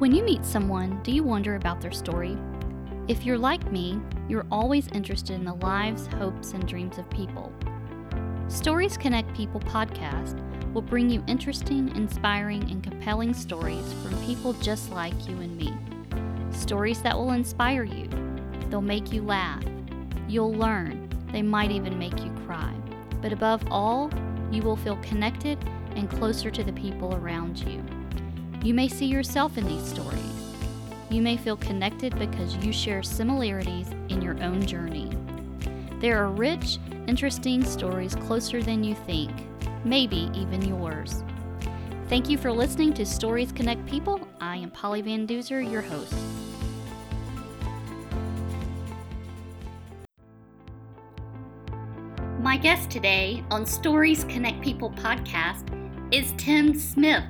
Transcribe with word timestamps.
When 0.00 0.14
you 0.14 0.24
meet 0.24 0.46
someone, 0.46 0.98
do 1.02 1.12
you 1.12 1.22
wonder 1.22 1.56
about 1.56 1.82
their 1.82 1.92
story? 1.92 2.34
If 3.06 3.26
you're 3.26 3.36
like 3.36 3.70
me, 3.70 4.00
you're 4.30 4.46
always 4.50 4.88
interested 4.94 5.34
in 5.34 5.44
the 5.44 5.56
lives, 5.56 6.06
hopes, 6.06 6.54
and 6.54 6.66
dreams 6.66 6.96
of 6.96 7.10
people. 7.10 7.52
Stories 8.48 8.96
Connect 8.96 9.30
People 9.36 9.60
podcast 9.60 10.40
will 10.72 10.80
bring 10.80 11.10
you 11.10 11.22
interesting, 11.26 11.94
inspiring, 11.94 12.62
and 12.70 12.82
compelling 12.82 13.34
stories 13.34 13.92
from 14.02 14.18
people 14.24 14.54
just 14.54 14.90
like 14.90 15.28
you 15.28 15.38
and 15.38 15.54
me. 15.58 15.76
Stories 16.50 17.02
that 17.02 17.14
will 17.14 17.32
inspire 17.32 17.84
you. 17.84 18.08
They'll 18.70 18.80
make 18.80 19.12
you 19.12 19.20
laugh. 19.20 19.62
You'll 20.26 20.54
learn. 20.54 21.10
They 21.30 21.42
might 21.42 21.72
even 21.72 21.98
make 21.98 22.24
you 22.24 22.32
cry. 22.46 22.74
But 23.20 23.34
above 23.34 23.62
all, 23.70 24.10
you 24.50 24.62
will 24.62 24.76
feel 24.76 24.96
connected 25.02 25.58
and 25.94 26.08
closer 26.08 26.50
to 26.52 26.64
the 26.64 26.72
people 26.72 27.14
around 27.16 27.58
you. 27.58 27.84
You 28.62 28.74
may 28.74 28.88
see 28.88 29.06
yourself 29.06 29.56
in 29.56 29.66
these 29.66 29.82
stories. 29.82 30.20
You 31.08 31.22
may 31.22 31.38
feel 31.38 31.56
connected 31.56 32.18
because 32.18 32.54
you 32.56 32.74
share 32.74 33.02
similarities 33.02 33.88
in 34.10 34.20
your 34.20 34.40
own 34.42 34.66
journey. 34.66 35.10
There 35.98 36.22
are 36.22 36.28
rich, 36.28 36.78
interesting 37.06 37.64
stories 37.64 38.14
closer 38.14 38.62
than 38.62 38.84
you 38.84 38.94
think, 38.94 39.30
maybe 39.82 40.30
even 40.34 40.60
yours. 40.60 41.24
Thank 42.10 42.28
you 42.28 42.36
for 42.36 42.52
listening 42.52 42.92
to 42.94 43.06
Stories 43.06 43.50
Connect 43.50 43.84
People. 43.86 44.28
I 44.42 44.56
am 44.56 44.70
Polly 44.70 45.00
Van 45.00 45.26
Duzer, 45.26 45.62
your 45.62 45.80
host. 45.80 46.14
My 52.42 52.58
guest 52.58 52.90
today 52.90 53.42
on 53.50 53.64
Stories 53.64 54.24
Connect 54.24 54.60
People 54.60 54.90
podcast 54.90 55.64
is 56.12 56.34
Tim 56.36 56.78
Smith. 56.78 57.24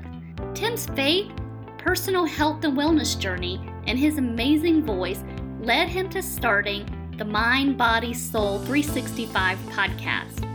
Tim's 0.55 0.87
faith, 0.87 1.30
personal 1.79 2.25
health, 2.25 2.65
and 2.65 2.77
wellness 2.77 3.19
journey, 3.19 3.61
and 3.87 3.99
his 3.99 4.19
amazing 4.19 4.85
voice 4.85 5.23
led 5.60 5.88
him 5.88 6.09
to 6.10 6.23
starting 6.23 6.88
the 7.19 7.24
Mind, 7.24 7.77
Body, 7.77 8.15
Soul 8.15 8.59
365 8.60 9.59
podcast. 9.71 10.47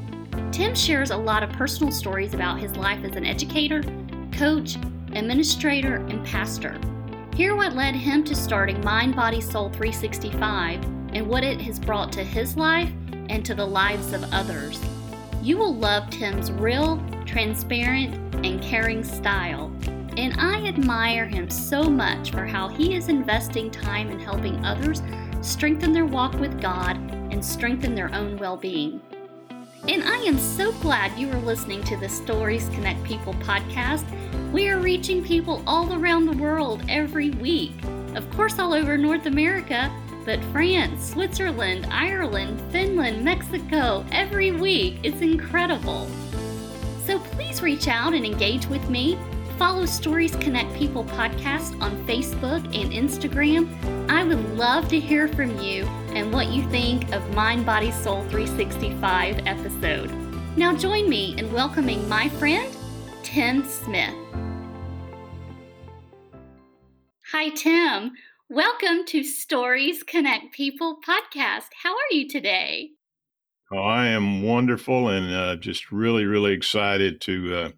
Tim 0.51 0.73
shares 0.73 1.11
a 1.11 1.17
lot 1.17 1.43
of 1.43 1.49
personal 1.51 1.91
stories 1.91 2.33
about 2.33 2.59
his 2.59 2.75
life 2.75 3.03
as 3.03 3.15
an 3.15 3.25
educator, 3.25 3.83
coach, 4.31 4.77
administrator, 5.13 5.95
and 5.95 6.25
pastor. 6.25 6.79
Hear 7.35 7.55
what 7.55 7.75
led 7.75 7.95
him 7.95 8.23
to 8.23 8.35
starting 8.35 8.81
Mind, 8.81 9.15
Body, 9.15 9.41
Soul 9.41 9.69
365 9.69 10.83
and 11.15 11.27
what 11.27 11.43
it 11.43 11.59
has 11.61 11.79
brought 11.79 12.11
to 12.13 12.23
his 12.23 12.57
life 12.57 12.91
and 13.29 13.45
to 13.45 13.55
the 13.55 13.65
lives 13.65 14.13
of 14.13 14.23
others. 14.33 14.79
You 15.41 15.57
will 15.57 15.75
love 15.75 16.09
Tim's 16.09 16.51
real, 16.51 17.03
transparent, 17.25 18.15
and 18.45 18.61
caring 18.61 19.03
style. 19.03 19.74
And 20.17 20.33
I 20.39 20.65
admire 20.65 21.25
him 21.25 21.49
so 21.49 21.83
much 21.83 22.31
for 22.31 22.45
how 22.45 22.69
he 22.69 22.95
is 22.95 23.09
investing 23.09 23.69
time 23.69 24.09
in 24.09 24.19
helping 24.19 24.63
others 24.63 25.01
strengthen 25.41 25.91
their 25.91 26.05
walk 26.05 26.33
with 26.39 26.61
God 26.61 26.95
and 27.31 27.43
strengthen 27.43 27.95
their 27.95 28.13
own 28.13 28.37
well 28.37 28.55
being. 28.55 29.01
And 29.87 30.03
I 30.03 30.17
am 30.19 30.39
so 30.39 30.71
glad 30.73 31.17
you 31.19 31.29
are 31.29 31.39
listening 31.41 31.83
to 31.83 31.97
the 31.97 32.09
Stories 32.09 32.69
Connect 32.69 33.03
People 33.03 33.33
podcast. 33.35 34.05
We 34.51 34.69
are 34.69 34.79
reaching 34.79 35.23
people 35.23 35.61
all 35.67 35.93
around 35.93 36.25
the 36.25 36.41
world 36.41 36.81
every 36.87 37.31
week. 37.31 37.73
Of 38.15 38.29
course, 38.31 38.57
all 38.57 38.73
over 38.73 38.97
North 38.97 39.25
America, 39.25 39.91
but 40.25 40.43
France, 40.45 41.11
Switzerland, 41.11 41.87
Ireland, 41.91 42.59
Finland, 42.71 43.23
Mexico, 43.23 44.05
every 44.11 44.51
week. 44.51 44.97
It's 45.03 45.21
incredible. 45.21 46.09
So 47.05 47.19
please 47.19 47.61
reach 47.61 47.87
out 47.87 48.13
and 48.13 48.25
engage 48.25 48.65
with 48.67 48.89
me. 48.89 49.19
Follow 49.57 49.85
Stories 49.85 50.35
Connect 50.35 50.73
People 50.73 51.05
podcast 51.05 51.81
on 51.81 52.05
Facebook 52.05 52.65
and 52.75 52.91
Instagram. 52.91 53.69
I 54.11 54.21
would 54.25 54.57
love 54.57 54.89
to 54.89 54.99
hear 54.99 55.29
from 55.29 55.57
you 55.61 55.85
and 56.13 56.33
what 56.33 56.49
you 56.49 56.67
think 56.69 57.09
of 57.13 57.33
Mind, 57.33 57.65
Body, 57.65 57.89
Soul 57.91 58.23
365 58.23 59.47
episode. 59.47 60.11
Now 60.57 60.75
join 60.75 61.07
me 61.07 61.37
in 61.37 61.53
welcoming 61.53 62.07
my 62.09 62.27
friend, 62.27 62.75
Tim 63.23 63.63
Smith. 63.63 64.13
Hi, 67.31 67.47
Tim. 67.49 68.11
Welcome 68.49 69.05
to 69.05 69.23
Stories 69.23 70.03
Connect 70.03 70.51
People 70.53 70.99
podcast. 71.07 71.67
How 71.81 71.93
are 71.93 72.11
you 72.11 72.27
today? 72.27 72.89
Oh, 73.71 73.77
I 73.77 74.07
am 74.07 74.43
wonderful 74.43 75.07
and 75.07 75.33
uh, 75.33 75.55
just 75.55 75.93
really, 75.93 76.25
really 76.25 76.51
excited 76.51 77.21
to 77.21 77.55
uh, 77.55 77.69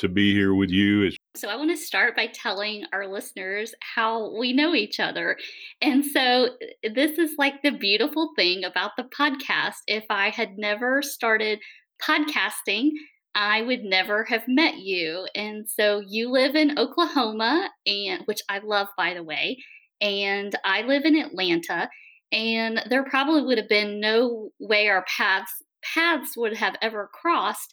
to 0.00 0.08
be 0.08 0.32
here 0.32 0.54
with 0.54 0.70
you. 0.70 1.10
So 1.36 1.48
I 1.48 1.56
want 1.56 1.70
to 1.70 1.76
start 1.76 2.16
by 2.16 2.26
telling 2.26 2.84
our 2.92 3.06
listeners 3.06 3.74
how 3.94 4.36
we 4.36 4.52
know 4.52 4.74
each 4.74 4.98
other. 4.98 5.36
And 5.80 6.04
so 6.04 6.50
this 6.82 7.18
is 7.18 7.32
like 7.38 7.62
the 7.62 7.70
beautiful 7.70 8.32
thing 8.36 8.64
about 8.64 8.92
the 8.96 9.04
podcast. 9.04 9.76
If 9.86 10.04
I 10.10 10.30
had 10.30 10.58
never 10.58 11.02
started 11.02 11.60
podcasting, 12.02 12.90
I 13.34 13.62
would 13.62 13.84
never 13.84 14.24
have 14.24 14.42
met 14.48 14.78
you. 14.78 15.26
And 15.34 15.68
so 15.68 16.02
you 16.04 16.30
live 16.30 16.56
in 16.56 16.78
Oklahoma 16.78 17.70
and 17.86 18.22
which 18.24 18.40
I 18.48 18.58
love 18.58 18.88
by 18.96 19.14
the 19.14 19.22
way, 19.22 19.58
and 20.00 20.54
I 20.64 20.82
live 20.82 21.04
in 21.04 21.14
Atlanta 21.14 21.88
and 22.32 22.82
there 22.88 23.04
probably 23.04 23.42
would 23.42 23.58
have 23.58 23.68
been 23.68 24.00
no 24.00 24.50
way 24.58 24.88
our 24.88 25.04
paths 25.16 25.52
paths 25.82 26.36
would 26.36 26.56
have 26.56 26.76
ever 26.82 27.08
crossed 27.12 27.72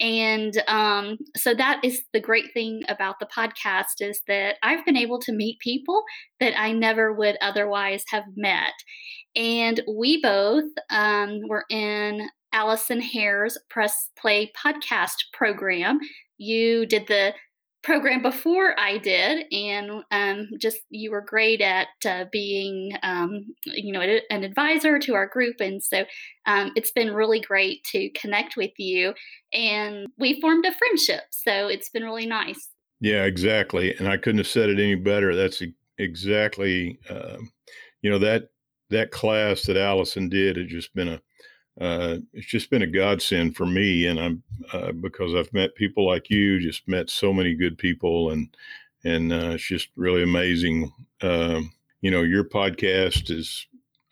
and 0.00 0.62
um, 0.68 1.18
so 1.36 1.54
that 1.54 1.80
is 1.82 2.02
the 2.12 2.20
great 2.20 2.52
thing 2.54 2.82
about 2.88 3.18
the 3.18 3.26
podcast 3.26 4.00
is 4.00 4.22
that 4.28 4.56
i've 4.62 4.84
been 4.84 4.96
able 4.96 5.18
to 5.18 5.32
meet 5.32 5.58
people 5.60 6.02
that 6.40 6.58
i 6.58 6.72
never 6.72 7.12
would 7.12 7.36
otherwise 7.40 8.04
have 8.08 8.24
met. 8.36 8.72
And 9.36 9.80
we 9.88 10.20
both 10.20 10.64
um, 10.90 11.40
were 11.48 11.64
in 11.70 12.28
allison 12.52 13.00
hare's 13.00 13.58
press 13.68 14.10
play 14.18 14.50
podcast 14.56 15.14
program. 15.32 15.98
You 16.38 16.86
did 16.86 17.06
the 17.06 17.34
program 17.82 18.22
before 18.22 18.78
I 18.78 18.98
did, 18.98 19.46
and 19.52 20.02
um, 20.10 20.48
just 20.58 20.78
you 20.90 21.10
were 21.10 21.20
great 21.20 21.60
at 21.60 21.88
uh, 22.04 22.24
being, 22.32 22.92
um, 23.02 23.54
you 23.64 23.92
know, 23.92 24.00
an 24.00 24.44
advisor 24.44 24.98
to 24.98 25.14
our 25.14 25.26
group, 25.26 25.56
and 25.60 25.82
so 25.82 26.04
um, 26.46 26.72
it's 26.76 26.90
been 26.90 27.14
really 27.14 27.40
great 27.40 27.84
to 27.92 28.10
connect 28.10 28.56
with 28.56 28.72
you, 28.78 29.14
and 29.52 30.08
we 30.18 30.40
formed 30.40 30.64
a 30.66 30.74
friendship. 30.74 31.24
So 31.30 31.68
it's 31.68 31.88
been 31.88 32.02
really 32.02 32.26
nice. 32.26 32.68
Yeah, 33.00 33.24
exactly, 33.24 33.94
and 33.96 34.08
I 34.08 34.16
couldn't 34.16 34.38
have 34.38 34.48
said 34.48 34.68
it 34.68 34.80
any 34.80 34.96
better. 34.96 35.34
That's 35.34 35.62
exactly, 35.98 36.98
uh, 37.08 37.38
you 38.02 38.10
know, 38.10 38.18
that 38.18 38.48
that 38.90 39.10
class 39.10 39.62
that 39.62 39.76
Allison 39.76 40.28
did 40.28 40.56
has 40.56 40.66
just 40.66 40.94
been 40.94 41.08
a 41.08 41.20
uh, 41.80 42.18
it's 42.32 42.46
just 42.46 42.70
been 42.70 42.82
a 42.82 42.86
godsend 42.86 43.56
for 43.56 43.66
me. 43.66 44.06
And 44.06 44.18
I'm 44.18 44.42
uh, 44.72 44.92
because 44.92 45.34
I've 45.34 45.52
met 45.52 45.74
people 45.74 46.06
like 46.06 46.30
you, 46.30 46.60
just 46.60 46.86
met 46.88 47.10
so 47.10 47.32
many 47.32 47.54
good 47.54 47.78
people, 47.78 48.30
and 48.30 48.48
and 49.04 49.32
uh, 49.32 49.50
it's 49.52 49.66
just 49.66 49.88
really 49.96 50.22
amazing. 50.22 50.92
Um, 51.22 51.72
you 52.00 52.10
know, 52.10 52.22
your 52.22 52.44
podcast 52.44 53.30
is 53.30 53.66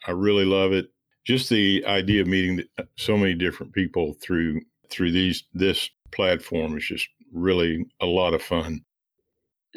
I 0.07 0.11
really 0.11 0.45
love 0.45 0.71
it. 0.71 0.89
Just 1.25 1.49
the 1.49 1.83
idea 1.85 2.21
of 2.21 2.27
meeting 2.27 2.63
uh, 2.77 2.83
so 2.95 3.17
many 3.17 3.33
different 3.33 3.73
people 3.73 4.15
through 4.21 4.61
through 4.89 5.11
these 5.11 5.43
this 5.53 5.89
platform 6.11 6.77
is 6.77 6.85
just 6.85 7.09
really 7.33 7.85
a 7.99 8.05
lot 8.05 8.33
of 8.33 8.41
fun. 8.41 8.81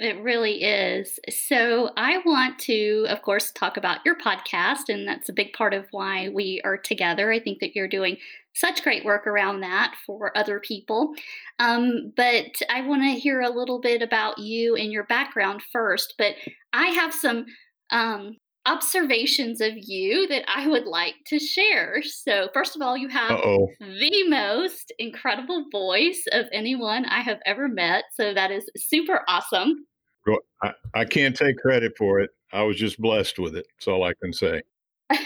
It 0.03 0.19
really 0.23 0.63
is. 0.63 1.21
So, 1.29 1.91
I 1.95 2.23
want 2.25 2.59
to, 2.61 3.05
of 3.11 3.21
course, 3.21 3.53
talk 3.53 3.77
about 3.77 3.99
your 4.07 4.17
podcast, 4.17 4.89
and 4.89 5.07
that's 5.07 5.29
a 5.29 5.33
big 5.35 5.53
part 5.53 5.75
of 5.75 5.89
why 5.91 6.31
we 6.31 6.63
are 6.65 6.79
together. 6.79 7.31
I 7.31 7.39
think 7.39 7.61
that 7.61 7.77
you're 7.77 7.87
doing 7.87 8.17
such 8.55 8.83
great 8.83 9.05
work 9.05 9.27
around 9.27 9.61
that 9.61 9.95
for 10.07 10.37
other 10.39 10.59
people. 10.59 11.13
Um, 11.59 12.15
but 12.17 12.63
I 12.71 12.81
want 12.81 13.03
to 13.03 13.21
hear 13.21 13.43
a 13.43 13.51
little 13.51 13.79
bit 13.79 14.01
about 14.01 14.39
you 14.39 14.75
and 14.75 14.91
your 14.91 15.05
background 15.05 15.61
first. 15.71 16.15
But 16.17 16.33
I 16.73 16.87
have 16.87 17.13
some 17.13 17.45
um, 17.91 18.39
observations 18.65 19.61
of 19.61 19.73
you 19.77 20.27
that 20.29 20.45
I 20.49 20.67
would 20.67 20.87
like 20.87 21.17
to 21.27 21.39
share. 21.39 22.03
So, 22.03 22.49
first 22.55 22.75
of 22.75 22.81
all, 22.81 22.97
you 22.97 23.09
have 23.09 23.33
Uh-oh. 23.33 23.69
the 23.81 24.29
most 24.31 24.95
incredible 24.99 25.67
voice 25.71 26.25
of 26.33 26.47
anyone 26.53 27.05
I 27.05 27.21
have 27.21 27.41
ever 27.45 27.69
met. 27.69 28.05
So, 28.15 28.33
that 28.33 28.51
is 28.51 28.65
super 28.79 29.21
awesome. 29.29 29.85
I, 30.63 30.73
I 30.95 31.05
can't 31.05 31.37
take 31.37 31.59
credit 31.59 31.93
for 31.97 32.21
it. 32.21 32.31
I 32.53 32.63
was 32.63 32.77
just 32.77 33.01
blessed 33.01 33.39
with 33.39 33.57
it. 33.57 33.67
That's 33.77 33.89
all 33.89 34.05
I 34.05 34.13
can 34.23 34.33
say. 34.33 34.63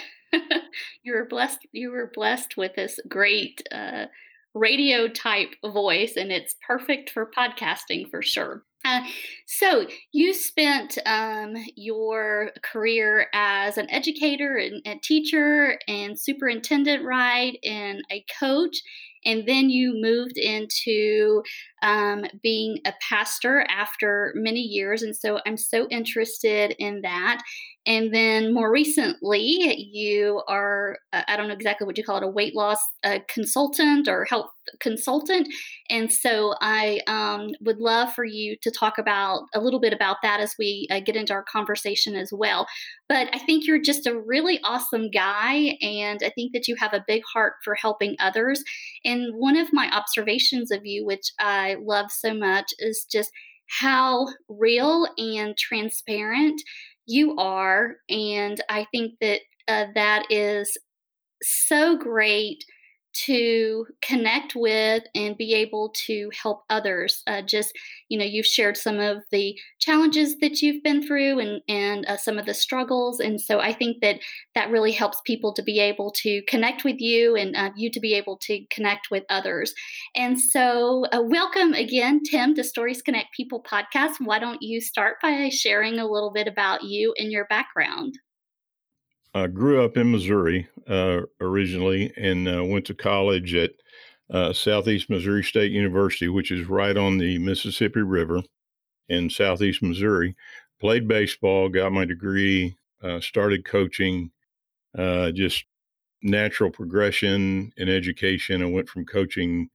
you 1.03 1.15
were 1.15 1.27
blessed. 1.27 1.67
You 1.73 1.91
were 1.91 2.11
blessed 2.15 2.57
with 2.57 2.75
this 2.75 2.99
great 3.09 3.63
uh, 3.73 4.07
radio 4.55 5.09
type 5.09 5.55
voice, 5.65 6.17
and 6.17 6.31
it's 6.31 6.57
perfect 6.67 7.11
for 7.11 7.31
podcasting 7.37 8.09
for 8.11 8.23
sure. 8.23 8.63
Uh, 8.85 9.01
so 9.47 9.87
you 10.13 10.35
spent 10.35 10.99
um, 11.07 11.55
your 11.75 12.51
career 12.63 13.29
as 13.33 13.79
an 13.79 13.91
educator 13.91 14.57
and 14.57 14.83
a 14.87 14.99
teacher 15.03 15.79
and 15.89 16.21
superintendent, 16.21 17.03
right, 17.03 17.59
and 17.65 18.03
a 18.11 18.23
coach, 18.39 18.77
and 19.25 19.49
then 19.49 19.71
you 19.71 19.95
moved 19.97 20.37
into 20.37 21.43
um, 21.85 22.25
being 22.43 22.79
a 22.87 22.95
pastor 23.09 23.65
after 23.69 24.33
many 24.35 24.61
years. 24.61 25.03
And 25.03 25.15
so 25.15 25.39
I'm 25.47 25.59
so 25.59 25.87
interested 25.91 26.75
in 26.79 27.03
that. 27.03 27.43
And 27.87 28.15
then 28.15 28.55
more 28.55 28.73
recently, 28.73 29.91
you 29.93 30.43
are, 30.49 30.97
uh, 31.13 31.23
I 31.29 31.37
don't 31.37 31.49
know 31.49 31.55
exactly 31.55 31.87
what 31.87 31.99
you 31.99 32.05
call 32.05 32.17
it, 32.17 32.23
a 32.23 32.29
weight 32.29 32.57
loss 32.57 32.79
uh, 33.05 33.19
consultant 33.29 34.09
or 34.09 34.25
health 34.25 34.47
consultant. 34.81 35.49
And 35.91 36.11
so 36.11 36.55
I 36.63 37.01
um, 37.07 37.51
would 37.61 37.79
love 37.79 38.15
for 38.15 38.25
you 38.25 38.57
to 38.63 38.71
talk 38.71 38.97
about 38.97 39.43
a 39.55 39.61
little 39.61 39.81
bit 39.81 39.93
about 39.93 40.17
that 40.23 40.41
as 40.41 40.55
we 40.59 40.89
uh, 40.91 41.01
get 41.01 41.17
into 41.17 41.35
our 41.35 41.45
conversation 41.45 42.15
as 42.17 42.31
well. 42.33 42.67
But 43.07 43.29
I 43.35 43.39
think 43.39 43.67
you're 43.67 43.83
just 43.83 44.07
a 44.07 44.19
really 44.19 44.61
awesome 44.65 45.11
guy. 45.11 45.77
And 45.83 46.23
I 46.25 46.31
think 46.31 46.53
that 46.55 46.67
you 46.67 46.77
have 46.79 46.95
a 46.95 47.05
big 47.07 47.23
heart 47.31 47.55
for 47.63 47.75
helping 47.75 48.17
others. 48.19 48.63
And 49.05 49.35
one 49.35 49.59
of 49.59 49.75
my 49.75 49.91
observations 49.95 50.71
of 50.71 50.81
you, 50.85 51.05
which 51.05 51.31
I 51.39 51.74
love 51.83 52.11
so 52.11 52.35
much, 52.35 52.67
is 52.79 53.07
just 53.11 53.31
how 53.81 54.27
real 54.49 55.09
and 55.17 55.57
transparent 55.57 56.61
you 57.07 57.37
are. 57.37 57.97
And 58.09 58.63
I 58.69 58.87
think 58.93 59.15
that 59.21 59.41
uh, 59.69 59.87
that 59.95 60.27
is 60.31 60.77
so 61.43 61.97
great 61.97 62.65
to 63.15 63.87
connect 64.03 64.55
with 64.55 65.05
and 65.15 65.37
be 65.37 65.55
able 65.55 65.93
to 66.07 66.31
help 66.41 66.65
others. 66.71 67.23
Uh, 67.27 67.43
just, 67.43 67.73
you 68.09 68.19
know, 68.19 68.25
you've 68.25 68.47
shared 68.47 68.77
some 68.77 68.99
of 68.99 69.19
the 69.31 69.59
challenges 69.81 70.37
that 70.41 70.61
you've 70.61 70.83
been 70.83 71.07
through 71.07 71.39
and, 71.39 71.63
and 71.69 72.07
uh, 72.07 72.17
some 72.17 72.39
of 72.39 72.47
the 72.47 72.55
struggles. 72.55 73.21
And 73.21 73.41
so 73.41 73.61
I 73.61 73.73
think 73.73 74.01
that 74.03 74.21
that 74.55 74.71
really 74.71 74.93
helps 74.93 75.21
people 75.25 75.53
to 75.55 75.63
be 75.63 75.81
able 75.81 76.11
to 76.23 76.43
connect 76.49 76.85
with 76.85 77.01
you 77.01 77.37
and 77.37 77.57
uh, 77.57 77.71
you 77.77 77.91
to 77.91 78.01
be 78.01 78.15
able 78.15 78.37
to 78.39 78.65
connect 78.71 79.11
with 79.11 79.25
others. 79.31 79.75
And 80.15 80.41
so, 80.41 81.07
uh, 81.13 81.23
welcome 81.23 81.73
again, 81.73 82.23
Tim, 82.23 82.55
to 82.55 82.65
Stories 82.65 83.03
Connect 83.03 83.33
People 83.33 83.63
podcast. 83.63 84.15
Why 84.19 84.39
don't 84.39 84.63
you 84.63 84.81
start 84.81 85.17
by 85.23 85.49
sharing 85.51 85.99
a 85.99 86.07
little 86.07 86.33
bit 86.33 86.49
about 86.49 86.83
you 86.85 87.15
and 87.19 87.31
your 87.31 87.47
background? 87.47 88.19
I 89.37 89.49
grew 89.49 89.85
up 89.85 89.97
in 89.97 90.13
Missouri 90.13 90.69
uh, 90.89 91.23
originally 91.41 92.13
and 92.17 92.49
uh, 92.49 92.65
went 92.65 92.87
to 92.87 92.95
college 92.95 93.53
at 93.55 93.73
uh, 94.31 94.53
Southeast 94.53 95.11
Missouri 95.11 95.43
State 95.43 95.73
University, 95.73 96.29
which 96.29 96.53
is 96.53 96.69
right 96.69 96.97
on 96.97 97.19
the 97.19 97.39
Mississippi 97.39 98.03
River 98.03 98.43
in 99.09 99.29
Southeast 99.29 99.83
Missouri. 99.83 100.37
Played 100.81 101.09
baseball, 101.09 101.69
got 101.69 101.93
my 101.93 102.05
degree, 102.05 102.77
uh, 103.03 103.21
started 103.21 103.65
coaching, 103.65 104.31
uh, 104.97 105.33
just 105.33 105.65
natural 106.23 106.71
progression 106.71 107.73
in 107.77 107.89
education. 107.89 108.63
I 108.63 108.67
went 108.67 108.89
from 108.89 109.05
coaching 109.05 109.69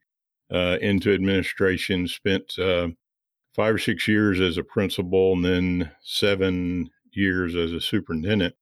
uh, 0.51 0.77
into 0.81 1.13
administration, 1.13 2.07
spent 2.07 2.53
five 2.55 3.75
or 3.75 3.77
six 3.77 4.07
years 4.07 4.39
as 4.39 4.57
a 4.57 4.63
principal, 4.63 5.33
and 5.33 5.43
then 5.43 5.91
seven 6.01 6.89
years 7.11 7.55
as 7.55 7.73
a 7.73 7.81
superintendent 7.81 8.55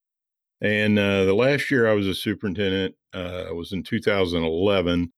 and 0.62 0.98
uh, 0.98 1.26
the 1.26 1.36
last 1.36 1.70
year 1.70 1.88
I 1.88 1.94
was 1.94 2.08
a 2.08 2.16
superintendent 2.16 2.96
uh, 3.14 3.46
was 3.54 3.72
in 3.74 3.84
2011. 3.84 5.12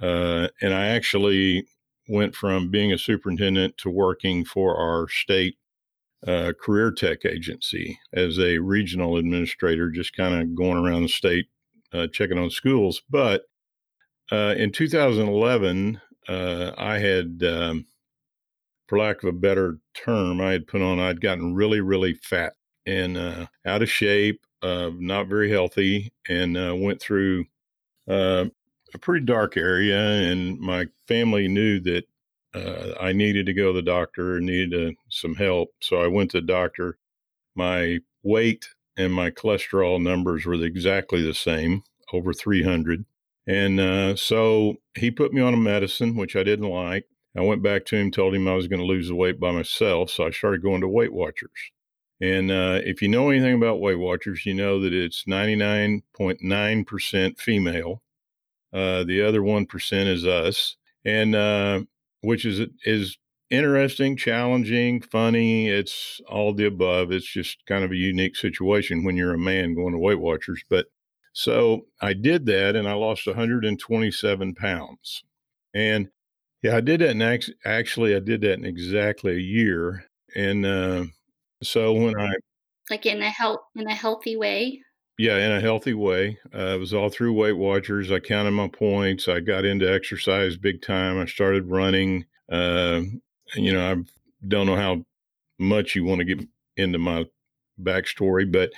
Uh, 0.00 0.48
and 0.62 0.74
I 0.74 0.88
actually 0.88 1.66
went 2.08 2.34
from 2.34 2.70
being 2.70 2.92
a 2.92 2.98
superintendent 2.98 3.76
to 3.78 3.90
working 3.90 4.44
for 4.44 4.76
our 4.76 5.08
state 5.08 5.56
uh, 6.26 6.52
career 6.60 6.90
tech 6.90 7.24
agency 7.24 7.98
as 8.12 8.38
a 8.38 8.58
regional 8.58 9.16
administrator, 9.16 9.90
just 9.90 10.16
kind 10.16 10.34
of 10.34 10.54
going 10.54 10.78
around 10.78 11.02
the 11.02 11.08
state 11.08 11.46
uh, 11.92 12.06
checking 12.12 12.38
on 12.38 12.50
schools. 12.50 13.02
But 13.10 13.42
uh, 14.30 14.54
in 14.56 14.72
2011, 14.72 16.00
I 16.28 16.98
had, 16.98 17.42
um, 17.42 17.86
for 18.86 18.98
lack 18.98 19.22
of 19.22 19.28
a 19.28 19.32
better 19.32 19.78
term, 19.94 20.40
I 20.40 20.52
had 20.52 20.66
put 20.66 20.82
on, 20.82 21.00
I'd 21.00 21.20
gotten 21.20 21.54
really, 21.54 21.80
really 21.80 22.14
fat 22.14 22.54
and 22.86 23.16
out 23.66 23.82
of 23.82 23.90
shape 23.90 24.40
uh, 24.62 24.90
not 24.94 25.28
very 25.28 25.50
healthy, 25.50 26.12
and 26.28 26.56
uh, 26.56 26.74
went 26.76 27.00
through 27.00 27.44
uh, 28.08 28.46
a 28.94 28.98
pretty 28.98 29.24
dark 29.24 29.56
area. 29.56 29.98
And 29.98 30.58
my 30.58 30.86
family 31.06 31.48
knew 31.48 31.80
that 31.80 32.04
uh, 32.54 32.94
I 33.00 33.12
needed 33.12 33.46
to 33.46 33.52
go 33.52 33.72
to 33.72 33.76
the 33.76 33.82
doctor 33.82 34.36
and 34.36 34.46
needed 34.46 34.90
uh, 34.90 34.92
some 35.10 35.34
help. 35.34 35.70
So 35.80 36.00
I 36.02 36.06
went 36.06 36.30
to 36.32 36.40
the 36.40 36.46
doctor. 36.46 36.98
My 37.54 37.98
weight 38.22 38.68
and 38.96 39.12
my 39.12 39.30
cholesterol 39.30 40.02
numbers 40.02 40.44
were 40.44 40.54
exactly 40.54 41.22
the 41.22 41.34
same, 41.34 41.82
over 42.12 42.32
300. 42.32 43.04
And 43.46 43.80
uh, 43.80 44.16
so 44.16 44.76
he 44.94 45.10
put 45.10 45.32
me 45.32 45.40
on 45.40 45.54
a 45.54 45.58
medicine, 45.58 46.16
which 46.16 46.36
I 46.36 46.42
didn't 46.42 46.68
like. 46.68 47.06
I 47.36 47.42
went 47.42 47.62
back 47.62 47.84
to 47.86 47.96
him, 47.96 48.10
told 48.10 48.34
him 48.34 48.48
I 48.48 48.54
was 48.54 48.66
going 48.66 48.80
to 48.80 48.86
lose 48.86 49.08
the 49.08 49.14
weight 49.14 49.38
by 49.38 49.52
myself. 49.52 50.10
So 50.10 50.26
I 50.26 50.30
started 50.30 50.62
going 50.62 50.80
to 50.80 50.88
Weight 50.88 51.12
Watchers. 51.12 51.50
And 52.20 52.50
uh, 52.50 52.80
if 52.84 53.00
you 53.00 53.06
know 53.08 53.30
anything 53.30 53.54
about 53.54 53.80
Weight 53.80 53.98
Watchers, 53.98 54.44
you 54.44 54.52
know 54.54 54.80
that 54.80 54.92
it's 54.92 55.24
99.9% 55.24 57.38
female. 57.38 58.02
Uh, 58.72 59.04
the 59.04 59.22
other 59.22 59.40
1% 59.40 60.06
is 60.08 60.26
us, 60.26 60.76
and 61.04 61.34
uh, 61.34 61.80
which 62.20 62.44
is 62.44 62.60
is 62.84 63.16
interesting, 63.50 64.16
challenging, 64.16 65.00
funny. 65.00 65.68
It's 65.68 66.20
all 66.28 66.52
the 66.52 66.66
above. 66.66 67.12
It's 67.12 67.30
just 67.30 67.64
kind 67.66 67.84
of 67.84 67.92
a 67.92 67.96
unique 67.96 68.36
situation 68.36 69.04
when 69.04 69.16
you're 69.16 69.34
a 69.34 69.38
man 69.38 69.74
going 69.74 69.92
to 69.92 69.98
Weight 69.98 70.20
Watchers. 70.20 70.62
But 70.68 70.86
so 71.32 71.86
I 72.00 72.14
did 72.14 72.46
that, 72.46 72.76
and 72.76 72.88
I 72.88 72.94
lost 72.94 73.26
127 73.26 74.54
pounds. 74.54 75.22
And 75.74 76.08
yeah, 76.62 76.76
I 76.76 76.80
did 76.80 77.00
that. 77.00 77.10
And 77.10 77.22
actually, 77.64 78.14
I 78.14 78.20
did 78.20 78.40
that 78.42 78.54
in 78.54 78.64
exactly 78.64 79.32
a 79.32 79.40
year. 79.40 80.04
And 80.34 80.66
uh, 80.66 81.04
so 81.62 81.92
when 81.92 82.18
I 82.18 82.32
like 82.90 83.06
in 83.06 83.22
a 83.22 83.30
health 83.30 83.60
in 83.76 83.86
a 83.86 83.94
healthy 83.94 84.36
way. 84.36 84.82
Yeah, 85.18 85.38
in 85.38 85.50
a 85.50 85.60
healthy 85.60 85.94
way. 85.94 86.38
Uh, 86.54 86.74
it 86.74 86.78
was 86.78 86.94
all 86.94 87.08
through 87.08 87.32
Weight 87.32 87.56
Watchers. 87.56 88.12
I 88.12 88.20
counted 88.20 88.52
my 88.52 88.68
points. 88.68 89.26
I 89.26 89.40
got 89.40 89.64
into 89.64 89.92
exercise 89.92 90.56
big 90.56 90.80
time. 90.80 91.18
I 91.18 91.26
started 91.26 91.68
running. 91.68 92.24
Uh, 92.48 93.02
you 93.56 93.72
know, 93.72 93.92
I 93.92 93.96
don't 94.46 94.66
know 94.66 94.76
how 94.76 95.04
much 95.58 95.96
you 95.96 96.04
want 96.04 96.20
to 96.20 96.24
get 96.24 96.46
into 96.76 96.98
my 96.98 97.26
backstory, 97.82 98.50
but 98.50 98.70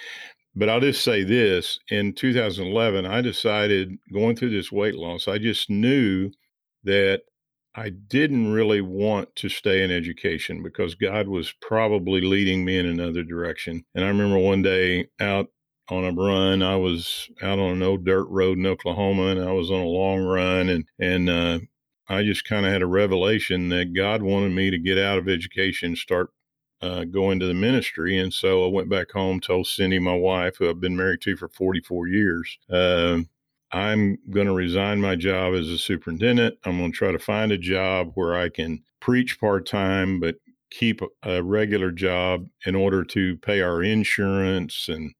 but 0.56 0.68
I'll 0.68 0.80
just 0.80 1.04
say 1.04 1.24
this: 1.24 1.78
in 1.90 2.14
2011, 2.14 3.06
I 3.06 3.20
decided 3.20 3.98
going 4.12 4.34
through 4.34 4.50
this 4.50 4.72
weight 4.72 4.94
loss, 4.94 5.28
I 5.28 5.38
just 5.38 5.68
knew 5.68 6.30
that 6.84 7.22
I 7.75 7.90
didn't 7.90 8.52
really 8.52 8.81
want 8.81 9.37
to 9.37 9.49
stay 9.49 9.82
in 9.82 9.90
education 9.90 10.62
because 10.62 10.94
God 10.96 11.28
was 11.28 11.52
probably 11.61 12.20
leading 12.20 12.64
me 12.64 12.78
in 12.78 12.87
another 12.87 13.22
direction. 13.22 13.85
And 13.94 14.04
I 14.04 14.09
remember 14.09 14.38
one 14.38 14.62
day 14.62 15.09
out 15.21 15.49
on 15.88 16.04
a 16.04 16.12
run, 16.12 16.62
I 16.62 16.76
was 16.76 17.30
out 17.42 17.59
on 17.59 17.73
an 17.73 17.83
old 17.83 18.04
dirt 18.04 18.26
road 18.28 18.59
in 18.59 18.66
Oklahoma 18.66 19.28
and 19.28 19.40
I 19.40 19.52
was 19.52 19.71
on 19.71 19.80
a 19.80 19.85
long 19.85 20.23
run 20.23 20.68
and, 20.68 20.85
and, 20.99 21.30
uh, 21.30 21.59
I 22.09 22.25
just 22.25 22.44
kind 22.44 22.66
of 22.66 22.73
had 22.73 22.83
a 22.83 22.87
revelation 22.87 23.68
that 23.68 23.94
God 23.94 24.21
wanted 24.21 24.50
me 24.50 24.71
to 24.71 24.78
get 24.78 24.99
out 24.99 25.18
of 25.18 25.28
education, 25.28 25.94
start 25.94 26.30
uh, 26.83 27.04
going 27.04 27.38
to 27.38 27.47
the 27.47 27.54
ministry. 27.54 28.18
And 28.18 28.33
so 28.33 28.64
I 28.64 28.68
went 28.68 28.88
back 28.88 29.12
home, 29.12 29.38
told 29.38 29.68
Cindy, 29.68 30.00
my 30.00 30.16
wife, 30.16 30.56
who 30.59 30.68
I've 30.68 30.80
been 30.80 30.97
married 30.97 31.21
to 31.23 31.37
for 31.37 31.49
44 31.49 32.09
years, 32.09 32.59
uh, 32.68 33.21
I'm 33.72 34.18
going 34.30 34.46
to 34.46 34.52
resign 34.52 35.00
my 35.00 35.16
job 35.16 35.54
as 35.54 35.68
a 35.68 35.78
superintendent. 35.78 36.56
I'm 36.64 36.78
going 36.78 36.92
to 36.92 36.96
try 36.96 37.12
to 37.12 37.18
find 37.18 37.52
a 37.52 37.58
job 37.58 38.12
where 38.14 38.34
I 38.34 38.48
can 38.48 38.82
preach 39.00 39.38
part 39.38 39.66
time, 39.66 40.20
but 40.20 40.36
keep 40.70 41.00
a 41.22 41.42
regular 41.42 41.90
job 41.90 42.46
in 42.64 42.74
order 42.74 43.04
to 43.04 43.36
pay 43.38 43.60
our 43.60 43.82
insurance 43.82 44.88
and 44.88 45.12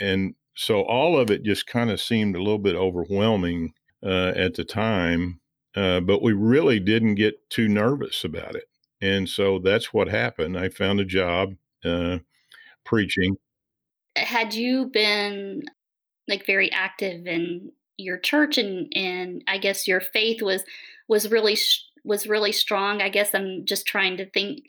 and 0.00 0.34
so 0.54 0.82
all 0.82 1.16
of 1.16 1.30
it 1.30 1.44
just 1.44 1.68
kind 1.68 1.88
of 1.88 2.00
seemed 2.00 2.34
a 2.34 2.42
little 2.42 2.58
bit 2.58 2.74
overwhelming 2.74 3.72
uh, 4.04 4.32
at 4.34 4.54
the 4.54 4.64
time, 4.64 5.40
uh, 5.76 6.00
but 6.00 6.20
we 6.20 6.32
really 6.32 6.80
didn't 6.80 7.14
get 7.14 7.48
too 7.48 7.68
nervous 7.68 8.24
about 8.24 8.56
it, 8.56 8.64
and 9.00 9.28
so 9.28 9.60
that's 9.60 9.92
what 9.92 10.08
happened. 10.08 10.58
I 10.58 10.68
found 10.68 10.98
a 10.98 11.04
job 11.04 11.54
uh, 11.84 12.18
preaching. 12.84 13.36
Had 14.16 14.52
you 14.52 14.86
been 14.86 15.62
like 16.26 16.44
very 16.44 16.72
active 16.72 17.26
in 17.26 17.70
your 17.98 18.18
church 18.18 18.56
and 18.56 18.90
and 18.94 19.42
I 19.46 19.58
guess 19.58 19.86
your 19.86 20.00
faith 20.00 20.40
was 20.40 20.64
was 21.08 21.30
really 21.30 21.56
was 22.04 22.26
really 22.26 22.52
strong. 22.52 23.02
I 23.02 23.10
guess 23.10 23.34
I'm 23.34 23.64
just 23.66 23.86
trying 23.86 24.16
to 24.16 24.30
think, 24.30 24.60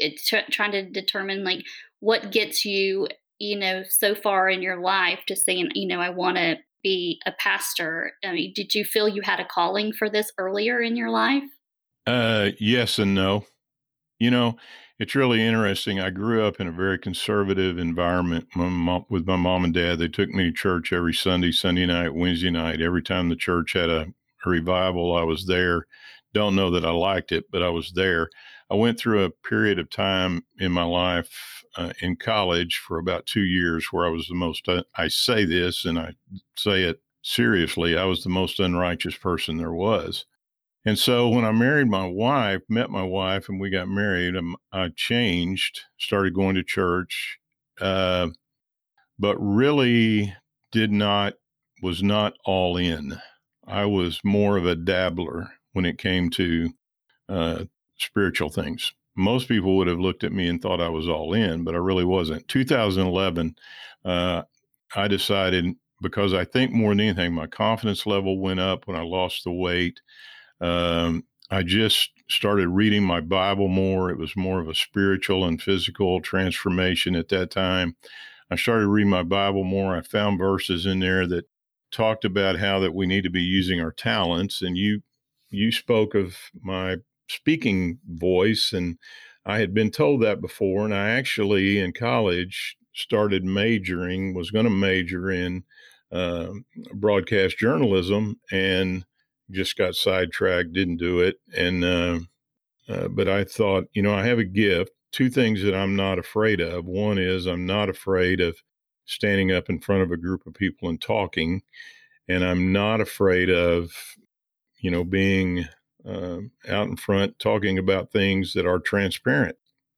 trying 0.51 0.71
to 0.73 0.89
determine 0.89 1.43
like 1.43 1.63
what 1.99 2.31
gets 2.31 2.65
you, 2.65 3.07
you 3.39 3.57
know, 3.57 3.83
so 3.87 4.13
far 4.13 4.49
in 4.49 4.61
your 4.61 4.81
life 4.81 5.19
to 5.27 5.35
saying, 5.35 5.69
you 5.73 5.87
know, 5.87 6.01
I 6.01 6.09
want 6.09 6.37
to 6.37 6.57
be 6.83 7.19
a 7.25 7.31
pastor. 7.31 8.13
I 8.23 8.33
mean, 8.33 8.53
did 8.55 8.73
you 8.73 8.83
feel 8.83 9.07
you 9.07 9.21
had 9.21 9.39
a 9.39 9.45
calling 9.45 9.93
for 9.93 10.09
this 10.09 10.31
earlier 10.37 10.81
in 10.81 10.95
your 10.95 11.09
life? 11.09 11.43
Uh, 12.05 12.49
yes 12.59 12.99
and 12.99 13.13
no. 13.13 13.45
You 14.19 14.31
know, 14.31 14.57
it's 14.99 15.15
really 15.15 15.41
interesting. 15.41 15.99
I 15.99 16.09
grew 16.09 16.45
up 16.45 16.59
in 16.59 16.67
a 16.67 16.71
very 16.71 16.99
conservative 16.99 17.77
environment 17.77 18.47
my 18.53 18.67
mom, 18.67 19.05
with 19.09 19.25
my 19.25 19.37
mom 19.37 19.63
and 19.63 19.73
dad. 19.73 19.99
They 19.99 20.09
took 20.09 20.29
me 20.29 20.43
to 20.43 20.51
church 20.51 20.91
every 20.91 21.13
Sunday, 21.13 21.53
Sunday 21.53 21.85
night, 21.85 22.13
Wednesday 22.13 22.51
night. 22.51 22.81
Every 22.81 23.01
time 23.01 23.29
the 23.29 23.37
church 23.37 23.73
had 23.73 23.89
a, 23.89 24.07
a 24.45 24.49
revival, 24.49 25.15
I 25.15 25.23
was 25.23 25.45
there. 25.45 25.85
don't 26.33 26.55
know 26.55 26.69
that 26.71 26.85
I 26.85 26.91
liked 26.91 27.31
it, 27.31 27.45
but 27.49 27.63
I 27.63 27.69
was 27.69 27.93
there. 27.93 28.29
I 28.69 28.75
went 28.75 28.99
through 28.99 29.23
a 29.23 29.31
period 29.31 29.79
of 29.79 29.89
time 29.89 30.43
in 30.59 30.71
my 30.73 30.83
life 30.83 31.63
uh, 31.77 31.93
in 32.01 32.17
college 32.17 32.77
for 32.85 32.99
about 32.99 33.25
two 33.25 33.43
years 33.43 33.87
where 33.91 34.05
I 34.05 34.09
was 34.09 34.27
the 34.27 34.35
most, 34.35 34.67
uh, 34.67 34.83
I 34.95 35.07
say 35.07 35.45
this 35.45 35.85
and 35.85 35.97
I 35.97 36.13
say 36.57 36.83
it 36.83 37.01
seriously, 37.23 37.97
I 37.97 38.03
was 38.03 38.23
the 38.23 38.29
most 38.29 38.59
unrighteous 38.59 39.15
person 39.15 39.57
there 39.57 39.71
was. 39.71 40.25
And 40.89 40.97
so 40.97 41.29
when 41.29 41.45
I 41.45 41.51
married 41.51 41.87
my 41.87 42.07
wife, 42.07 42.61
met 42.67 42.89
my 42.89 43.03
wife, 43.03 43.47
and 43.47 43.59
we 43.61 43.69
got 43.69 43.87
married, 43.87 44.35
um, 44.35 44.55
I 44.73 44.89
changed, 44.95 45.81
started 45.99 46.33
going 46.33 46.55
to 46.55 46.63
church, 46.63 47.37
uh, 47.79 48.29
but 49.19 49.37
really 49.37 50.33
did 50.71 50.91
not, 50.91 51.33
was 51.83 52.01
not 52.01 52.33
all 52.43 52.75
in. 52.75 53.19
I 53.67 53.85
was 53.85 54.19
more 54.23 54.57
of 54.57 54.65
a 54.65 54.73
dabbler 54.73 55.51
when 55.73 55.85
it 55.85 55.99
came 55.99 56.31
to 56.31 56.71
uh, 57.29 57.65
spiritual 57.99 58.49
things. 58.49 58.91
Most 59.15 59.47
people 59.47 59.77
would 59.77 59.87
have 59.87 59.99
looked 59.99 60.23
at 60.23 60.33
me 60.33 60.47
and 60.47 60.59
thought 60.59 60.81
I 60.81 60.89
was 60.89 61.07
all 61.07 61.35
in, 61.35 61.63
but 61.63 61.75
I 61.75 61.77
really 61.77 62.03
wasn't. 62.03 62.47
2011, 62.47 63.55
uh, 64.05 64.41
I 64.95 65.07
decided 65.07 65.75
because 66.01 66.33
I 66.33 66.45
think 66.45 66.71
more 66.71 66.89
than 66.89 67.01
anything, 67.01 67.35
my 67.35 67.45
confidence 67.45 68.07
level 68.07 68.39
went 68.39 68.59
up 68.59 68.87
when 68.87 68.97
I 68.97 69.03
lost 69.03 69.43
the 69.43 69.51
weight. 69.51 70.01
Um, 70.61 71.23
I 71.51 71.63
just 71.63 72.11
started 72.29 72.67
reading 72.69 73.03
my 73.03 73.21
Bible 73.21 73.67
more. 73.67 74.11
It 74.11 74.17
was 74.17 74.35
more 74.35 74.59
of 74.59 74.67
a 74.67 74.75
spiritual 74.75 75.45
and 75.45 75.61
physical 75.61 76.21
transformation 76.21 77.15
at 77.15 77.29
that 77.29 77.49
time. 77.51 77.95
I 78.51 78.55
started 78.55 78.87
reading 78.87 79.09
my 79.09 79.23
Bible 79.23 79.63
more. 79.63 79.95
I 79.95 80.01
found 80.01 80.39
verses 80.39 80.85
in 80.85 80.99
there 80.99 81.27
that 81.27 81.45
talked 81.91 82.25
about 82.25 82.59
how 82.59 82.79
that 82.79 82.93
we 82.93 83.07
need 83.07 83.23
to 83.23 83.29
be 83.29 83.41
using 83.41 83.81
our 83.81 83.91
talents 83.91 84.61
and 84.61 84.77
you 84.77 85.01
you 85.49 85.71
spoke 85.71 86.13
of 86.13 86.37
my 86.61 86.97
speaking 87.27 87.99
voice 88.07 88.71
and 88.73 88.97
I 89.45 89.59
had 89.59 89.73
been 89.73 89.89
told 89.89 90.21
that 90.21 90.41
before 90.41 90.85
and 90.85 90.93
I 90.93 91.09
actually 91.09 91.79
in 91.79 91.93
college 91.93 92.77
started 92.93 93.43
majoring 93.43 94.33
was 94.35 94.51
going 94.51 94.65
to 94.65 94.69
major 94.69 95.31
in 95.31 95.63
uh, 96.11 96.49
broadcast 96.93 97.57
journalism 97.57 98.39
and 98.51 99.05
just 99.51 99.77
got 99.77 99.95
sidetracked, 99.95 100.73
didn't 100.73 100.97
do 100.97 101.19
it. 101.19 101.37
And, 101.55 101.83
uh, 101.83 102.19
uh, 102.87 103.07
but 103.07 103.27
I 103.27 103.43
thought, 103.43 103.85
you 103.93 104.01
know, 104.01 104.13
I 104.13 104.25
have 104.25 104.39
a 104.39 104.43
gift. 104.43 104.91
Two 105.11 105.29
things 105.29 105.63
that 105.63 105.75
I'm 105.75 105.95
not 105.95 106.19
afraid 106.19 106.61
of. 106.61 106.85
One 106.85 107.17
is 107.17 107.45
I'm 107.45 107.65
not 107.65 107.89
afraid 107.89 108.41
of 108.41 108.57
standing 109.05 109.51
up 109.51 109.69
in 109.69 109.79
front 109.79 110.03
of 110.03 110.11
a 110.11 110.17
group 110.17 110.45
of 110.45 110.53
people 110.53 110.87
and 110.87 111.01
talking. 111.01 111.61
And 112.27 112.43
I'm 112.43 112.71
not 112.71 113.01
afraid 113.01 113.49
of, 113.49 113.91
you 114.79 114.91
know, 114.91 115.03
being 115.03 115.65
uh, 116.07 116.37
out 116.67 116.87
in 116.87 116.95
front 116.95 117.37
talking 117.39 117.77
about 117.77 118.11
things 118.11 118.53
that 118.53 118.67
are 118.67 118.79
transparent. 118.79 119.55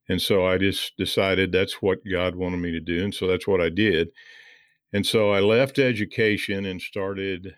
And 0.09 0.21
so 0.21 0.45
I 0.45 0.57
just 0.57 0.97
decided 0.97 1.51
that's 1.51 1.81
what 1.81 1.99
God 2.09 2.35
wanted 2.35 2.57
me 2.57 2.71
to 2.71 2.79
do. 2.79 3.03
And 3.03 3.13
so 3.13 3.27
that's 3.27 3.47
what 3.47 3.61
I 3.61 3.69
did. 3.69 4.09
And 4.93 5.05
so 5.05 5.31
I 5.31 5.39
left 5.39 5.79
education 5.79 6.65
and 6.65 6.81
started 6.81 7.55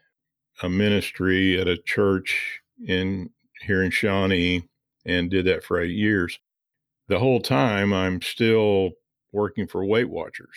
a 0.64 0.70
ministry 0.70 1.60
at 1.60 1.68
a 1.68 1.78
church 1.78 2.62
in 2.88 3.30
here 3.62 3.84
in 3.84 3.92
Shawnee 3.92 4.68
and 5.06 5.30
did 5.30 5.46
that 5.46 5.64
for 5.64 5.80
eight 5.80 5.92
years. 5.92 6.40
The 7.10 7.20
whole 7.20 7.42
time 7.42 7.94
I'm 7.94 8.22
still 8.22 8.92
working 9.34 9.68
for 9.68 9.86
Weight 9.86 10.10
Watchers. 10.10 10.56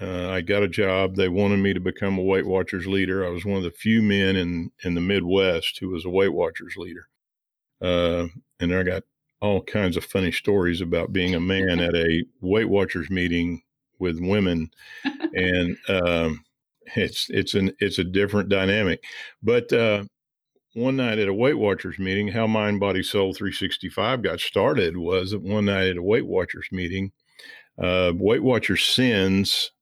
Uh, 0.00 0.28
I 0.28 0.40
got 0.40 0.64
a 0.64 0.68
job. 0.68 1.14
They 1.14 1.28
wanted 1.28 1.58
me 1.58 1.72
to 1.72 1.80
become 1.80 2.18
a 2.18 2.22
Weight 2.22 2.46
Watchers 2.46 2.86
leader. 2.86 3.24
I 3.24 3.30
was 3.30 3.44
one 3.44 3.56
of 3.56 3.62
the 3.62 3.70
few 3.70 4.02
men 4.02 4.36
in, 4.36 4.70
in 4.82 4.94
the 4.94 5.00
Midwest 5.00 5.78
who 5.78 5.88
was 5.90 6.04
a 6.04 6.10
Weight 6.10 6.32
Watchers 6.32 6.74
leader. 6.76 7.08
Uh, 7.80 8.26
and 8.60 8.74
I 8.74 8.82
got 8.82 9.04
all 9.40 9.62
kinds 9.62 9.96
of 9.96 10.04
funny 10.04 10.32
stories 10.32 10.80
about 10.80 11.12
being 11.12 11.36
a 11.36 11.40
man 11.40 11.78
at 11.78 11.94
a 11.94 12.24
Weight 12.40 12.68
Watchers 12.68 13.08
meeting 13.08 13.62
with 14.00 14.18
women. 14.20 14.70
and 15.04 15.76
um, 15.88 16.44
it's 16.96 17.26
it's 17.30 17.54
an 17.54 17.72
it's 17.80 17.98
a 17.98 18.04
different 18.04 18.48
dynamic. 18.48 19.02
But 19.42 19.72
uh, 19.72 20.04
one 20.74 20.96
night 20.96 21.18
at 21.18 21.28
a 21.28 21.34
Weight 21.34 21.58
Watchers 21.58 21.98
meeting, 21.98 22.28
how 22.28 22.46
Mind 22.46 22.80
Body 22.80 23.02
Soul 23.02 23.32
365 23.32 24.22
got 24.22 24.40
started 24.40 24.96
was 24.96 25.34
one 25.36 25.66
night 25.66 25.88
at 25.88 25.96
a 25.96 26.02
Weight 26.02 26.26
Watchers 26.26 26.68
meeting. 26.70 27.12
Uh, 27.82 28.12
Weight 28.14 28.42
Watchers 28.42 28.84
sends 28.84 29.72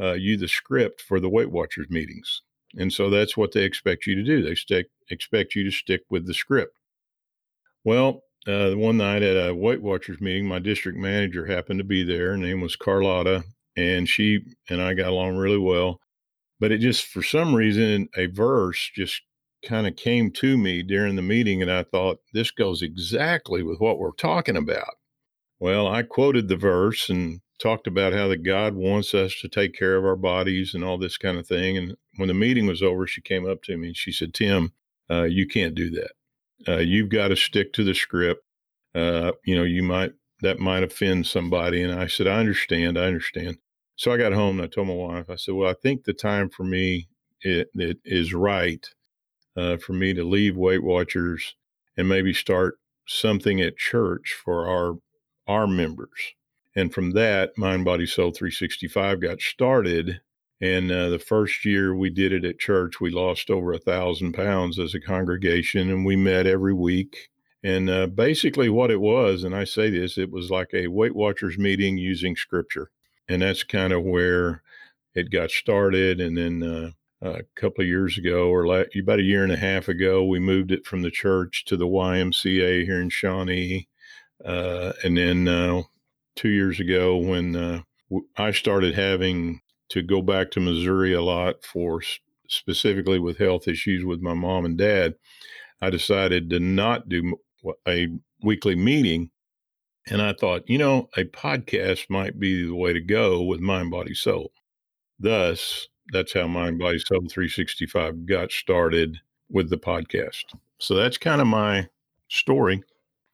uh, 0.00 0.12
you 0.12 0.36
the 0.36 0.48
script 0.48 1.02
for 1.02 1.20
the 1.20 1.28
Weight 1.28 1.50
Watchers 1.50 1.88
meetings, 1.90 2.42
and 2.76 2.92
so 2.92 3.10
that's 3.10 3.36
what 3.36 3.52
they 3.52 3.64
expect 3.64 4.06
you 4.06 4.14
to 4.14 4.22
do. 4.22 4.42
They 4.42 4.54
stick 4.54 4.86
expect 5.10 5.54
you 5.54 5.64
to 5.64 5.70
stick 5.70 6.02
with 6.10 6.26
the 6.26 6.34
script. 6.34 6.76
Well, 7.84 8.22
uh, 8.46 8.72
one 8.72 8.98
night 8.98 9.22
at 9.22 9.48
a 9.48 9.54
Weight 9.54 9.82
Watchers 9.82 10.20
meeting, 10.20 10.46
my 10.46 10.58
district 10.58 10.98
manager 10.98 11.46
happened 11.46 11.78
to 11.78 11.84
be 11.84 12.02
there. 12.02 12.30
Her 12.30 12.36
name 12.36 12.60
was 12.60 12.76
Carlotta, 12.76 13.44
and 13.76 14.08
she 14.08 14.40
and 14.68 14.80
I 14.80 14.94
got 14.94 15.08
along 15.08 15.36
really 15.36 15.58
well 15.58 15.98
but 16.60 16.70
it 16.70 16.78
just 16.78 17.06
for 17.06 17.22
some 17.22 17.54
reason 17.54 18.08
a 18.16 18.26
verse 18.26 18.90
just 18.94 19.22
kind 19.66 19.86
of 19.86 19.96
came 19.96 20.30
to 20.30 20.56
me 20.56 20.82
during 20.82 21.16
the 21.16 21.22
meeting 21.22 21.60
and 21.60 21.70
I 21.70 21.82
thought 21.82 22.20
this 22.32 22.50
goes 22.50 22.82
exactly 22.82 23.62
with 23.62 23.80
what 23.80 23.98
we're 23.98 24.12
talking 24.12 24.56
about. 24.56 24.94
Well, 25.58 25.86
I 25.86 26.02
quoted 26.02 26.48
the 26.48 26.56
verse 26.56 27.10
and 27.10 27.40
talked 27.60 27.86
about 27.86 28.14
how 28.14 28.28
that 28.28 28.42
God 28.42 28.74
wants 28.74 29.14
us 29.14 29.38
to 29.40 29.48
take 29.48 29.74
care 29.74 29.96
of 29.96 30.04
our 30.04 30.16
bodies 30.16 30.72
and 30.74 30.82
all 30.82 30.96
this 30.96 31.18
kind 31.18 31.38
of 31.38 31.46
thing. 31.46 31.76
And 31.76 31.96
when 32.16 32.28
the 32.28 32.34
meeting 32.34 32.66
was 32.66 32.82
over, 32.82 33.06
she 33.06 33.20
came 33.20 33.46
up 33.46 33.62
to 33.64 33.76
me 33.76 33.88
and 33.88 33.96
she 33.96 34.12
said, 34.12 34.32
Tim, 34.32 34.72
uh, 35.10 35.24
you 35.24 35.46
can't 35.46 35.74
do 35.74 35.90
that. 35.90 36.12
Uh, 36.66 36.78
you've 36.78 37.10
got 37.10 37.28
to 37.28 37.36
stick 37.36 37.72
to 37.74 37.84
the 37.84 37.94
script. 37.94 38.42
Uh, 38.94 39.32
you 39.44 39.54
know, 39.54 39.64
you 39.64 39.82
might, 39.82 40.12
that 40.40 40.58
might 40.58 40.82
offend 40.82 41.26
somebody. 41.26 41.82
And 41.82 41.92
I 41.92 42.06
said, 42.06 42.26
I 42.26 42.40
understand. 42.40 42.98
I 42.98 43.04
understand. 43.04 43.58
So 44.00 44.10
I 44.10 44.16
got 44.16 44.32
home 44.32 44.58
and 44.58 44.64
I 44.64 44.66
told 44.66 44.88
my 44.88 44.94
wife, 44.94 45.28
I 45.28 45.36
said, 45.36 45.54
well, 45.54 45.68
I 45.68 45.74
think 45.74 46.04
the 46.04 46.14
time 46.14 46.48
for 46.48 46.64
me 46.64 47.08
it, 47.42 47.68
it 47.74 47.98
is 48.02 48.32
right 48.32 48.82
uh, 49.58 49.76
for 49.76 49.92
me 49.92 50.14
to 50.14 50.24
leave 50.24 50.56
Weight 50.56 50.82
Watchers 50.82 51.54
and 51.98 52.08
maybe 52.08 52.32
start 52.32 52.78
something 53.06 53.60
at 53.60 53.76
church 53.76 54.34
for 54.42 54.66
our 54.66 54.94
our 55.46 55.66
members. 55.66 56.32
And 56.74 56.94
from 56.94 57.10
that, 57.10 57.58
Mind 57.58 57.84
Body 57.84 58.06
Soul 58.06 58.30
365 58.30 59.20
got 59.20 59.42
started. 59.42 60.22
And 60.62 60.90
uh, 60.90 61.10
the 61.10 61.18
first 61.18 61.66
year 61.66 61.94
we 61.94 62.08
did 62.08 62.32
it 62.32 62.46
at 62.46 62.58
church, 62.58 63.02
we 63.02 63.10
lost 63.10 63.50
over 63.50 63.74
a 63.74 63.78
thousand 63.78 64.32
pounds 64.32 64.78
as 64.78 64.94
a 64.94 65.00
congregation, 65.00 65.90
and 65.90 66.06
we 66.06 66.16
met 66.16 66.46
every 66.46 66.72
week. 66.72 67.28
And 67.62 67.90
uh, 67.90 68.06
basically, 68.06 68.70
what 68.70 68.90
it 68.90 69.02
was, 69.02 69.44
and 69.44 69.54
I 69.54 69.64
say 69.64 69.90
this, 69.90 70.16
it 70.16 70.30
was 70.30 70.50
like 70.50 70.70
a 70.72 70.86
Weight 70.86 71.14
Watchers 71.14 71.58
meeting 71.58 71.98
using 71.98 72.34
scripture 72.34 72.90
and 73.30 73.42
that's 73.42 73.62
kind 73.62 73.92
of 73.92 74.02
where 74.02 74.62
it 75.14 75.30
got 75.30 75.50
started. 75.50 76.20
And 76.20 76.36
then 76.36 76.62
uh, 76.62 76.90
a 77.22 77.42
couple 77.54 77.82
of 77.82 77.88
years 77.88 78.18
ago, 78.18 78.48
or 78.48 78.64
about 78.64 79.20
a 79.20 79.22
year 79.22 79.44
and 79.44 79.52
a 79.52 79.56
half 79.56 79.86
ago, 79.88 80.24
we 80.24 80.40
moved 80.40 80.72
it 80.72 80.84
from 80.84 81.02
the 81.02 81.12
church 81.12 81.64
to 81.66 81.76
the 81.76 81.86
YMCA 81.86 82.84
here 82.84 83.00
in 83.00 83.08
Shawnee. 83.08 83.88
Uh, 84.44 84.92
and 85.04 85.16
then 85.16 85.46
uh, 85.46 85.82
two 86.34 86.48
years 86.48 86.80
ago, 86.80 87.16
when 87.16 87.54
uh, 87.54 87.82
I 88.36 88.50
started 88.50 88.94
having 88.94 89.60
to 89.90 90.02
go 90.02 90.22
back 90.22 90.50
to 90.52 90.60
Missouri 90.60 91.12
a 91.12 91.22
lot 91.22 91.64
for 91.64 92.02
specifically 92.48 93.20
with 93.20 93.38
health 93.38 93.68
issues 93.68 94.04
with 94.04 94.20
my 94.20 94.34
mom 94.34 94.64
and 94.64 94.76
dad, 94.76 95.14
I 95.80 95.90
decided 95.90 96.50
to 96.50 96.58
not 96.58 97.08
do 97.08 97.36
a 97.86 98.08
weekly 98.42 98.74
meeting 98.74 99.30
and 100.08 100.22
I 100.22 100.32
thought, 100.32 100.68
you 100.68 100.78
know, 100.78 101.08
a 101.16 101.24
podcast 101.24 102.08
might 102.08 102.38
be 102.38 102.64
the 102.66 102.74
way 102.74 102.92
to 102.92 103.00
go 103.00 103.42
with 103.42 103.60
Mind, 103.60 103.90
Body, 103.90 104.14
Soul. 104.14 104.52
Thus, 105.18 105.88
that's 106.12 106.32
how 106.32 106.46
Mind, 106.46 106.78
Body, 106.78 106.98
Soul 106.98 107.20
365 107.20 108.26
got 108.26 108.50
started 108.50 109.18
with 109.50 109.70
the 109.70 109.76
podcast. 109.76 110.44
So 110.78 110.94
that's 110.94 111.18
kind 111.18 111.40
of 111.40 111.46
my 111.46 111.88
story. 112.28 112.82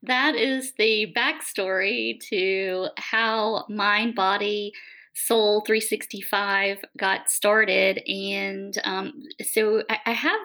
That 0.03 0.35
is 0.35 0.73
the 0.75 1.13
backstory 1.17 2.21
to 2.29 2.89
how 2.97 3.65
Mind, 3.69 4.15
Body, 4.15 4.73
Soul 5.15 5.63
365 5.67 6.85
got 6.99 7.31
started. 7.31 8.03
And 8.07 8.77
um, 8.85 9.13
so 9.43 9.83
I, 9.89 9.99
I 10.07 10.13
have 10.13 10.41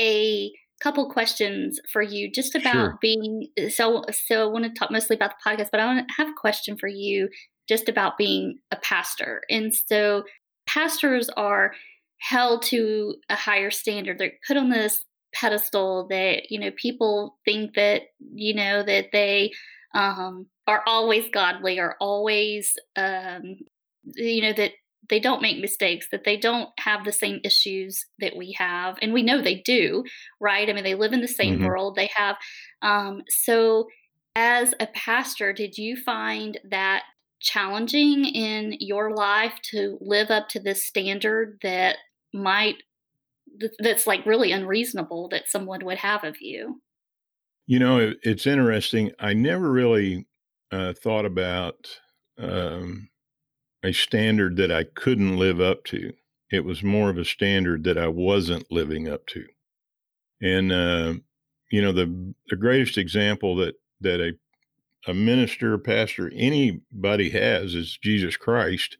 a 0.00 0.52
couple 0.82 1.10
questions 1.10 1.80
for 1.92 2.02
you 2.02 2.30
just 2.30 2.54
about 2.54 2.72
sure. 2.72 2.98
being 3.00 3.48
so 3.70 4.04
so 4.10 4.48
I 4.48 4.52
want 4.52 4.64
to 4.64 4.78
talk 4.78 4.90
mostly 4.90 5.16
about 5.16 5.32
the 5.32 5.50
podcast, 5.50 5.68
but 5.70 5.80
I 5.80 5.86
want 5.86 6.06
to 6.06 6.14
have 6.16 6.28
a 6.28 6.40
question 6.40 6.76
for 6.78 6.88
you 6.88 7.28
just 7.68 7.88
about 7.88 8.18
being 8.18 8.58
a 8.70 8.76
pastor. 8.76 9.42
And 9.50 9.74
so 9.74 10.24
pastors 10.68 11.28
are 11.36 11.72
held 12.20 12.62
to 12.62 13.16
a 13.28 13.36
higher 13.36 13.70
standard. 13.70 14.18
They're 14.18 14.32
put 14.46 14.56
on 14.56 14.70
this 14.70 15.04
pedestal 15.34 16.06
that, 16.08 16.50
you 16.50 16.60
know, 16.60 16.70
people 16.80 17.38
think 17.44 17.74
that, 17.74 18.02
you 18.34 18.54
know, 18.54 18.82
that 18.82 19.06
they 19.12 19.52
um, 19.94 20.46
are 20.66 20.82
always 20.86 21.28
godly 21.32 21.78
or 21.78 21.96
always 22.00 22.74
um, 22.96 23.56
you 24.14 24.42
know, 24.42 24.52
that 24.52 24.72
they 25.08 25.20
don't 25.20 25.42
make 25.42 25.58
mistakes, 25.60 26.08
that 26.10 26.24
they 26.24 26.36
don't 26.36 26.70
have 26.78 27.04
the 27.04 27.12
same 27.12 27.40
issues 27.44 28.04
that 28.18 28.36
we 28.36 28.54
have. 28.58 28.98
And 29.00 29.12
we 29.12 29.22
know 29.22 29.40
they 29.40 29.62
do, 29.64 30.04
right? 30.40 30.68
I 30.68 30.72
mean, 30.72 30.84
they 30.84 30.94
live 30.94 31.12
in 31.12 31.20
the 31.20 31.28
same 31.28 31.58
hmm 31.58 31.64
world. 31.64 31.96
They 31.96 32.10
have, 32.14 32.36
um, 32.82 33.22
so 33.28 33.86
as 34.34 34.74
a 34.80 34.86
pastor, 34.88 35.52
did 35.52 35.78
you 35.78 35.96
find 35.96 36.58
that 36.70 37.04
challenging 37.40 38.24
in 38.24 38.76
your 38.80 39.14
life 39.14 39.54
to 39.70 39.98
live 40.00 40.30
up 40.30 40.48
to 40.50 40.60
this 40.60 40.84
standard 40.84 41.58
that 41.62 41.96
might, 42.32 42.76
that's 43.78 44.06
like 44.06 44.26
really 44.26 44.52
unreasonable 44.52 45.28
that 45.28 45.48
someone 45.48 45.84
would 45.84 45.98
have 45.98 46.24
of 46.24 46.36
you? 46.40 46.80
You 47.66 47.78
know, 47.78 48.12
it's 48.22 48.46
interesting. 48.46 49.12
I 49.18 49.32
never 49.32 49.70
really 49.70 50.26
uh, 50.70 50.92
thought 50.92 51.24
about 51.24 51.88
um, 52.38 53.08
a 53.86 53.92
standard 53.92 54.56
that 54.56 54.72
I 54.72 54.82
couldn't 54.82 55.38
live 55.38 55.60
up 55.60 55.84
to. 55.84 56.12
It 56.50 56.64
was 56.64 56.82
more 56.82 57.08
of 57.08 57.18
a 57.18 57.24
standard 57.24 57.84
that 57.84 57.96
I 57.96 58.08
wasn't 58.08 58.70
living 58.70 59.08
up 59.08 59.26
to. 59.28 59.46
And 60.42 60.72
uh, 60.72 61.14
you 61.70 61.80
know, 61.80 61.92
the 61.92 62.34
the 62.48 62.56
greatest 62.56 62.98
example 62.98 63.56
that 63.56 63.76
that 64.00 64.20
a 64.20 64.32
a 65.08 65.14
minister, 65.14 65.78
pastor, 65.78 66.32
anybody 66.34 67.30
has 67.30 67.74
is 67.74 67.96
Jesus 68.02 68.36
Christ, 68.36 68.98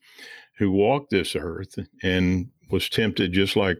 who 0.58 0.70
walked 0.70 1.10
this 1.10 1.34
earth 1.34 1.74
and 2.02 2.50
was 2.70 2.88
tempted 2.88 3.32
just 3.32 3.56
like 3.56 3.78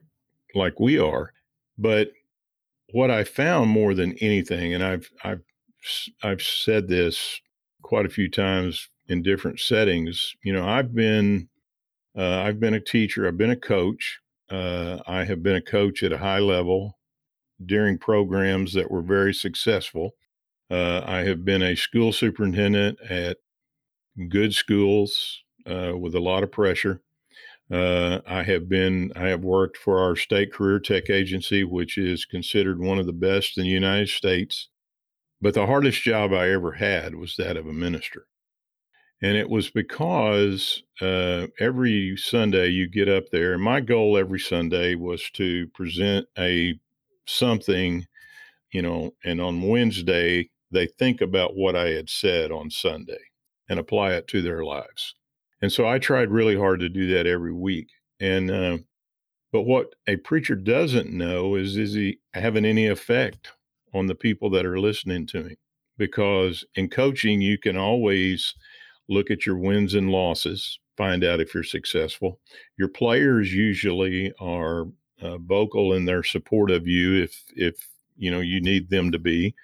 like 0.55 0.81
we 0.81 0.99
are. 0.99 1.33
But 1.79 2.11
what 2.91 3.11
I 3.13 3.23
found 3.23 3.71
more 3.71 3.95
than 3.95 4.15
anything, 4.21 4.75
and 4.75 4.83
I've 4.83 5.09
I've 5.23 5.43
I've 6.23 6.43
said 6.43 6.89
this 6.89 7.41
quite 7.83 8.07
a 8.07 8.11
few 8.11 8.29
times 8.29 8.89
in 9.09 9.23
different 9.23 9.61
settings. 9.61 10.35
You 10.43 10.53
know, 10.53 10.67
I've 10.67 10.95
been 10.95 11.49
uh, 12.17 12.43
I've 12.43 12.59
been 12.59 12.75
a 12.75 12.81
teacher, 12.81 13.27
I've 13.27 13.37
been 13.37 13.51
a 13.51 13.57
coach, 13.57 14.21
uh, 14.51 14.99
I 15.07 15.25
have 15.25 15.43
been 15.43 15.57
a 15.57 15.63
coach 15.63 16.03
at 16.03 16.13
a 16.13 16.19
high 16.19 16.39
level 16.39 16.99
during 17.65 17.99
programs 17.99 18.73
that 18.73 18.91
were 18.91 19.03
very 19.03 19.35
successful. 19.35 20.13
Uh, 20.71 21.03
I 21.05 21.19
have 21.25 21.45
been 21.45 21.63
a 21.63 21.77
school 21.77 22.13
superintendent 22.13 22.99
at 23.09 23.39
good 24.29 24.55
schools 24.55 25.43
uh, 25.67 25.93
with 25.97 26.15
a 26.15 26.21
lot 26.21 26.43
of 26.43 26.53
pressure. 26.53 27.03
Uh, 27.71 28.21
I 28.27 28.45
have 28.45 28.69
been, 28.69 29.13
I 29.17 29.29
have 29.29 29.43
worked 29.43 29.77
for 29.77 29.99
our 29.99 30.17
state 30.17 30.53
career 30.53 30.79
tech 30.79 31.11
agency, 31.11 31.65
which 31.65 31.99
is 31.99 32.25
considered 32.25 32.79
one 32.79 32.99
of 32.99 33.07
the 33.07 33.13
best 33.13 33.59
in 33.59 33.65
the 33.65 33.71
United 33.71 34.09
States. 34.09 34.69
But 35.41 35.55
the 35.55 35.67
hardest 35.67 36.03
job 36.03 36.33
I 36.33 36.51
ever 36.51 36.73
had 36.73 37.15
was 37.15 37.37
that 37.37 37.57
of 37.57 37.67
a 37.67 37.73
minister. 37.73 38.27
And 39.23 39.37
it 39.37 39.49
was 39.49 39.71
because 39.71 40.83
uh, 41.01 41.47
every 41.59 42.17
Sunday 42.17 42.69
you 42.69 42.87
get 42.87 43.09
up 43.09 43.25
there, 43.33 43.55
and 43.55 43.63
my 43.63 43.81
goal 43.81 44.19
every 44.19 44.39
Sunday 44.39 44.95
was 44.95 45.31
to 45.33 45.69
present 45.69 46.27
a 46.39 46.79
something, 47.27 48.07
you 48.73 48.83
know, 48.83 49.13
and 49.25 49.41
on 49.41 49.63
Wednesday 49.63 50.51
they 50.71 50.87
think 50.87 51.21
about 51.21 51.57
what 51.57 51.77
I 51.77 51.91
had 51.91 52.11
said 52.11 52.51
on 52.51 52.71
Sunday 52.71 53.19
and 53.69 53.79
apply 53.79 54.13
it 54.15 54.29
to 54.29 54.43
their 54.43 54.65
lives. 54.65 55.15
And 55.63 55.73
so 55.73 55.89
I 55.89 55.99
tried 55.99 56.31
really 56.31 56.57
hard 56.57 56.81
to 56.81 56.89
do 56.89 57.07
that 57.15 57.27
every 57.27 57.53
week. 57.53 57.89
And 58.21 58.51
uh, 58.51 58.79
but 59.53 59.63
what 59.63 59.95
a 60.07 60.17
preacher 60.17 60.55
doesn't 60.55 61.11
know 61.11 61.55
is 61.55 61.77
is 61.77 61.95
he 61.95 62.19
having 62.35 62.65
any 62.65 62.87
effect 62.87 63.53
on 63.95 64.07
the 64.07 64.15
people 64.15 64.51
that 64.51 64.67
are 64.67 64.79
listening 64.79 65.27
to 65.29 65.43
him? 65.45 65.57
Because 65.97 66.65
in 66.75 66.91
coaching, 66.91 67.41
you 67.41 67.57
can 67.57 67.77
always 67.77 68.55
look 69.09 69.31
at 69.31 69.47
your 69.47 69.57
wins 69.57 69.95
and 69.95 70.11
losses, 70.11 70.79
find 70.97 71.25
out 71.25 71.41
if 71.41 71.55
you're 71.55 71.63
successful. 71.63 72.41
Your 72.77 72.89
players 72.89 73.53
usually 73.53 74.33
are 74.41 74.87
uh, 75.21 75.39
vocal 75.39 75.93
in 75.93 76.05
their 76.05 76.23
support 76.23 76.71
of 76.71 76.87
you 76.87 77.23
if 77.23 77.45
if 77.55 77.89
you 78.17 78.31
know 78.31 78.41
you 78.41 78.61
need 78.61 78.91
them 78.91 79.13
to 79.13 79.19
be. 79.19 79.55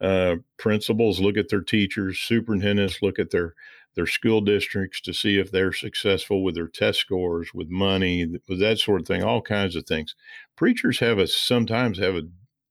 Uh, 0.00 0.36
principals 0.58 1.20
look 1.20 1.36
at 1.36 1.48
their 1.48 1.62
teachers, 1.62 2.18
superintendents 2.18 3.00
look 3.02 3.18
at 3.18 3.30
their 3.30 3.54
their 3.94 4.06
school 4.06 4.40
districts 4.40 5.00
to 5.00 5.12
see 5.12 5.38
if 5.38 5.52
they're 5.52 5.72
successful 5.72 6.42
with 6.42 6.56
their 6.56 6.66
test 6.66 6.98
scores, 6.98 7.54
with 7.54 7.68
money, 7.68 8.26
with 8.48 8.58
that 8.58 8.78
sort 8.78 9.00
of 9.00 9.06
thing, 9.06 9.22
all 9.22 9.40
kinds 9.40 9.76
of 9.76 9.86
things. 9.86 10.14
Preachers 10.56 10.98
have 10.98 11.18
a 11.18 11.26
sometimes 11.26 11.98
have 11.98 12.16
a 12.16 12.22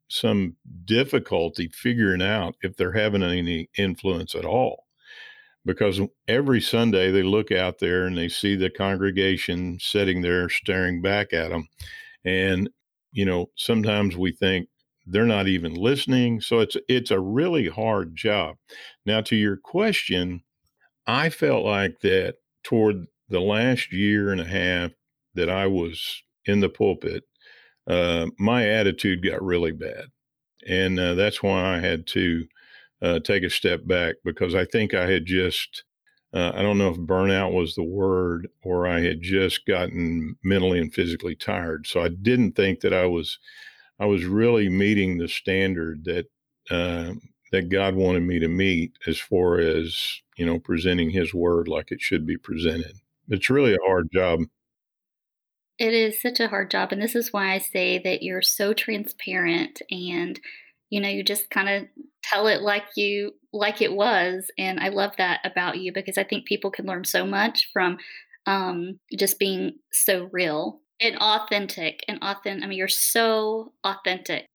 some 0.09 0.55
difficulty 0.85 1.69
figuring 1.69 2.21
out 2.21 2.55
if 2.61 2.75
they're 2.75 2.91
having 2.91 3.23
any 3.23 3.69
influence 3.77 4.35
at 4.35 4.45
all 4.45 4.85
because 5.65 6.01
every 6.27 6.61
Sunday 6.61 7.11
they 7.11 7.23
look 7.23 7.51
out 7.51 7.79
there 7.79 8.05
and 8.05 8.17
they 8.17 8.27
see 8.29 8.55
the 8.55 8.69
congregation 8.69 9.77
sitting 9.79 10.21
there 10.21 10.49
staring 10.49 11.01
back 11.01 11.33
at 11.33 11.49
them. 11.49 11.67
And, 12.25 12.69
you 13.11 13.25
know, 13.25 13.47
sometimes 13.55 14.17
we 14.17 14.31
think 14.31 14.67
they're 15.05 15.25
not 15.25 15.47
even 15.47 15.73
listening. 15.73 16.41
So 16.41 16.59
it's 16.59 16.77
it's 16.87 17.11
a 17.11 17.19
really 17.19 17.67
hard 17.67 18.15
job. 18.15 18.55
Now 19.05 19.21
to 19.21 19.35
your 19.35 19.57
question, 19.57 20.43
I 21.07 21.29
felt 21.29 21.65
like 21.65 21.99
that 22.01 22.35
toward 22.63 23.05
the 23.29 23.41
last 23.41 23.91
year 23.91 24.31
and 24.31 24.41
a 24.41 24.45
half 24.45 24.91
that 25.35 25.49
I 25.49 25.67
was 25.67 26.23
in 26.45 26.59
the 26.59 26.69
pulpit, 26.69 27.23
uh, 27.87 28.27
my 28.39 28.67
attitude 28.67 29.25
got 29.25 29.43
really 29.43 29.71
bad. 29.71 30.05
And 30.67 30.99
uh, 30.99 31.15
that's 31.15 31.43
why 31.43 31.75
I 31.75 31.79
had 31.79 32.07
to 32.07 32.45
uh, 33.03 33.19
take 33.19 33.43
a 33.43 33.49
step 33.49 33.85
back 33.85 34.15
because 34.23 34.55
I 34.55 34.65
think 34.65 34.93
I 34.93 35.05
had 35.11 35.25
just, 35.25 35.83
uh, 36.33 36.53
I 36.55 36.61
don't 36.61 36.77
know 36.77 36.89
if 36.89 36.97
burnout 36.97 37.53
was 37.53 37.75
the 37.75 37.83
word 37.83 38.47
or 38.63 38.87
I 38.87 39.01
had 39.01 39.21
just 39.21 39.65
gotten 39.67 40.37
mentally 40.43 40.79
and 40.79 40.93
physically 40.93 41.35
tired. 41.35 41.85
So 41.85 42.01
I 42.01 42.07
didn't 42.07 42.53
think 42.53 42.79
that 42.79 42.93
I 42.93 43.05
was, 43.05 43.37
I 43.99 44.05
was 44.05 44.23
really 44.23 44.69
meeting 44.69 45.17
the 45.17 45.27
standard 45.27 46.05
that, 46.05 46.25
uh, 46.71 47.13
that 47.51 47.69
God 47.69 47.95
wanted 47.95 48.23
me 48.23 48.39
to 48.39 48.47
meet 48.47 48.93
as 49.05 49.19
far 49.19 49.59
as, 49.59 50.21
you 50.37 50.45
know, 50.45 50.57
presenting 50.57 51.09
his 51.11 51.33
word 51.33 51.67
like 51.67 51.91
it 51.91 52.01
should 52.01 52.25
be 52.25 52.37
presented. 52.37 52.95
It's 53.29 53.49
really 53.49 53.73
a 53.73 53.85
hard 53.85 54.09
job. 54.11 54.39
It 55.77 55.93
is 55.93 56.21
such 56.21 56.39
a 56.39 56.47
hard 56.47 56.71
job, 56.71 56.91
and 56.91 57.01
this 57.01 57.15
is 57.15 57.33
why 57.33 57.53
I 57.53 57.57
say 57.57 57.99
that 57.99 58.21
you're 58.23 58.43
so 58.43 58.73
transparent 58.73 59.81
and, 59.91 60.39
you 60.93 61.01
know, 61.01 61.09
you 61.09 61.23
just 61.23 61.49
kinda 61.49 61.87
tell 62.23 62.45
it 62.47 62.61
like 62.61 62.85
you 62.95 63.31
like 63.51 63.81
it 63.81 63.93
was, 63.93 64.51
and 64.57 64.79
I 64.79 64.89
love 64.89 65.13
that 65.17 65.41
about 65.43 65.79
you 65.79 65.91
because 65.91 66.17
I 66.19 66.23
think 66.23 66.45
people 66.45 66.69
can 66.71 66.85
learn 66.85 67.03
so 67.03 67.25
much 67.25 67.69
from, 67.73 67.97
um, 68.45 68.99
just 69.17 69.39
being 69.39 69.79
so 69.91 70.29
real 70.31 70.81
and 71.01 71.17
authentic 71.17 72.03
and 72.07 72.21
authen 72.21 72.63
I 72.63 72.67
mean, 72.67 72.77
you're 72.77 72.87
so 72.87 73.73
authentic. 73.83 74.45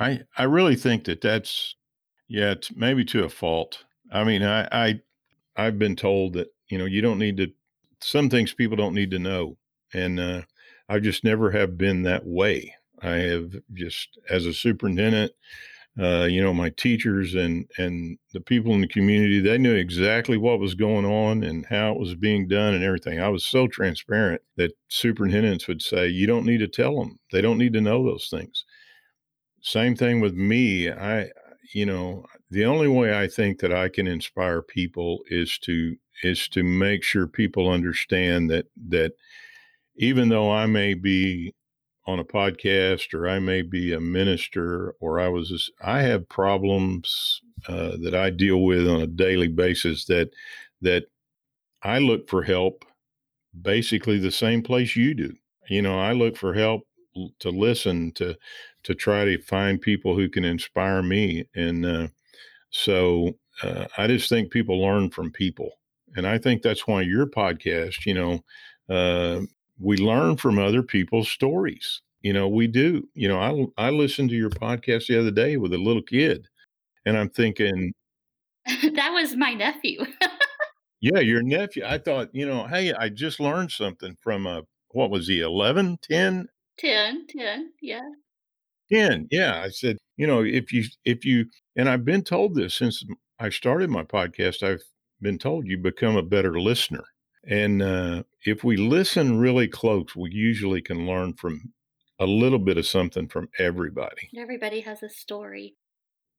I, 0.00 0.20
I 0.36 0.44
really 0.44 0.76
think 0.76 1.04
that 1.04 1.20
that's, 1.20 1.76
yeah, 2.28 2.54
maybe 2.74 3.04
to 3.06 3.24
a 3.24 3.28
fault. 3.28 3.84
I 4.12 4.24
mean, 4.24 4.42
I, 4.42 4.68
I 4.72 5.00
I've 5.56 5.78
been 5.78 5.96
told 5.96 6.32
that, 6.34 6.48
you 6.68 6.78
know, 6.78 6.86
you 6.86 7.00
don't 7.00 7.18
need 7.18 7.36
to, 7.36 7.48
some 8.00 8.28
things 8.30 8.54
people 8.54 8.76
don't 8.76 8.94
need 8.94 9.10
to 9.12 9.18
know. 9.18 9.56
And 9.92 10.18
uh, 10.18 10.42
I 10.88 10.98
just 10.98 11.22
never 11.22 11.50
have 11.52 11.78
been 11.78 12.02
that 12.02 12.26
way. 12.26 12.74
I 13.02 13.16
have 13.16 13.54
just, 13.74 14.18
as 14.28 14.46
a 14.46 14.52
superintendent, 14.52 15.32
uh, 15.98 16.24
you 16.30 16.40
know, 16.40 16.54
my 16.54 16.70
teachers 16.70 17.34
and, 17.34 17.68
and 17.76 18.16
the 18.32 18.40
people 18.40 18.72
in 18.74 18.80
the 18.80 18.88
community, 18.88 19.40
they 19.40 19.58
knew 19.58 19.74
exactly 19.74 20.36
what 20.36 20.60
was 20.60 20.74
going 20.74 21.04
on 21.04 21.42
and 21.42 21.66
how 21.66 21.92
it 21.92 21.98
was 21.98 22.14
being 22.14 22.46
done 22.46 22.74
and 22.74 22.84
everything. 22.84 23.20
I 23.20 23.28
was 23.28 23.44
so 23.44 23.66
transparent 23.66 24.40
that 24.56 24.72
superintendents 24.88 25.66
would 25.66 25.82
say, 25.82 26.06
you 26.06 26.26
don't 26.26 26.46
need 26.46 26.58
to 26.58 26.68
tell 26.68 26.96
them. 26.96 27.18
They 27.32 27.40
don't 27.40 27.58
need 27.58 27.72
to 27.72 27.80
know 27.80 28.04
those 28.04 28.28
things. 28.30 28.64
Same 29.62 29.96
thing 29.96 30.20
with 30.20 30.34
me. 30.34 30.90
I, 30.90 31.28
you 31.74 31.86
know, 31.86 32.24
the 32.50 32.64
only 32.64 32.88
way 32.88 33.18
I 33.18 33.28
think 33.28 33.60
that 33.60 33.72
I 33.72 33.88
can 33.88 34.06
inspire 34.06 34.62
people 34.62 35.20
is 35.28 35.58
to 35.60 35.96
is 36.22 36.48
to 36.48 36.62
make 36.62 37.02
sure 37.02 37.26
people 37.26 37.70
understand 37.70 38.50
that 38.50 38.66
that 38.88 39.12
even 39.96 40.28
though 40.28 40.50
I 40.50 40.66
may 40.66 40.94
be 40.94 41.54
on 42.06 42.18
a 42.18 42.24
podcast 42.24 43.14
or 43.14 43.28
I 43.28 43.38
may 43.38 43.62
be 43.62 43.92
a 43.92 44.00
minister 44.00 44.94
or 45.00 45.20
I 45.20 45.28
was 45.28 45.50
just, 45.50 45.70
I 45.82 46.02
have 46.02 46.28
problems 46.28 47.40
uh, 47.68 47.96
that 48.02 48.14
I 48.14 48.30
deal 48.30 48.62
with 48.62 48.88
on 48.88 49.02
a 49.02 49.06
daily 49.06 49.48
basis 49.48 50.06
that 50.06 50.30
that 50.82 51.04
I 51.82 51.98
look 51.98 52.28
for 52.28 52.42
help 52.42 52.84
basically 53.62 54.18
the 54.18 54.30
same 54.30 54.62
place 54.62 54.96
you 54.96 55.14
do. 55.14 55.34
You 55.68 55.82
know, 55.82 55.98
I 55.98 56.12
look 56.12 56.36
for 56.36 56.54
help 56.54 56.82
to 57.40 57.50
listen 57.50 58.12
to 58.12 58.36
to 58.84 58.94
try 58.94 59.24
to 59.24 59.42
find 59.42 59.80
people 59.80 60.16
who 60.16 60.28
can 60.28 60.44
inspire 60.44 61.02
me 61.02 61.46
and 61.54 61.84
uh, 61.84 62.08
so 62.70 63.34
uh, 63.62 63.86
I 63.98 64.06
just 64.06 64.28
think 64.28 64.50
people 64.50 64.80
learn 64.80 65.10
from 65.10 65.30
people. 65.30 65.70
And 66.16 66.26
I 66.26 66.38
think 66.38 66.62
that's 66.62 66.86
why 66.86 67.02
your 67.02 67.26
podcast, 67.26 68.06
you 68.06 68.14
know, 68.14 68.44
uh, 68.88 69.42
we 69.80 69.96
learn 69.96 70.36
from 70.36 70.58
other 70.58 70.82
people's 70.82 71.28
stories. 71.28 72.02
You 72.20 72.32
know, 72.32 72.48
we 72.48 72.66
do. 72.66 73.08
You 73.14 73.28
know, 73.28 73.70
I 73.76 73.86
I 73.86 73.90
listened 73.90 74.30
to 74.30 74.36
your 74.36 74.50
podcast 74.50 75.06
the 75.06 75.18
other 75.18 75.30
day 75.30 75.56
with 75.56 75.72
a 75.72 75.78
little 75.78 76.02
kid, 76.02 76.46
and 77.06 77.16
I'm 77.16 77.30
thinking, 77.30 77.92
That 78.94 79.10
was 79.12 79.36
my 79.36 79.54
nephew. 79.54 80.04
Yeah, 81.00 81.20
your 81.20 81.42
nephew. 81.42 81.82
I 81.86 81.96
thought, 81.96 82.28
you 82.34 82.46
know, 82.46 82.66
hey, 82.66 82.92
I 82.92 83.08
just 83.08 83.40
learned 83.40 83.72
something 83.72 84.16
from 84.20 84.46
a 84.46 84.64
what 84.90 85.10
was 85.10 85.28
he, 85.28 85.40
11, 85.40 85.98
10? 86.02 86.46
10, 86.78 87.26
10, 87.26 87.72
yeah. 87.80 88.00
10. 88.92 89.28
Yeah. 89.30 89.62
I 89.64 89.70
said, 89.70 89.96
you 90.16 90.26
know, 90.26 90.42
if 90.42 90.72
you, 90.72 90.84
if 91.06 91.24
you, 91.24 91.46
and 91.76 91.88
I've 91.88 92.04
been 92.04 92.22
told 92.22 92.54
this 92.54 92.74
since 92.74 93.02
I 93.38 93.48
started 93.48 93.88
my 93.88 94.02
podcast, 94.02 94.62
I've 94.62 94.82
been 95.22 95.38
told 95.38 95.66
you 95.66 95.78
become 95.78 96.16
a 96.16 96.22
better 96.22 96.60
listener. 96.60 97.04
And 97.46 97.80
uh, 97.80 98.24
if 98.44 98.64
we 98.64 98.76
listen 98.76 99.38
really 99.38 99.68
close, 99.68 100.16
we 100.16 100.30
usually 100.30 100.80
can 100.80 101.06
learn 101.06 101.34
from 101.34 101.72
a 102.18 102.26
little 102.26 102.58
bit 102.58 102.78
of 102.78 102.86
something 102.86 103.28
from 103.28 103.48
everybody. 103.58 104.30
Everybody 104.36 104.80
has 104.80 105.02
a 105.02 105.08
story. 105.08 105.76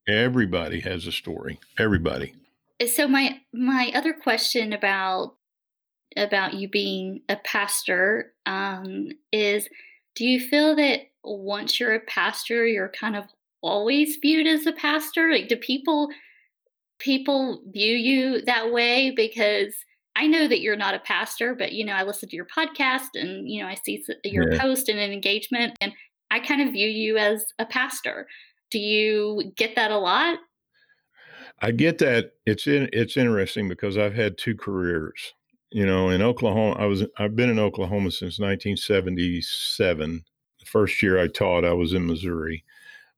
Everybody 0.08 0.80
has 0.82 1.08
a 1.08 1.12
story. 1.12 1.60
Everybody. 1.78 2.34
So 2.88 3.08
my 3.08 3.42
my 3.54 3.92
other 3.94 4.14
question 4.14 4.74
about 4.74 5.36
about 6.18 6.56
you 6.56 6.68
being 6.68 7.22
a 7.30 7.38
pastor 7.38 8.34
um, 8.46 9.10
is 9.32 9.70
do 10.16 10.26
you 10.26 10.40
feel 10.40 10.76
that 10.76 11.02
once 11.24 11.80
you're 11.80 11.94
a 11.94 12.00
pastor 12.00 12.66
you're 12.66 12.90
kind 12.90 13.16
of 13.16 13.26
always 13.62 14.18
viewed 14.18 14.48
as 14.48 14.66
a 14.66 14.74
pastor 14.74 15.32
like 15.32 15.48
do 15.48 15.56
people 15.56 16.10
people 16.98 17.62
view 17.68 17.96
you 17.96 18.42
that 18.42 18.74
way 18.74 19.14
because 19.16 19.74
I 20.16 20.28
know 20.28 20.48
that 20.48 20.62
you're 20.62 20.76
not 20.76 20.94
a 20.94 21.00
pastor, 21.00 21.56
but 21.56 21.72
you 21.72 21.86
know, 21.86 21.94
I 21.94 22.04
listen 22.04 22.30
to 22.30 22.36
your 22.36 22.48
podcast 22.48 23.10
and 23.16 23.50
you 23.50 23.62
know, 23.62 23.68
I 23.68 23.76
see 23.76 24.04
your 24.24 24.52
yeah. 24.52 24.62
post 24.62 24.90
and 24.90 25.00
an 25.00 25.12
engagement 25.12 25.78
and 25.82 25.94
I 26.30 26.40
kind 26.40 26.62
of 26.62 26.74
view 26.74 26.88
you 26.88 27.18
as 27.18 27.46
a 27.60 27.66
pastor. 27.66 28.28
Do 28.72 28.80
you 28.80 29.52
get 29.56 29.76
that 29.76 29.92
a 29.92 29.98
lot? 29.98 30.40
I 31.62 31.72
get 31.72 32.00
that. 32.00 32.32
It's 32.46 32.68
in, 32.68 32.90
it's 32.92 33.18
interesting 33.18 33.68
because 33.70 33.98
I've 33.98 34.16
had 34.16 34.38
two 34.38 34.56
careers. 34.56 35.34
You 35.70 35.86
know, 35.86 36.10
in 36.10 36.22
Oklahoma, 36.22 36.76
I 36.80 36.86
was 36.86 37.06
I've 37.18 37.36
been 37.36 37.50
in 37.50 37.60
Oklahoma 37.60 38.12
since 38.12 38.40
1977. 38.40 40.24
The 40.60 40.66
first 40.66 41.02
year 41.02 41.20
I 41.20 41.28
taught, 41.28 41.64
I 41.64 41.74
was 41.74 41.94
in 41.94 42.06
Missouri, 42.06 42.64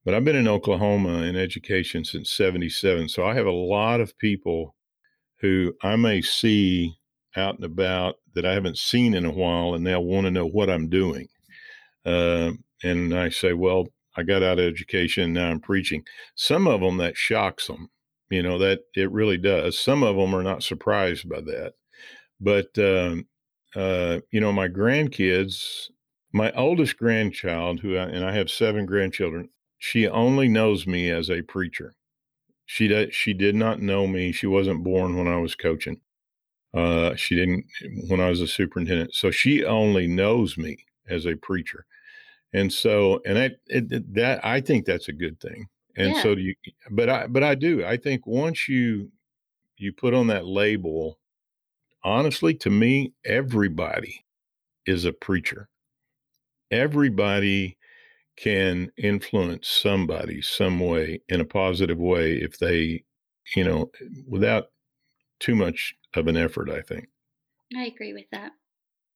but 0.05 0.13
I've 0.13 0.25
been 0.25 0.35
in 0.35 0.47
Oklahoma 0.47 1.23
in 1.23 1.35
education 1.35 2.05
since 2.05 2.29
77. 2.29 3.09
So 3.09 3.25
I 3.25 3.33
have 3.33 3.47
a 3.47 3.51
lot 3.51 4.01
of 4.01 4.17
people 4.19 4.75
who 5.43 5.75
I 5.83 5.97
may 5.97 6.21
see 6.21 6.95
out 7.35 7.55
and 7.55 7.65
about 7.65 8.15
that 8.33 8.45
I 8.45 8.53
haven't 8.53 8.77
seen 8.77 9.13
in 9.13 9.25
a 9.25 9.31
while, 9.31 9.73
and 9.73 9.85
they'll 9.85 10.03
want 10.03 10.25
to 10.25 10.31
know 10.31 10.45
what 10.47 10.69
I'm 10.69 10.87
doing. 10.87 11.27
Uh, 12.05 12.51
and 12.81 13.13
I 13.13 13.27
say, 13.27 13.51
well, 13.51 13.89
I 14.15 14.23
got 14.23 14.41
out 14.41 14.57
of 14.57 14.65
education, 14.65 15.33
now 15.33 15.49
I'm 15.49 15.59
preaching. 15.59 16.05
Some 16.35 16.65
of 16.65 16.79
them 16.79 16.95
that 16.97 17.17
shocks 17.17 17.67
them, 17.67 17.89
you 18.29 18.41
know, 18.41 18.57
that 18.59 18.85
it 18.95 19.11
really 19.11 19.37
does. 19.37 19.77
Some 19.77 20.01
of 20.01 20.15
them 20.15 20.33
are 20.33 20.43
not 20.43 20.63
surprised 20.63 21.27
by 21.27 21.41
that. 21.41 21.73
But, 22.39 22.77
um, 22.77 23.27
uh, 23.75 24.19
you 24.31 24.39
know, 24.39 24.53
my 24.53 24.69
grandkids, 24.69 25.89
my 26.31 26.53
oldest 26.53 26.97
grandchild, 26.97 27.81
who 27.81 27.97
I, 27.97 28.03
and 28.03 28.23
I 28.23 28.31
have 28.33 28.49
seven 28.49 28.85
grandchildren, 28.85 29.49
she 29.77 30.07
only 30.07 30.47
knows 30.47 30.87
me 30.87 31.09
as 31.09 31.29
a 31.29 31.41
preacher. 31.41 31.95
She 32.65 32.87
did, 32.87 33.13
she 33.13 33.33
did 33.33 33.55
not 33.55 33.81
know 33.81 34.07
me. 34.07 34.31
She 34.31 34.47
wasn't 34.47 34.83
born 34.83 35.17
when 35.17 35.27
I 35.27 35.37
was 35.37 35.55
coaching. 35.55 35.99
Uh, 36.73 37.15
she 37.15 37.35
didn't 37.35 37.65
when 38.07 38.19
I 38.19 38.29
was 38.29 38.41
a 38.41 38.47
superintendent. 38.47 39.13
So 39.13 39.29
she 39.31 39.63
only 39.63 40.07
knows 40.07 40.57
me 40.57 40.77
as 41.07 41.25
a 41.25 41.35
preacher. 41.35 41.85
And 42.53 42.71
so, 42.71 43.21
and 43.25 43.37
I, 43.37 43.51
it, 43.67 44.13
that 44.15 44.43
I 44.45 44.61
think 44.61 44.85
that's 44.85 45.07
a 45.07 45.13
good 45.13 45.39
thing. 45.39 45.67
And 45.97 46.15
yeah. 46.15 46.23
so 46.23 46.35
do 46.35 46.41
you, 46.41 46.55
but 46.89 47.09
I, 47.09 47.27
but 47.27 47.43
I 47.43 47.55
do. 47.55 47.85
I 47.85 47.97
think 47.97 48.25
once 48.25 48.67
you 48.67 49.11
you 49.77 49.93
put 49.93 50.13
on 50.13 50.27
that 50.27 50.45
label, 50.45 51.19
honestly, 52.03 52.53
to 52.55 52.69
me, 52.69 53.13
everybody 53.25 54.25
is 54.85 55.05
a 55.05 55.13
preacher. 55.13 55.69
Everybody 56.71 57.77
can 58.37 58.91
influence 58.97 59.67
somebody 59.67 60.41
some 60.41 60.79
way 60.79 61.21
in 61.29 61.39
a 61.39 61.45
positive 61.45 61.97
way 61.97 62.33
if 62.33 62.57
they, 62.59 63.03
you 63.55 63.63
know, 63.63 63.91
without 64.27 64.65
too 65.39 65.55
much 65.55 65.95
of 66.15 66.27
an 66.27 66.37
effort, 66.37 66.69
I 66.69 66.81
think. 66.81 67.07
I 67.77 67.85
agree 67.85 68.13
with 68.13 68.25
that. 68.31 68.51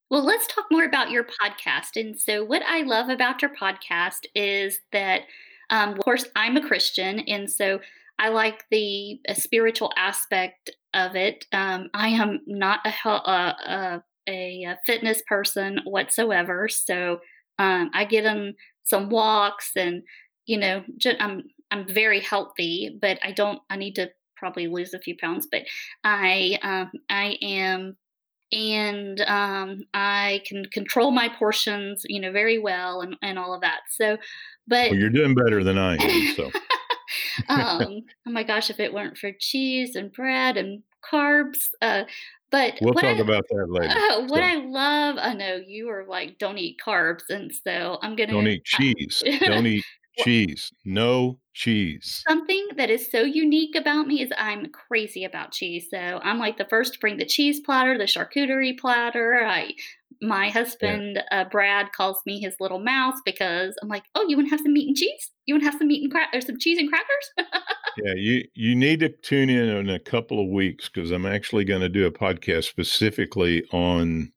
Well, 0.09 0.23
let's 0.23 0.47
talk 0.47 0.65
more 0.71 0.85
about 0.85 1.11
your 1.11 1.25
podcast. 1.25 1.99
And 1.99 2.19
so, 2.19 2.43
what 2.43 2.61
I 2.63 2.83
love 2.83 3.09
about 3.09 3.41
your 3.41 3.53
podcast 3.53 4.25
is 4.33 4.79
that, 4.91 5.21
um, 5.69 5.89
of 5.91 5.99
course, 5.99 6.25
I'm 6.35 6.55
a 6.55 6.65
Christian. 6.65 7.19
And 7.21 7.51
so, 7.51 7.79
I 8.19 8.29
like 8.29 8.63
the 8.71 9.19
spiritual 9.35 9.91
aspect 9.97 10.71
of 10.93 11.15
it. 11.15 11.45
Um, 11.51 11.89
I 11.93 12.09
am 12.09 12.39
not 12.47 12.79
a, 12.85 13.09
a, 13.09 14.01
a, 14.27 14.65
a, 14.65 14.77
fitness 14.85 15.21
person 15.27 15.81
whatsoever. 15.85 16.67
So, 16.69 17.19
um, 17.59 17.89
I 17.93 18.05
get 18.05 18.23
them 18.23 18.53
some 18.87 19.09
walks 19.09 19.71
and 19.75 20.01
you 20.45 20.57
know 20.57 20.83
i'm 21.19 21.43
i'm 21.71 21.87
very 21.87 22.21
healthy 22.21 22.97
but 23.01 23.19
i 23.23 23.31
don't 23.31 23.59
i 23.69 23.75
need 23.75 23.93
to 23.93 24.09
probably 24.35 24.67
lose 24.67 24.93
a 24.93 24.99
few 24.99 25.15
pounds 25.17 25.47
but 25.51 25.63
i 26.03 26.57
um, 26.63 26.91
i 27.09 27.37
am 27.41 27.97
and 28.53 29.19
um, 29.21 29.83
i 29.93 30.41
can 30.47 30.63
control 30.71 31.11
my 31.11 31.27
portions 31.27 32.03
you 32.07 32.19
know 32.19 32.31
very 32.31 32.57
well 32.57 33.01
and, 33.01 33.15
and 33.21 33.37
all 33.37 33.53
of 33.53 33.61
that 33.61 33.81
so 33.91 34.17
but 34.67 34.89
well, 34.89 34.99
you're 34.99 35.09
doing 35.09 35.35
better 35.35 35.63
than 35.63 35.77
i 35.77 35.95
am 35.95 36.35
so. 36.35 36.49
Um, 37.47 38.01
oh 38.27 38.31
my 38.31 38.43
gosh 38.43 38.69
if 38.69 38.81
it 38.81 38.93
weren't 38.93 39.17
for 39.17 39.31
cheese 39.39 39.95
and 39.95 40.11
bread 40.11 40.57
and 40.57 40.83
carbs 41.09 41.69
uh, 41.81 42.03
but 42.51 42.75
we'll 42.81 42.93
talk 42.93 43.17
I, 43.17 43.19
about 43.19 43.45
that 43.49 43.65
later. 43.69 43.95
What 44.27 44.39
so. 44.39 44.43
I 44.43 44.55
love, 44.55 45.17
I 45.19 45.33
know 45.33 45.55
you 45.65 45.89
are 45.89 46.05
like, 46.05 46.37
don't 46.37 46.57
eat 46.57 46.77
carbs, 46.83 47.23
and 47.29 47.51
so 47.53 47.99
I'm 48.01 48.15
gonna 48.15 48.31
don't 48.31 48.47
eat 48.47 48.63
cheese. 48.63 49.23
don't 49.41 49.65
eat 49.65 49.85
cheese. 50.17 50.71
No 50.85 51.39
cheese. 51.53 52.23
Something 52.27 52.67
that 52.75 52.89
is 52.89 53.09
so 53.11 53.21
unique 53.21 53.75
about 53.75 54.07
me 54.07 54.21
is 54.21 54.31
I'm 54.37 54.67
crazy 54.71 55.23
about 55.23 55.51
cheese. 55.51 55.87
So 55.89 56.19
I'm 56.23 56.39
like 56.39 56.57
the 56.57 56.65
first 56.65 56.93
to 56.93 56.99
bring 56.99 57.17
the 57.17 57.25
cheese 57.25 57.59
platter, 57.59 57.97
the 57.97 58.05
charcuterie 58.05 58.77
platter. 58.77 59.43
I 59.45 59.73
my 60.21 60.49
husband 60.49 61.23
yeah. 61.31 61.41
uh, 61.41 61.49
Brad 61.49 61.91
calls 61.91 62.19
me 62.25 62.39
his 62.39 62.55
little 62.59 62.79
mouse 62.79 63.19
because 63.25 63.75
I'm 63.81 63.87
like, 63.87 64.03
oh, 64.15 64.25
you 64.27 64.35
want 64.35 64.47
to 64.47 64.51
have 64.51 64.61
some 64.61 64.73
meat 64.73 64.87
and 64.87 64.97
cheese? 64.97 65.31
You 65.45 65.53
want 65.53 65.63
to 65.63 65.69
have 65.69 65.77
some 65.77 65.87
meat 65.87 66.01
and 66.01 66.11
crack 66.11 66.29
or 66.33 66.41
some 66.41 66.57
cheese 66.59 66.79
and 66.79 66.89
crackers? 66.89 67.31
yeah, 68.03 68.13
you 68.15 68.47
you 68.53 68.75
need 68.75 68.99
to 69.01 69.09
tune 69.09 69.49
in 69.49 69.69
in 69.69 69.89
a 69.89 69.99
couple 69.99 70.39
of 70.43 70.49
weeks 70.49 70.89
because 70.89 71.11
I'm 71.11 71.25
actually 71.25 71.65
going 71.65 71.81
to 71.81 71.89
do 71.89 72.05
a 72.05 72.11
podcast 72.11 72.65
specifically 72.65 73.63
on 73.71 74.31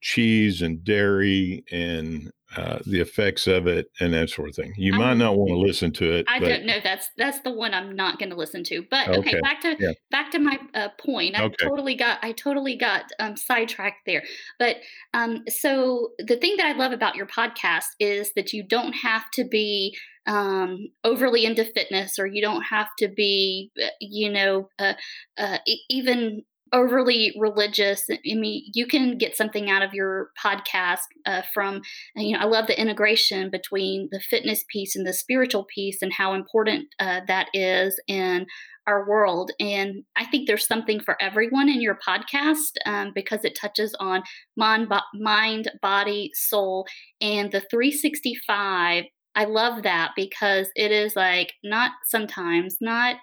cheese 0.00 0.62
and 0.62 0.84
dairy 0.84 1.64
and 1.70 2.30
uh, 2.54 2.78
the 2.86 3.00
effects 3.00 3.46
of 3.46 3.66
it 3.66 3.90
and 3.98 4.14
that 4.14 4.30
sort 4.30 4.48
of 4.48 4.54
thing. 4.54 4.72
You 4.76 4.94
I, 4.94 4.98
might 4.98 5.16
not 5.16 5.36
want 5.36 5.50
to 5.50 5.58
listen 5.58 5.92
to 5.94 6.12
it. 6.12 6.26
I 6.28 6.38
but, 6.38 6.48
don't 6.48 6.66
know. 6.66 6.78
That's 6.82 7.08
that's 7.16 7.40
the 7.40 7.50
one 7.50 7.74
I'm 7.74 7.96
not 7.96 8.18
going 8.18 8.30
to 8.30 8.36
listen 8.36 8.62
to. 8.64 8.84
But 8.88 9.08
okay, 9.08 9.18
okay 9.18 9.40
back 9.40 9.60
to 9.62 9.76
yeah. 9.78 9.92
back 10.10 10.30
to 10.30 10.38
my 10.38 10.58
uh, 10.72 10.88
point. 10.98 11.38
I 11.38 11.44
okay. 11.44 11.56
totally 11.60 11.96
got 11.96 12.18
I 12.22 12.32
totally 12.32 12.76
got 12.76 13.04
um, 13.18 13.36
sidetracked 13.36 14.06
there. 14.06 14.22
But 14.58 14.76
um, 15.12 15.42
so 15.48 16.10
the 16.18 16.36
thing 16.36 16.54
that 16.58 16.66
I 16.66 16.72
love 16.72 16.92
about 16.92 17.16
your 17.16 17.26
podcast 17.26 17.86
is 17.98 18.32
that 18.36 18.52
you 18.52 18.62
don't 18.62 18.92
have 18.92 19.24
to 19.34 19.44
be 19.44 19.96
um, 20.26 20.88
overly 21.04 21.44
into 21.44 21.64
fitness 21.64 22.18
or 22.18 22.26
you 22.26 22.42
don't 22.42 22.62
have 22.62 22.88
to 22.98 23.08
be 23.08 23.70
uh, 23.82 23.88
you 24.00 24.30
know 24.30 24.68
uh, 24.78 24.94
uh, 25.36 25.58
even 25.90 26.42
overly 26.72 27.34
religious. 27.38 28.04
I 28.10 28.34
mean, 28.34 28.64
you 28.74 28.86
can 28.86 29.18
get 29.18 29.36
something 29.36 29.70
out 29.70 29.82
of 29.82 29.94
your 29.94 30.30
podcast 30.42 30.98
uh, 31.24 31.42
from, 31.54 31.82
you 32.16 32.32
know, 32.32 32.42
I 32.42 32.46
love 32.46 32.66
the 32.66 32.80
integration 32.80 33.50
between 33.50 34.08
the 34.10 34.20
fitness 34.20 34.64
piece 34.70 34.96
and 34.96 35.06
the 35.06 35.12
spiritual 35.12 35.66
piece 35.72 36.02
and 36.02 36.12
how 36.12 36.34
important 36.34 36.88
uh, 36.98 37.20
that 37.28 37.48
is 37.54 38.00
in 38.08 38.46
our 38.86 39.08
world. 39.08 39.50
And 39.58 40.04
I 40.16 40.26
think 40.26 40.46
there's 40.46 40.66
something 40.66 41.00
for 41.00 41.20
everyone 41.20 41.68
in 41.68 41.80
your 41.80 41.98
podcast 42.06 42.76
um, 42.84 43.12
because 43.14 43.44
it 43.44 43.58
touches 43.60 43.94
on 43.98 44.22
mind, 44.56 44.88
bo- 44.88 45.00
mind, 45.14 45.70
body, 45.82 46.30
soul, 46.34 46.86
and 47.20 47.50
the 47.50 47.62
365. 47.70 49.04
I 49.34 49.44
love 49.44 49.82
that 49.82 50.12
because 50.16 50.68
it 50.76 50.92
is 50.92 51.14
like 51.14 51.52
not 51.62 51.92
sometimes, 52.06 52.76
not, 52.80 53.16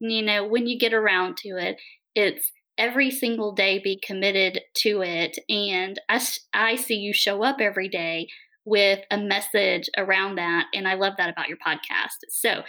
you 0.00 0.22
know, 0.22 0.46
when 0.46 0.66
you 0.66 0.78
get 0.78 0.92
around 0.92 1.36
to 1.38 1.50
it, 1.50 1.76
it's 2.14 2.50
every 2.82 3.12
single 3.12 3.52
day 3.52 3.78
be 3.78 3.96
committed 4.04 4.60
to 4.74 5.02
it. 5.02 5.38
And 5.48 6.00
I, 6.08 6.20
I 6.52 6.74
see 6.74 6.96
you 6.96 7.12
show 7.12 7.44
up 7.44 7.60
every 7.60 7.88
day 7.88 8.26
with 8.64 8.98
a 9.12 9.18
message 9.18 9.88
around 9.96 10.34
that. 10.36 10.66
And 10.74 10.88
I 10.88 10.94
love 10.94 11.14
that 11.18 11.30
about 11.30 11.48
your 11.48 11.58
podcast. 11.64 12.18
So, 12.28 12.64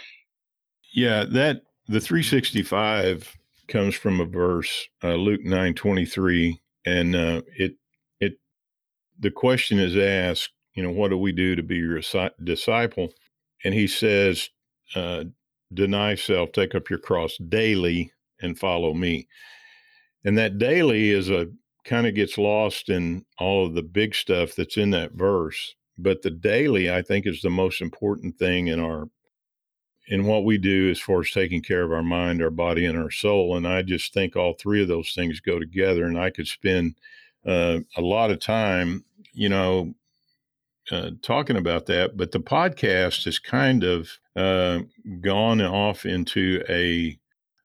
yeah, 0.92 1.24
that 1.24 1.62
the 1.88 2.00
365 2.00 3.36
comes 3.66 3.96
from 3.96 4.20
a 4.20 4.24
verse, 4.24 4.88
uh, 5.02 5.14
Luke 5.14 5.42
9 5.42 5.74
23. 5.74 6.60
And 6.86 7.16
uh, 7.16 7.42
it, 7.56 7.74
it, 8.20 8.34
the 9.18 9.32
question 9.32 9.80
is 9.80 9.96
asked, 9.96 10.50
you 10.74 10.84
know, 10.84 10.92
what 10.92 11.08
do 11.08 11.18
we 11.18 11.32
do 11.32 11.56
to 11.56 11.62
be 11.62 11.76
your 11.76 12.00
disciple? 12.44 13.08
And 13.64 13.74
he 13.74 13.88
says, 13.88 14.48
uh, 14.94 15.24
deny 15.72 16.14
self, 16.14 16.52
take 16.52 16.76
up 16.76 16.88
your 16.88 17.00
cross 17.00 17.36
daily 17.48 18.12
and 18.40 18.56
follow 18.56 18.94
me. 18.94 19.26
And 20.24 20.38
that 20.38 20.58
daily 20.58 21.10
is 21.10 21.30
a 21.30 21.48
kind 21.84 22.06
of 22.06 22.14
gets 22.14 22.38
lost 22.38 22.88
in 22.88 23.24
all 23.38 23.66
of 23.66 23.74
the 23.74 23.82
big 23.82 24.14
stuff 24.14 24.54
that's 24.54 24.76
in 24.76 24.90
that 24.90 25.12
verse. 25.12 25.74
But 25.98 26.22
the 26.22 26.30
daily, 26.30 26.90
I 26.90 27.02
think, 27.02 27.26
is 27.26 27.42
the 27.42 27.50
most 27.50 27.80
important 27.80 28.38
thing 28.38 28.68
in 28.68 28.80
our 28.80 29.08
in 30.08 30.26
what 30.26 30.44
we 30.44 30.58
do 30.58 30.90
as 30.90 31.00
far 31.00 31.20
as 31.20 31.30
taking 31.30 31.62
care 31.62 31.82
of 31.82 31.92
our 31.92 32.02
mind, 32.02 32.42
our 32.42 32.50
body, 32.50 32.84
and 32.84 32.98
our 32.98 33.10
soul. 33.10 33.56
And 33.56 33.66
I 33.66 33.82
just 33.82 34.12
think 34.12 34.36
all 34.36 34.52
three 34.52 34.82
of 34.82 34.88
those 34.88 35.12
things 35.14 35.40
go 35.40 35.58
together. 35.58 36.04
And 36.04 36.18
I 36.18 36.28
could 36.28 36.46
spend 36.46 36.96
uh, 37.46 37.78
a 37.96 38.02
lot 38.02 38.30
of 38.30 38.38
time, 38.38 39.04
you 39.32 39.48
know, 39.48 39.94
uh, 40.90 41.10
talking 41.22 41.56
about 41.56 41.86
that. 41.86 42.16
But 42.16 42.32
the 42.32 42.40
podcast 42.40 43.24
has 43.24 43.38
kind 43.38 43.82
of 43.82 44.10
uh, 44.36 44.80
gone 45.20 45.62
off 45.62 46.04
into 46.04 46.62
a 46.68 47.18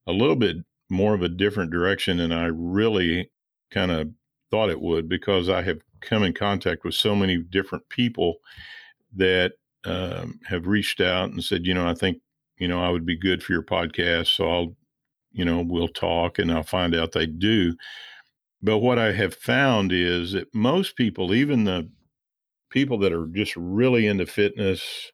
a 0.07 0.11
little 0.11 0.35
bit 0.35 0.57
more 0.89 1.13
of 1.13 1.21
a 1.21 1.29
different 1.29 1.71
direction 1.71 2.17
than 2.17 2.31
I 2.31 2.45
really 2.47 3.31
kind 3.71 3.91
of 3.91 4.09
thought 4.51 4.69
it 4.69 4.81
would 4.81 5.07
because 5.07 5.49
I 5.49 5.61
have 5.61 5.79
come 6.01 6.23
in 6.23 6.33
contact 6.33 6.83
with 6.83 6.95
so 6.95 7.15
many 7.15 7.37
different 7.37 7.87
people 7.89 8.35
that 9.15 9.53
um, 9.85 10.39
have 10.47 10.67
reached 10.67 11.01
out 11.01 11.31
and 11.31 11.43
said, 11.43 11.65
you 11.65 11.73
know, 11.73 11.87
I 11.87 11.93
think, 11.93 12.19
you 12.57 12.67
know, 12.67 12.83
I 12.83 12.89
would 12.89 13.05
be 13.05 13.17
good 13.17 13.43
for 13.43 13.53
your 13.53 13.63
podcast. 13.63 14.27
So 14.27 14.49
I'll, 14.49 14.75
you 15.31 15.45
know, 15.45 15.63
we'll 15.65 15.87
talk 15.89 16.39
and 16.39 16.51
I'll 16.51 16.63
find 16.63 16.95
out 16.95 17.11
they 17.11 17.25
do. 17.25 17.75
But 18.61 18.79
what 18.79 18.99
I 18.99 19.13
have 19.13 19.35
found 19.35 19.91
is 19.93 20.33
that 20.33 20.53
most 20.53 20.95
people, 20.95 21.33
even 21.33 21.63
the 21.63 21.89
people 22.69 22.97
that 22.99 23.13
are 23.13 23.27
just 23.27 23.55
really 23.55 24.05
into 24.05 24.25
fitness, 24.25 25.11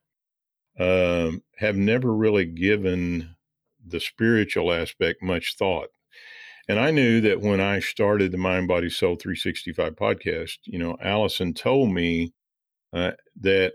um, 0.79 1.43
have 1.57 1.75
never 1.75 2.13
really 2.13 2.45
given 2.45 3.34
the 3.87 3.99
spiritual 3.99 4.71
aspect 4.71 5.21
much 5.21 5.55
thought. 5.57 5.89
And 6.67 6.79
I 6.79 6.91
knew 6.91 7.21
that 7.21 7.41
when 7.41 7.61
I 7.61 7.79
started 7.79 8.31
the 8.31 8.37
Mind 8.37 8.67
Body 8.67 8.89
Soul 8.89 9.15
365 9.15 9.95
podcast, 9.95 10.57
you 10.63 10.79
know, 10.79 10.97
Allison 11.01 11.53
told 11.53 11.91
me 11.91 12.33
uh, 12.91 13.11
that, 13.41 13.73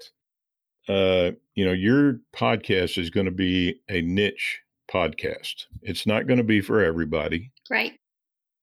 uh, 0.89 1.31
you 1.55 1.65
know, 1.65 1.73
your 1.73 2.19
podcast 2.35 2.99
is 2.99 3.11
going 3.11 3.27
to 3.27 3.33
be 3.33 3.81
a 3.89 4.03
niche 4.03 4.61
podcast. 4.91 5.67
It's 5.83 6.07
not 6.07 6.27
going 6.27 6.39
to 6.39 6.45
be 6.45 6.61
for 6.61 6.83
everybody. 6.83 7.53
Right. 7.71 7.93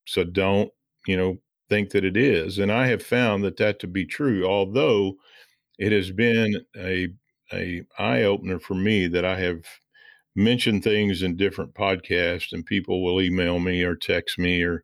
So 0.05 0.25
don't, 0.25 0.71
you 1.05 1.15
know, 1.15 1.37
think 1.69 1.91
that 1.91 2.03
it 2.03 2.17
is. 2.17 2.59
And 2.59 2.71
I 2.71 2.87
have 2.87 3.03
found 3.03 3.43
that 3.43 3.57
that 3.57 3.79
to 3.79 3.87
be 3.87 4.05
true, 4.05 4.45
although 4.45 5.15
it 5.79 5.91
has 5.93 6.11
been 6.11 6.53
a, 6.75 7.07
a 7.53 7.83
eye 7.97 8.23
opener 8.23 8.59
for 8.59 8.73
me 8.73 9.07
that 9.07 9.23
I 9.23 9.39
have 9.39 9.63
mention 10.37 10.79
things 10.79 11.23
in 11.23 11.35
different 11.35 11.73
podcasts 11.73 12.53
and 12.53 12.63
people 12.63 13.03
will 13.03 13.19
email 13.19 13.59
me 13.59 13.81
or 13.81 13.95
text 13.95 14.37
me 14.37 14.61
or 14.61 14.83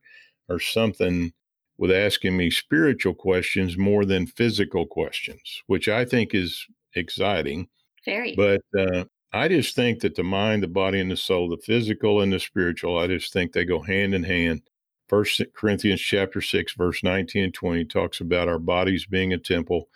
or 0.49 0.59
something 0.59 1.31
with 1.77 1.91
asking 1.91 2.35
me 2.35 2.49
spiritual 2.49 3.13
questions 3.13 3.77
more 3.77 4.03
than 4.03 4.25
physical 4.25 4.85
questions 4.87 5.61
which 5.67 5.87
i 5.87 6.03
think 6.03 6.33
is 6.33 6.65
exciting. 6.95 7.67
Very. 8.03 8.35
But 8.35 8.61
uh, 8.77 9.05
i 9.31 9.47
just 9.47 9.75
think 9.75 10.01
that 10.01 10.15
the 10.15 10.23
mind 10.23 10.63
the 10.63 10.67
body 10.67 10.99
and 10.99 11.11
the 11.11 11.17
soul 11.17 11.47
the 11.47 11.57
physical 11.57 12.21
and 12.21 12.33
the 12.33 12.39
spiritual 12.39 12.97
i 12.97 13.07
just 13.07 13.31
think 13.31 13.53
they 13.53 13.63
go 13.63 13.81
hand 13.81 14.15
in 14.15 14.23
hand. 14.23 14.63
First 15.07 15.39
corinthians 15.55 16.01
chapter 16.01 16.41
6 16.41 16.73
verse 16.73 17.03
19 17.03 17.43
and 17.43 17.53
20 17.53 17.85
talks 17.85 18.21
about 18.21 18.49
our 18.49 18.59
bodies 18.59 19.05
being 19.05 19.33
a 19.33 19.37
temple 19.37 19.87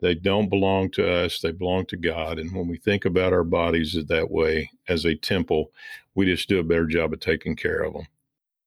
they 0.00 0.14
don't 0.14 0.48
belong 0.48 0.90
to 0.92 1.10
us, 1.10 1.40
they 1.40 1.52
belong 1.52 1.86
to 1.86 1.96
God. 1.96 2.38
And 2.38 2.54
when 2.54 2.68
we 2.68 2.76
think 2.76 3.04
about 3.04 3.32
our 3.32 3.44
bodies 3.44 3.96
that 4.08 4.30
way 4.30 4.70
as 4.88 5.04
a 5.04 5.14
temple, 5.14 5.70
we 6.14 6.26
just 6.26 6.48
do 6.48 6.58
a 6.58 6.64
better 6.64 6.86
job 6.86 7.12
of 7.12 7.20
taking 7.20 7.56
care 7.56 7.82
of 7.82 7.94
them. 7.94 8.06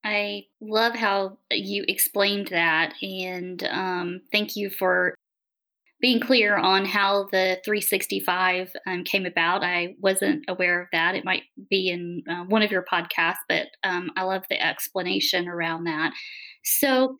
I 0.04 0.46
love 0.62 0.96
how 0.96 1.38
you 1.52 1.84
explained 1.88 2.48
that. 2.48 2.94
And 3.02 3.63
um, 3.65 4.22
thank 4.32 4.56
you 4.56 4.70
for 4.70 5.13
being 6.02 6.22
clear 6.22 6.56
on 6.56 6.86
how 6.86 7.24
the 7.26 7.60
365 7.65 8.74
um, 8.88 9.04
came 9.04 9.26
about. 9.26 9.63
I 9.63 9.96
wasn't 10.00 10.46
aware 10.48 10.82
of 10.82 10.88
that. 10.94 11.15
It 11.15 11.26
might 11.26 11.44
be 11.70 11.89
in 11.89 12.24
uh, 12.30 12.46
one 12.46 12.62
of 12.62 12.72
your 12.72 12.86
podcasts, 12.89 13.44
but 13.50 13.68
um, 13.84 14.10
I 14.15 14.24
love 14.24 14.44
the 14.50 14.65
explanation 14.65 15.48
around 15.48 15.84
that. 15.86 16.13
So, 16.63 17.18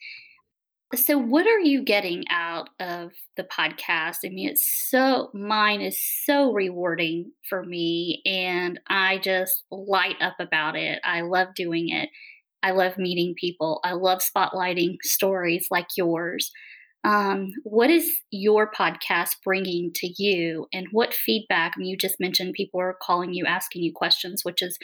so, 0.96 1.20
what 1.20 1.46
are 1.46 1.60
you 1.60 1.84
getting 1.84 2.24
out 2.32 2.70
of 2.80 3.12
the 3.38 3.44
podcast? 3.44 4.18
I 4.26 4.30
mean, 4.30 4.50
it's 4.50 4.90
so, 4.90 5.30
mine 5.36 5.82
is 5.82 6.02
so 6.26 6.52
rewarding 6.52 7.32
for 7.48 7.64
me, 7.64 8.22
and 8.26 8.80
I 8.88 9.20
just 9.20 9.64
light 9.70 10.16
up 10.20 10.36
about 10.40 10.76
it. 10.76 11.00
I 11.04 11.22
love 11.22 11.50
doing 11.56 11.90
it. 11.90 12.10
I 12.64 12.72
love 12.72 12.98
meeting 12.98 13.36
people. 13.38 13.80
I 13.84 13.94
love 13.94 14.20
spotlighting 14.20 14.98
stories 15.04 15.68
like 15.70 15.88
yours. 15.96 16.52
Um, 17.04 17.52
what 17.64 17.90
is 17.90 18.10
your 18.32 18.72
podcast 18.72 19.30
bringing 19.46 19.92
to 19.96 20.12
you, 20.18 20.66
and 20.74 20.88
what 20.92 21.14
feedback? 21.14 21.74
I 21.76 21.80
mean, 21.80 21.90
you 21.90 21.98
just 21.98 22.20
mentioned 22.20 22.54
people 22.54 22.82
are 22.82 22.98
calling 23.02 23.34
you, 23.34 23.46
asking 23.46 23.84
you 23.84 23.94
questions, 23.94 24.44
which 24.44 24.64
is 24.64 24.78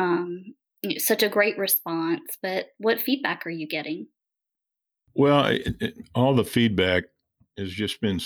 um, 0.00 0.54
such 0.98 1.22
a 1.22 1.28
great 1.28 1.56
response, 1.56 2.36
but 2.42 2.66
what 2.78 3.00
feedback 3.00 3.46
are 3.46 3.50
you 3.50 3.68
getting? 3.68 4.08
Well, 5.14 5.46
it, 5.46 5.76
it, 5.80 5.94
all 6.14 6.34
the 6.34 6.44
feedback 6.44 7.04
has 7.58 7.70
just 7.70 8.00
been 8.00 8.20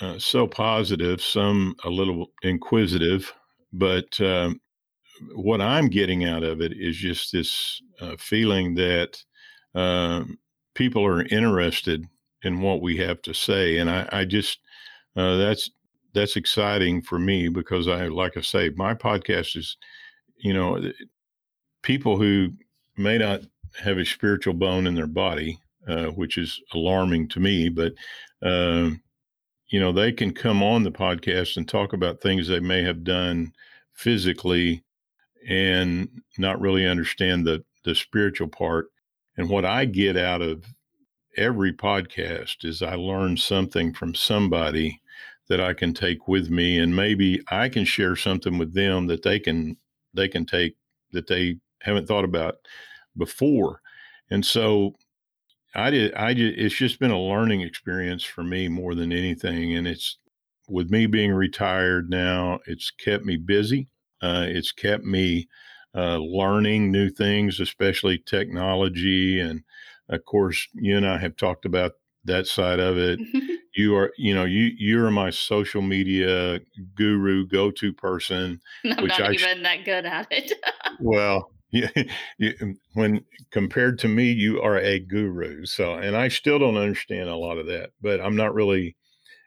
uh, 0.00 0.18
so 0.18 0.46
positive, 0.46 1.20
some 1.20 1.76
a 1.84 1.90
little 1.90 2.28
inquisitive, 2.42 3.32
but 3.72 4.18
um, 4.20 4.60
what 5.34 5.60
I'm 5.60 5.88
getting 5.88 6.24
out 6.24 6.42
of 6.42 6.60
it 6.60 6.72
is 6.72 6.96
just 6.96 7.32
this 7.32 7.80
uh, 8.00 8.16
feeling 8.18 8.74
that 8.74 9.22
um, 9.74 10.38
people 10.74 11.04
are 11.04 11.22
interested 11.26 12.06
in 12.42 12.60
what 12.60 12.82
we 12.82 12.96
have 12.98 13.22
to 13.22 13.34
say, 13.34 13.78
and 13.78 13.90
I, 13.90 14.08
I 14.12 14.24
just 14.24 14.58
uh, 15.16 15.36
that's 15.36 15.70
that's 16.14 16.36
exciting 16.36 17.02
for 17.02 17.18
me 17.18 17.48
because 17.48 17.88
I, 17.88 18.08
like 18.08 18.36
I 18.36 18.42
say, 18.42 18.70
my 18.76 18.94
podcast 18.94 19.56
is, 19.56 19.76
you 20.38 20.52
know, 20.52 20.92
people 21.82 22.18
who 22.18 22.50
may 22.96 23.18
not 23.18 23.42
have 23.82 23.98
a 23.98 24.04
spiritual 24.04 24.54
bone 24.54 24.86
in 24.86 24.94
their 24.94 25.06
body 25.06 25.58
uh, 25.88 26.06
which 26.06 26.38
is 26.38 26.60
alarming 26.74 27.28
to 27.28 27.40
me. 27.40 27.68
But 27.68 27.92
uh, 28.42 28.90
you 29.68 29.80
know, 29.80 29.92
they 29.92 30.12
can 30.12 30.32
come 30.32 30.62
on 30.62 30.82
the 30.82 30.92
podcast 30.92 31.56
and 31.56 31.66
talk 31.66 31.92
about 31.92 32.20
things 32.20 32.46
they 32.46 32.60
may 32.60 32.82
have 32.82 33.04
done 33.04 33.52
physically 33.94 34.84
and 35.48 36.08
not 36.38 36.60
really 36.60 36.86
understand 36.86 37.46
the 37.46 37.64
the 37.84 37.94
spiritual 37.94 38.48
part. 38.48 38.86
And 39.36 39.48
what 39.48 39.64
I 39.64 39.86
get 39.86 40.16
out 40.16 40.42
of 40.42 40.64
every 41.36 41.72
podcast 41.72 42.64
is 42.64 42.82
I 42.82 42.94
learn 42.94 43.36
something 43.36 43.94
from 43.94 44.14
somebody 44.14 45.00
that 45.48 45.60
I 45.60 45.74
can 45.74 45.92
take 45.94 46.28
with 46.28 46.50
me 46.50 46.78
and 46.78 46.94
maybe 46.94 47.40
I 47.50 47.68
can 47.68 47.84
share 47.84 48.16
something 48.16 48.58
with 48.58 48.74
them 48.74 49.06
that 49.08 49.22
they 49.22 49.38
can 49.38 49.76
they 50.14 50.28
can 50.28 50.46
take 50.46 50.76
that 51.12 51.26
they 51.26 51.56
haven't 51.80 52.06
thought 52.06 52.24
about 52.24 52.56
before. 53.16 53.80
And 54.30 54.44
so 54.44 54.94
I 55.74 55.90
did. 55.90 56.14
I 56.14 56.34
did. 56.34 56.58
It's 56.58 56.74
just 56.74 56.98
been 56.98 57.10
a 57.10 57.20
learning 57.20 57.62
experience 57.62 58.24
for 58.24 58.42
me 58.42 58.68
more 58.68 58.94
than 58.94 59.12
anything, 59.12 59.74
and 59.74 59.86
it's 59.86 60.18
with 60.68 60.90
me 60.90 61.06
being 61.06 61.32
retired 61.32 62.10
now. 62.10 62.60
It's 62.66 62.90
kept 62.90 63.24
me 63.24 63.36
busy. 63.36 63.88
Uh, 64.20 64.46
it's 64.48 64.72
kept 64.72 65.04
me 65.04 65.48
uh, 65.94 66.18
learning 66.18 66.90
new 66.90 67.10
things, 67.10 67.60
especially 67.60 68.18
technology, 68.18 69.40
and 69.40 69.62
of 70.08 70.24
course, 70.24 70.68
you 70.74 70.96
and 70.96 71.06
I 71.06 71.18
have 71.18 71.36
talked 71.36 71.64
about 71.64 71.92
that 72.24 72.46
side 72.46 72.78
of 72.80 72.98
it. 72.98 73.20
you 73.74 73.96
are, 73.96 74.12
you 74.18 74.34
know, 74.34 74.44
you 74.44 74.70
you're 74.76 75.10
my 75.10 75.30
social 75.30 75.82
media 75.82 76.60
guru, 76.94 77.46
go 77.46 77.70
to 77.70 77.92
person. 77.92 78.60
I'm 78.84 79.02
which 79.02 79.18
not 79.18 79.30
I, 79.30 79.32
even 79.32 79.62
that 79.62 79.84
good 79.84 80.04
at 80.04 80.26
it. 80.30 80.52
well, 81.00 81.51
you, 81.72 81.88
you, 82.38 82.76
when 82.94 83.24
compared 83.50 83.98
to 84.00 84.08
me, 84.08 84.30
you 84.30 84.62
are 84.62 84.78
a 84.78 85.00
guru. 85.00 85.66
So, 85.66 85.94
and 85.94 86.16
I 86.16 86.28
still 86.28 86.58
don't 86.58 86.76
understand 86.76 87.28
a 87.28 87.36
lot 87.36 87.58
of 87.58 87.66
that, 87.66 87.90
but 88.00 88.20
I'm 88.20 88.36
not 88.36 88.54
really, 88.54 88.94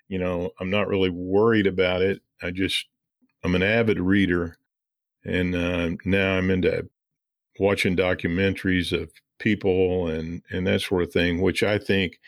you 0.10 0.20
know, 0.20 0.52
I'm 0.60 0.70
not 0.70 0.90
really 0.90 1.10
worried 1.10 1.68
about 1.68 2.02
it. 2.02 2.22
I 2.42 2.52
just, 2.52 2.86
I'm 3.44 3.56
an 3.56 3.64
avid 3.64 4.00
reader, 4.00 4.58
and 5.24 5.56
uh, 5.56 5.92
now 6.04 6.38
I'm 6.38 6.52
into 6.52 6.90
watching 7.60 7.96
documentaries 7.96 8.92
of 8.92 9.12
people 9.40 10.08
and 10.08 10.42
and 10.50 10.66
that 10.68 10.82
sort 10.82 11.04
of 11.04 11.14
thing. 11.14 11.42
Which 11.42 11.64
I 11.64 11.78
think, 11.78 12.20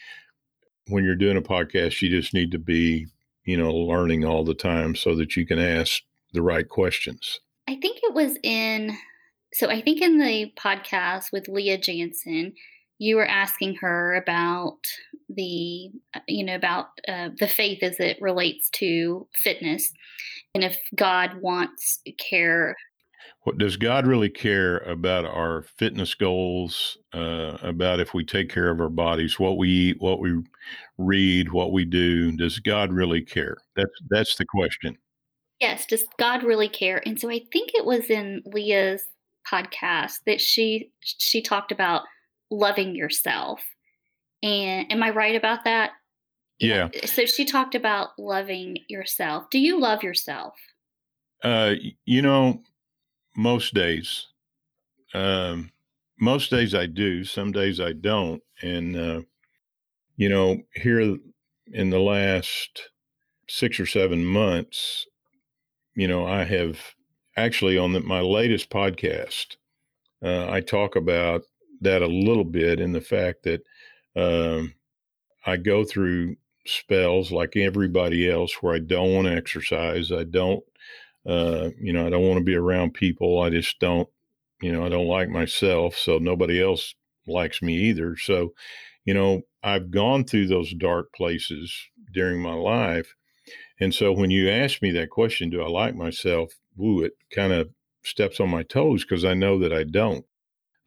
when 0.88 1.04
you're 1.04 1.16
doing 1.16 1.38
a 1.38 1.42
podcast, 1.42 2.02
you 2.02 2.10
just 2.10 2.34
need 2.34 2.52
to 2.52 2.60
be, 2.60 3.08
you 3.46 3.58
know, 3.58 3.74
learning 3.74 4.26
all 4.26 4.44
the 4.44 4.54
time 4.54 4.96
so 4.96 5.16
that 5.16 5.36
you 5.36 5.46
can 5.46 5.60
ask 5.60 6.02
the 6.34 6.42
right 6.42 6.68
questions. 6.68 7.40
I 7.68 7.76
think 7.76 8.00
it 8.04 8.14
was 8.14 8.38
in 8.44 8.98
so 9.54 9.70
I 9.70 9.82
think 9.82 10.02
in 10.02 10.18
the 10.18 10.52
podcast 10.58 11.32
with 11.32 11.48
Leah 11.48 11.78
Jansen, 11.78 12.54
you 13.00 13.16
were 13.16 13.28
asking 13.28 13.76
her 13.76 14.16
about 14.16 14.80
the 15.30 15.90
uh, 16.16 16.20
you 16.28 16.44
know 16.44 16.56
about 16.56 16.88
uh, 17.08 17.30
the 17.38 17.48
faith 17.48 17.84
as 17.84 18.00
it 18.00 18.18
relates 18.22 18.70
to 18.70 19.28
fitness 19.34 19.92
and 20.56 20.64
if 20.64 20.78
god 20.96 21.42
wants 21.42 22.00
care 22.18 22.76
What 23.44 23.58
does 23.58 23.78
God 23.78 24.08
really 24.08 24.30
care 24.30 24.78
about 24.80 25.26
our 25.26 25.64
fitness 25.78 26.16
goals? 26.16 26.98
Uh, 27.14 27.58
about 27.62 28.00
if 28.00 28.14
we 28.14 28.26
take 28.26 28.50
care 28.50 28.70
of 28.70 28.82
our 28.82 28.90
bodies, 28.90 29.40
what 29.40 29.58
we 29.58 29.70
eat, 29.70 30.02
what 30.02 30.20
we 30.20 30.42
read, 30.98 31.52
what 31.52 31.72
we 31.72 31.86
do? 31.86 32.32
Does 32.38 32.60
God 32.60 32.92
really 32.94 33.22
care? 33.22 33.58
That's 33.76 33.92
that's 34.10 34.36
the 34.38 34.46
question. 34.46 34.98
Yes, 35.60 35.86
does 35.88 36.06
God 36.20 36.44
really 36.44 36.70
care? 36.70 37.02
And 37.06 37.20
so 37.20 37.30
I 37.30 37.42
think 37.52 37.72
it 37.74 37.86
was 37.86 38.10
in 38.10 38.44
Leah's 38.46 39.04
podcast 39.52 40.20
that 40.26 40.42
she 40.42 40.92
she 41.02 41.42
talked 41.42 41.72
about 41.72 42.04
loving 42.50 42.96
yourself. 42.96 43.62
And 44.44 44.92
am 44.92 45.04
I 45.04 45.10
right 45.10 45.36
about 45.36 45.64
that? 45.64 45.92
Yeah. 46.60 46.90
So 47.06 47.26
she 47.26 47.46
talked 47.46 47.76
about 47.76 48.10
loving 48.18 48.78
yourself. 48.88 49.46
Do 49.52 49.60
you 49.60 49.80
love 49.80 50.04
yourself? 50.04 50.56
Uh, 51.44 51.76
you 52.06 52.22
know, 52.22 52.62
most 53.36 53.74
days. 53.74 54.28
Um, 55.14 55.72
most 56.20 56.50
days 56.50 56.74
I 56.74 56.88
do. 56.88 57.24
Some 57.24 57.52
days 57.52 57.80
I 57.80 57.94
don't. 57.94 58.42
And 58.62 58.96
uh, 58.96 59.22
you 60.16 60.30
know, 60.30 60.62
here 60.74 61.18
in 61.72 61.90
the 61.90 62.00
last 62.00 62.90
six 63.48 63.80
or 63.80 63.86
seven 63.86 64.26
months, 64.26 65.06
you 65.96 66.08
know, 66.08 66.26
I 66.26 66.44
have 66.44 66.80
actually 67.38 67.78
on 67.78 67.94
the, 67.94 68.02
my 68.02 68.20
latest 68.20 68.70
podcast, 68.70 69.56
uh, 70.24 70.50
I 70.50 70.62
talk 70.62 70.96
about 70.96 71.44
that 71.82 72.02
a 72.02 72.08
little 72.08 72.44
bit 72.44 72.80
in 72.80 72.92
the 72.92 73.02
fact 73.02 73.44
that 73.44 73.62
um, 74.16 74.74
I 75.46 75.58
go 75.58 75.86
through 75.86 76.36
spells 76.66 77.32
like 77.32 77.56
everybody 77.56 78.30
else 78.30 78.56
where 78.62 78.76
I 78.76 78.80
don't 78.80 79.14
want 79.14 79.28
to 79.28 79.36
exercise. 79.36 80.12
I 80.12 80.24
don't, 80.24 80.64
uh, 81.26 81.70
you 81.80 81.94
know, 81.94 82.08
I 82.08 82.10
don't 82.10 82.28
want 82.28 82.40
to 82.40 82.44
be 82.44 82.56
around 82.56 82.94
people. 82.94 83.42
I 83.42 83.52
just 83.52 83.80
don't, 83.80 84.10
you 84.62 84.72
know, 84.72 84.86
I 84.86 84.90
don't 84.90 85.08
like 85.08 85.30
myself. 85.30 85.96
So 85.96 86.18
nobody 86.18 86.62
else 86.62 86.96
likes 87.28 87.62
me 87.62 87.76
either. 87.76 88.18
So, 88.18 88.54
you 89.06 89.14
know, 89.14 89.42
I've 89.64 89.92
gone 89.92 90.26
through 90.26 90.48
those 90.48 90.74
dark 90.74 91.14
places 91.14 91.74
during 92.14 92.42
my 92.42 92.54
life. 92.54 93.14
And 93.80 93.94
so 93.94 94.12
when 94.12 94.32
you 94.32 94.50
ask 94.50 94.82
me 94.82 94.92
that 94.92 95.12
question, 95.12 95.50
do 95.50 95.62
I 95.62 95.68
like 95.68 95.96
myself? 95.96 96.52
Woo, 96.78 97.04
it 97.04 97.14
kind 97.34 97.54
of 97.54 97.70
steps 98.04 98.40
on 98.40 98.50
my 98.50 98.64
toes 98.64 99.04
because 99.04 99.26
I 99.26 99.34
know 99.34 99.60
that 99.60 99.74
I 99.74 99.84
don't 99.84 100.26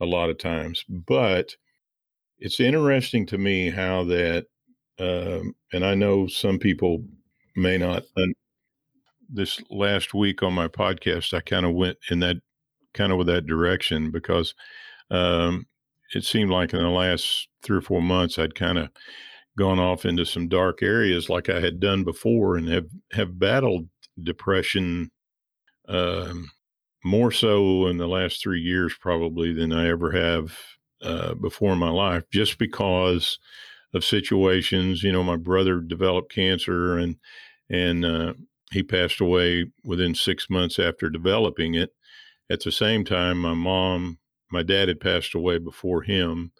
a 0.00 0.07
lot 0.07 0.31
of 0.31 0.38
times. 0.38 0.85
But 0.88 1.57
it's 2.38 2.61
interesting 2.61 3.26
to 3.26 3.38
me 3.38 3.70
how 3.70 4.05
that, 4.05 4.46
um, 4.98 5.55
and 5.72 5.85
I 5.85 5.94
know 5.94 6.26
some 6.26 6.59
people 6.59 7.05
may 7.57 7.79
not. 7.79 8.05
this 9.29 9.61
last 9.70 10.14
week 10.14 10.42
on 10.42 10.53
my 10.53 10.68
podcast, 10.68 11.35
I 11.35 11.40
kind 11.40 11.64
of 11.66 11.74
went 11.74 11.98
in 12.11 12.20
that 12.20 12.37
kind 12.94 13.12
of 13.12 13.18
with 13.18 13.29
that 13.29 13.46
direction 13.46 14.11
because 14.11 14.55
um, 15.11 15.66
it 16.14 16.24
seemed 16.24 16.50
like 16.50 16.72
in 16.72 16.81
the 16.81 16.88
last 16.88 17.48
three 17.62 17.79
or 17.79 17.83
four 17.83 18.03
months, 18.03 18.38
I'd 18.38 18.55
kind 18.55 18.79
of 18.79 18.88
gone 19.59 19.79
off 19.79 20.05
into 20.05 20.24
some 20.24 20.48
dark 20.48 20.83
areas 20.83 21.29
like 21.29 21.48
I 21.48 21.61
had 21.61 21.81
done 21.81 22.05
before 22.05 22.57
and 22.57 22.68
have, 22.68 22.87
have 23.12 23.38
battled 23.38 23.88
depression 24.22 25.11
um, 25.90 26.50
more 27.05 27.33
so 27.33 27.87
in 27.87 27.98
the 27.98 28.09
last 28.09 28.42
three 28.42 28.61
years, 28.61 28.94
probably 29.00 29.53
than 29.53 29.72
I 29.72 29.88
ever 29.88 30.12
have 30.12 30.57
uh, 31.03 31.35
before 31.35 31.72
in 31.72 31.79
my 31.79 31.90
life, 31.90 32.24
just 32.33 32.59
because 32.59 33.38
of 33.94 34.05
situations. 34.05 35.03
You 35.03 35.12
know, 35.12 35.24
my 35.24 35.37
brother 35.37 35.81
developed 35.81 36.33
cancer 36.33 36.98
and, 36.98 37.16
and, 37.68 38.05
uh, 38.05 38.35
he 38.72 38.85
passed 38.85 39.20
away 39.20 39.66
within 39.85 40.14
six 40.14 40.48
months 40.48 40.79
after 40.79 41.11
developing 41.11 41.74
it. 41.74 41.90
At 42.48 42.61
the 42.62 42.70
same 42.72 43.05
time, 43.05 43.38
my 43.38 43.55
mom, 43.55 44.18
my 44.50 44.62
dad 44.62 44.88
had 44.88 45.00
passed 45.00 45.35
away 45.35 45.59
before 45.59 46.03
him, 46.03 46.53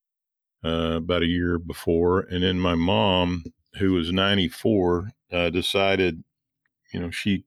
uh, 0.64 0.97
about 0.97 1.23
a 1.23 1.27
year 1.27 1.59
before. 1.59 2.21
And 2.21 2.43
then 2.43 2.59
my 2.59 2.75
mom, 2.75 3.45
who 3.79 3.93
was 3.93 4.12
94, 4.12 5.11
uh, 5.33 5.51
decided, 5.51 6.25
you 6.93 7.01
know, 7.01 7.11
she 7.11 7.45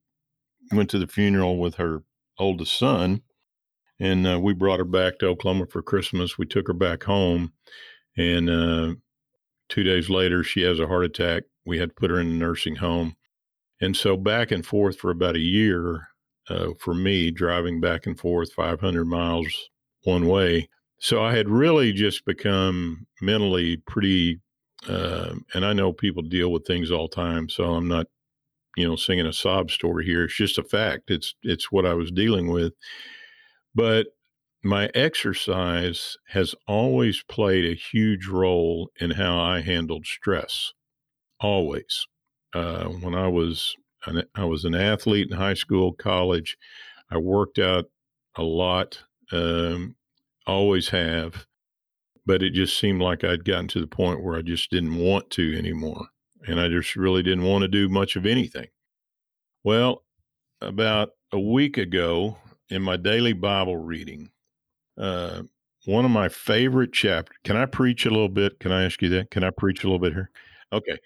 went 0.73 0.89
to 0.91 0.99
the 0.99 1.07
funeral 1.07 1.57
with 1.57 1.75
her 1.75 2.03
oldest 2.37 2.77
son. 2.77 3.21
And 3.99 4.27
uh, 4.27 4.39
we 4.39 4.53
brought 4.53 4.79
her 4.79 4.85
back 4.85 5.19
to 5.19 5.27
Oklahoma 5.27 5.67
for 5.67 5.81
Christmas. 5.81 6.37
We 6.37 6.45
took 6.45 6.67
her 6.67 6.73
back 6.73 7.03
home. 7.03 7.53
And 8.17 8.49
uh, 8.49 8.95
two 9.69 9.83
days 9.83 10.09
later, 10.09 10.43
she 10.43 10.61
has 10.63 10.79
a 10.79 10.87
heart 10.87 11.05
attack. 11.05 11.43
We 11.65 11.77
had 11.77 11.89
to 11.89 11.95
put 11.95 12.09
her 12.09 12.19
in 12.19 12.27
a 12.27 12.33
nursing 12.33 12.75
home. 12.75 13.15
And 13.81 13.95
so 13.95 14.17
back 14.17 14.51
and 14.51 14.65
forth 14.65 14.97
for 14.97 15.11
about 15.11 15.35
a 15.35 15.39
year 15.39 16.07
uh, 16.49 16.69
for 16.79 16.93
me, 16.93 17.31
driving 17.31 17.79
back 17.79 18.05
and 18.05 18.19
forth 18.19 18.51
500 18.53 19.05
miles 19.05 19.47
one 20.03 20.27
way. 20.27 20.69
So 20.99 21.23
I 21.23 21.35
had 21.35 21.49
really 21.49 21.91
just 21.91 22.25
become 22.25 23.05
mentally 23.21 23.77
pretty, 23.87 24.39
uh, 24.87 25.35
and 25.53 25.65
I 25.65 25.73
know 25.73 25.91
people 25.91 26.23
deal 26.23 26.51
with 26.51 26.65
things 26.65 26.91
all 26.91 27.07
the 27.07 27.15
time, 27.15 27.49
so 27.49 27.73
I'm 27.73 27.87
not, 27.87 28.07
you 28.75 28.87
know, 28.87 28.95
singing 28.95 29.25
a 29.25 29.33
sob 29.33 29.71
story 29.71 30.05
here. 30.05 30.25
It's 30.25 30.35
just 30.35 30.57
a 30.57 30.63
fact. 30.63 31.11
It's 31.11 31.35
it's 31.43 31.71
what 31.71 31.85
I 31.85 31.93
was 31.93 32.11
dealing 32.11 32.49
with. 32.51 32.73
But 33.75 34.07
my 34.63 34.89
exercise 34.95 36.17
has 36.29 36.55
always 36.67 37.23
played 37.23 37.65
a 37.65 37.75
huge 37.75 38.27
role 38.27 38.89
in 38.99 39.11
how 39.11 39.37
I 39.39 39.61
handled 39.61 40.05
stress. 40.05 40.71
Always. 41.39 42.07
Uh, 42.53 42.85
when 42.85 43.15
I 43.15 43.27
was 43.27 43.75
an, 44.05 44.23
I 44.35 44.45
was 44.45 44.65
an 44.65 44.75
athlete 44.75 45.29
in 45.31 45.37
high 45.37 45.55
school, 45.55 45.93
college. 45.93 46.57
I 47.11 47.17
worked 47.17 47.59
out 47.59 47.85
a 48.35 48.43
lot, 48.43 49.03
um, 49.31 49.95
always 50.47 50.89
have, 50.89 51.45
but 52.25 52.43
it 52.43 52.53
just 52.53 52.79
seemed 52.79 53.01
like 53.01 53.23
I'd 53.23 53.45
gotten 53.45 53.67
to 53.69 53.81
the 53.81 53.87
point 53.87 54.23
where 54.23 54.37
I 54.37 54.41
just 54.41 54.71
didn't 54.71 54.95
want 54.97 55.29
to 55.31 55.57
anymore, 55.57 56.07
and 56.47 56.59
I 56.59 56.69
just 56.69 56.95
really 56.95 57.23
didn't 57.23 57.43
want 57.43 57.63
to 57.63 57.67
do 57.67 57.89
much 57.89 58.15
of 58.15 58.25
anything. 58.25 58.67
Well, 59.63 60.03
about 60.61 61.09
a 61.31 61.39
week 61.39 61.77
ago, 61.77 62.37
in 62.69 62.81
my 62.81 62.97
daily 62.97 63.33
Bible 63.33 63.77
reading, 63.77 64.29
uh, 64.97 65.43
one 65.85 66.05
of 66.05 66.11
my 66.11 66.29
favorite 66.29 66.93
chapters. 66.93 67.37
Can 67.43 67.57
I 67.57 67.65
preach 67.65 68.05
a 68.05 68.09
little 68.09 68.29
bit? 68.29 68.59
Can 68.59 68.71
I 68.71 68.85
ask 68.85 69.01
you 69.01 69.09
that? 69.09 69.31
Can 69.31 69.43
I 69.43 69.49
preach 69.49 69.83
a 69.83 69.87
little 69.87 69.99
bit 69.99 70.13
here? 70.13 70.29
Okay. 70.71 70.97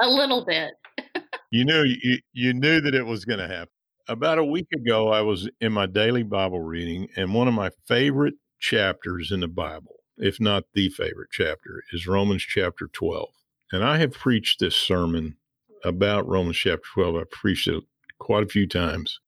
a 0.00 0.08
little 0.08 0.44
bit. 0.44 0.72
you 1.50 1.64
knew 1.64 1.84
you, 1.84 2.18
you 2.32 2.52
knew 2.52 2.80
that 2.80 2.94
it 2.94 3.06
was 3.06 3.24
going 3.24 3.38
to 3.38 3.48
happen. 3.48 3.72
About 4.08 4.38
a 4.38 4.44
week 4.44 4.66
ago, 4.74 5.08
I 5.08 5.20
was 5.20 5.48
in 5.60 5.72
my 5.72 5.86
daily 5.86 6.24
Bible 6.24 6.60
reading, 6.60 7.08
and 7.16 7.32
one 7.32 7.46
of 7.46 7.54
my 7.54 7.70
favorite 7.86 8.34
chapters 8.58 9.30
in 9.30 9.40
the 9.40 9.48
Bible, 9.48 10.00
if 10.16 10.40
not 10.40 10.64
the 10.74 10.88
favorite 10.88 11.30
chapter, 11.30 11.82
is 11.92 12.08
Romans 12.08 12.42
chapter 12.42 12.88
12. 12.92 13.28
And 13.72 13.84
I 13.84 13.98
have 13.98 14.12
preached 14.12 14.58
this 14.58 14.76
sermon 14.76 15.36
about 15.84 16.26
Romans 16.26 16.56
chapter 16.56 16.88
12. 16.94 17.16
I've 17.16 17.30
preached 17.30 17.68
it 17.68 17.84
quite 18.18 18.42
a 18.42 18.48
few 18.48 18.66
times. 18.66 19.20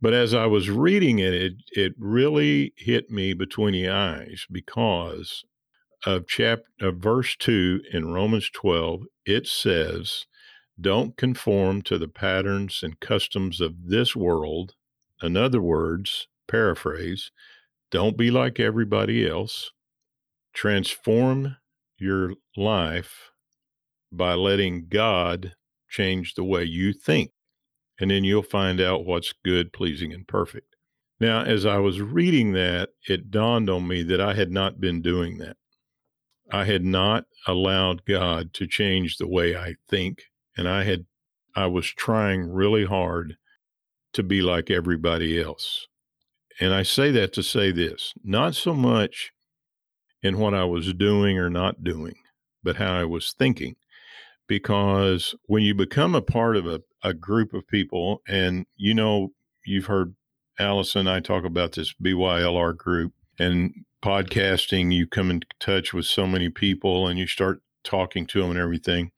But 0.00 0.14
as 0.14 0.34
I 0.34 0.46
was 0.46 0.70
reading 0.70 1.18
it, 1.18 1.34
it, 1.34 1.54
it 1.72 1.94
really 1.98 2.72
hit 2.76 3.10
me 3.10 3.32
between 3.32 3.72
the 3.72 3.88
eyes 3.88 4.46
because 4.50 5.44
of 6.04 6.28
chapter 6.28 6.64
of 6.80 6.98
verse 6.98 7.34
2 7.36 7.82
in 7.92 8.12
Romans 8.12 8.50
12, 8.50 9.04
it 9.24 9.48
says, 9.48 10.26
Don't 10.80 11.16
conform 11.16 11.82
to 11.82 11.98
the 11.98 12.08
patterns 12.08 12.80
and 12.82 13.00
customs 13.00 13.60
of 13.60 13.88
this 13.88 14.14
world. 14.14 14.74
In 15.22 15.36
other 15.36 15.62
words, 15.62 16.28
paraphrase, 16.46 17.32
don't 17.90 18.16
be 18.16 18.30
like 18.30 18.60
everybody 18.60 19.26
else. 19.26 19.72
Transform 20.52 21.56
your 21.98 22.34
life 22.56 23.30
by 24.12 24.34
letting 24.34 24.86
God 24.88 25.54
change 25.88 26.34
the 26.34 26.44
way 26.44 26.64
you 26.64 26.92
think. 26.92 27.30
And 27.98 28.10
then 28.10 28.24
you'll 28.24 28.42
find 28.42 28.80
out 28.80 29.06
what's 29.06 29.32
good, 29.44 29.72
pleasing, 29.72 30.12
and 30.12 30.26
perfect. 30.26 30.76
Now, 31.18 31.42
as 31.42 31.64
I 31.64 31.78
was 31.78 32.00
reading 32.00 32.52
that, 32.52 32.90
it 33.08 33.30
dawned 33.30 33.70
on 33.70 33.88
me 33.88 34.02
that 34.02 34.20
I 34.20 34.34
had 34.34 34.50
not 34.50 34.80
been 34.80 35.00
doing 35.00 35.38
that. 35.38 35.56
I 36.50 36.64
had 36.64 36.84
not 36.84 37.24
allowed 37.46 38.04
God 38.04 38.52
to 38.54 38.66
change 38.66 39.16
the 39.16 39.26
way 39.26 39.56
I 39.56 39.76
think. 39.88 40.24
And 40.56 40.68
I 40.68 40.84
had, 40.84 41.06
I 41.54 41.66
was 41.66 41.86
trying 41.86 42.52
really 42.52 42.84
hard 42.84 43.36
to 44.12 44.22
be 44.22 44.42
like 44.42 44.70
everybody 44.70 45.40
else. 45.40 45.86
And 46.60 46.72
I 46.72 46.82
say 46.82 47.10
that 47.12 47.32
to 47.34 47.42
say 47.42 47.70
this 47.70 48.14
not 48.24 48.54
so 48.54 48.74
much 48.74 49.32
in 50.22 50.38
what 50.38 50.54
I 50.54 50.64
was 50.64 50.92
doing 50.94 51.38
or 51.38 51.50
not 51.50 51.84
doing, 51.84 52.16
but 52.62 52.76
how 52.76 52.94
I 52.94 53.04
was 53.04 53.34
thinking. 53.38 53.76
Because 54.48 55.34
when 55.44 55.62
you 55.62 55.74
become 55.74 56.14
a 56.14 56.22
part 56.22 56.56
of 56.56 56.66
a, 56.66 56.80
a 57.02 57.14
group 57.14 57.52
of 57.52 57.66
people, 57.66 58.22
and 58.28 58.66
you 58.76 58.94
know, 58.94 59.32
you've 59.64 59.86
heard 59.86 60.14
Allison 60.58 61.00
and 61.00 61.10
I 61.10 61.20
talk 61.20 61.44
about 61.44 61.72
this 61.72 61.94
BYLR 62.02 62.76
group, 62.76 63.12
and 63.38 63.72
podcasting, 64.02 64.92
you 64.92 65.06
come 65.06 65.30
in 65.30 65.42
touch 65.58 65.92
with 65.92 66.06
so 66.06 66.26
many 66.26 66.48
people 66.48 67.08
and 67.08 67.18
you 67.18 67.26
start 67.26 67.60
talking 67.84 68.26
to 68.26 68.40
them 68.40 68.50
and 68.50 68.58
everything. 68.58 69.10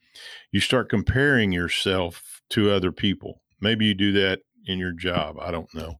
You 0.50 0.60
start 0.60 0.88
comparing 0.88 1.52
yourself 1.52 2.40
to 2.50 2.70
other 2.70 2.90
people. 2.90 3.42
Maybe 3.60 3.86
you 3.86 3.94
do 3.94 4.12
that, 4.12 4.40
in 4.68 4.78
your 4.78 4.92
job. 4.92 5.36
I 5.40 5.50
don't 5.50 5.72
know, 5.74 5.94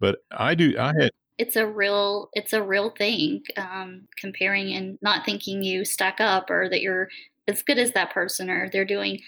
but 0.00 0.18
I 0.32 0.54
do. 0.54 0.76
I 0.78 0.92
had 0.98 1.10
it's 1.38 1.54
a 1.54 1.66
real 1.66 2.30
it's 2.32 2.54
a 2.54 2.62
real 2.62 2.90
thing 2.90 3.42
um, 3.56 4.08
comparing 4.18 4.72
and 4.72 4.98
not 5.02 5.24
thinking 5.24 5.62
you 5.62 5.84
stack 5.84 6.18
up 6.18 6.50
or 6.50 6.68
that 6.70 6.80
you're 6.80 7.08
as 7.48 7.62
good 7.62 7.78
as 7.78 7.92
that 7.92 8.12
person 8.12 8.50
or 8.50 8.68
they're 8.70 8.84
doing 8.84 9.20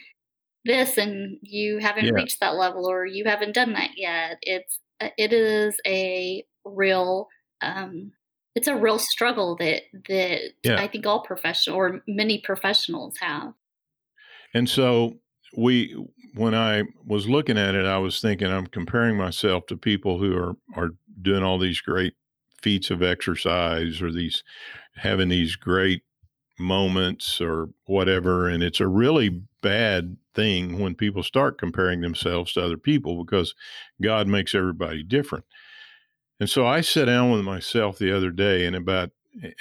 this 0.64 0.98
and 0.98 1.38
you 1.42 1.78
haven't 1.78 2.12
Yeah. 2.12 2.12
reached 2.12 2.40
that 2.40 2.56
level 2.56 2.86
or 2.86 3.06
you 3.06 3.24
haven't 3.24 3.54
done 3.54 3.72
that 3.72 3.92
yet 3.96 4.38
it's 4.42 4.80
uh, 5.00 5.10
it 5.16 5.32
is 5.32 5.76
a 5.86 6.44
real 6.64 7.28
um, 7.62 8.12
it's 8.54 8.68
a 8.68 8.76
real 8.76 8.98
struggle 8.98 9.56
that 9.56 9.82
that 10.08 10.52
Yeah. 10.64 10.80
i 10.80 10.86
think 10.88 11.06
all 11.06 11.22
professional 11.22 11.76
or 11.76 12.02
many 12.08 12.38
professionals 12.40 13.16
have 13.20 13.54
And 14.54 14.68
so 14.68 15.18
we, 15.56 15.92
when 16.34 16.54
I 16.54 16.84
was 17.04 17.28
looking 17.28 17.58
at 17.58 17.74
it, 17.74 17.84
I 17.86 17.98
was 17.98 18.20
thinking 18.20 18.48
I'm 18.48 18.66
comparing 18.66 19.16
myself 19.16 19.66
to 19.66 19.76
people 19.76 20.18
who 20.18 20.36
are 20.36 20.56
are 20.76 20.90
doing 21.20 21.42
all 21.42 21.58
these 21.58 21.80
great 21.80 22.14
feats 22.62 22.90
of 22.90 23.02
exercise 23.02 24.02
or 24.02 24.12
these 24.12 24.42
having 24.94 25.28
these 25.28 25.56
great 25.56 26.02
moments 26.58 27.40
or 27.40 27.70
whatever, 27.86 28.48
and 28.48 28.62
it's 28.62 28.80
a 28.80 28.88
really 28.88 29.42
bad 29.62 30.16
thing 30.34 30.78
when 30.78 30.94
people 30.94 31.22
start 31.22 31.58
comparing 31.58 32.00
themselves 32.00 32.52
to 32.52 32.64
other 32.64 32.76
people 32.76 33.24
because 33.24 33.54
God 34.00 34.26
makes 34.28 34.54
everybody 34.54 35.02
different. 35.02 35.44
And 36.40 36.48
so 36.48 36.66
I 36.66 36.80
sat 36.80 37.06
down 37.06 37.32
with 37.32 37.42
myself 37.42 37.98
the 37.98 38.16
other 38.16 38.30
day 38.30 38.64
and 38.64 38.76
about, 38.76 39.10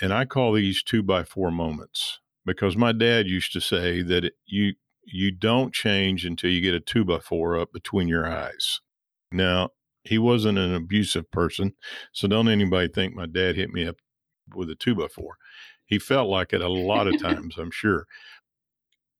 and 0.01 0.13
I 0.13 0.25
call 0.25 0.53
these 0.53 0.83
two 0.83 1.01
by 1.01 1.23
four 1.23 1.51
moments 1.51 2.19
because 2.45 2.77
my 2.77 2.91
dad 2.91 3.27
used 3.27 3.51
to 3.53 3.61
say 3.61 4.01
that 4.01 4.25
it, 4.25 4.33
you 4.45 4.73
you 5.09 5.31
don't 5.31 5.73
change 5.73 6.25
until 6.25 6.49
you 6.49 6.59
get 6.59 6.73
a 6.73 6.81
two 6.81 7.05
by 7.05 7.19
four 7.19 7.57
up 7.57 7.71
between 7.71 8.09
your 8.09 8.27
eyes. 8.27 8.81
Now 9.31 9.69
he 10.03 10.17
wasn't 10.17 10.57
an 10.57 10.75
abusive 10.75 11.31
person, 11.31 11.73
so 12.11 12.27
don't 12.27 12.49
anybody 12.49 12.89
think 12.89 13.15
my 13.15 13.25
dad 13.25 13.55
hit 13.55 13.71
me 13.71 13.87
up 13.87 13.97
with 14.53 14.69
a 14.69 14.75
two 14.75 14.95
by 14.95 15.07
four. 15.07 15.37
He 15.87 15.97
felt 15.99 16.29
like 16.29 16.53
it 16.53 16.61
a 16.61 16.69
lot 16.69 17.07
of 17.07 17.19
times, 17.21 17.57
I'm 17.57 17.71
sure. 17.71 18.05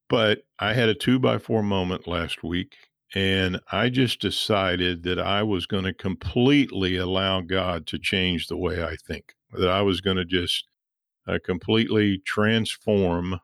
But 0.10 0.44
I 0.60 0.74
had 0.74 0.90
a 0.90 0.94
two 0.94 1.20
by 1.20 1.38
four 1.38 1.64
moment 1.64 2.08
last 2.08 2.44
week, 2.44 2.76
and 3.16 3.60
I 3.72 3.90
just 3.90 4.22
decided 4.22 5.04
that 5.04 5.20
I 5.20 5.44
was 5.44 5.66
going 5.66 5.86
to 5.86 5.94
completely 5.94 6.98
allow 6.98 7.42
God 7.42 7.88
to 7.88 7.98
change 7.98 8.48
the 8.48 8.58
way 8.58 8.84
I 8.84 8.96
think, 8.96 9.34
that 9.52 9.70
I 9.70 9.82
was 9.82 10.02
going 10.02 10.18
to 10.18 10.26
just 10.26 10.66
uh, 11.28 11.40
completely 11.44 12.20
transform 12.26 13.40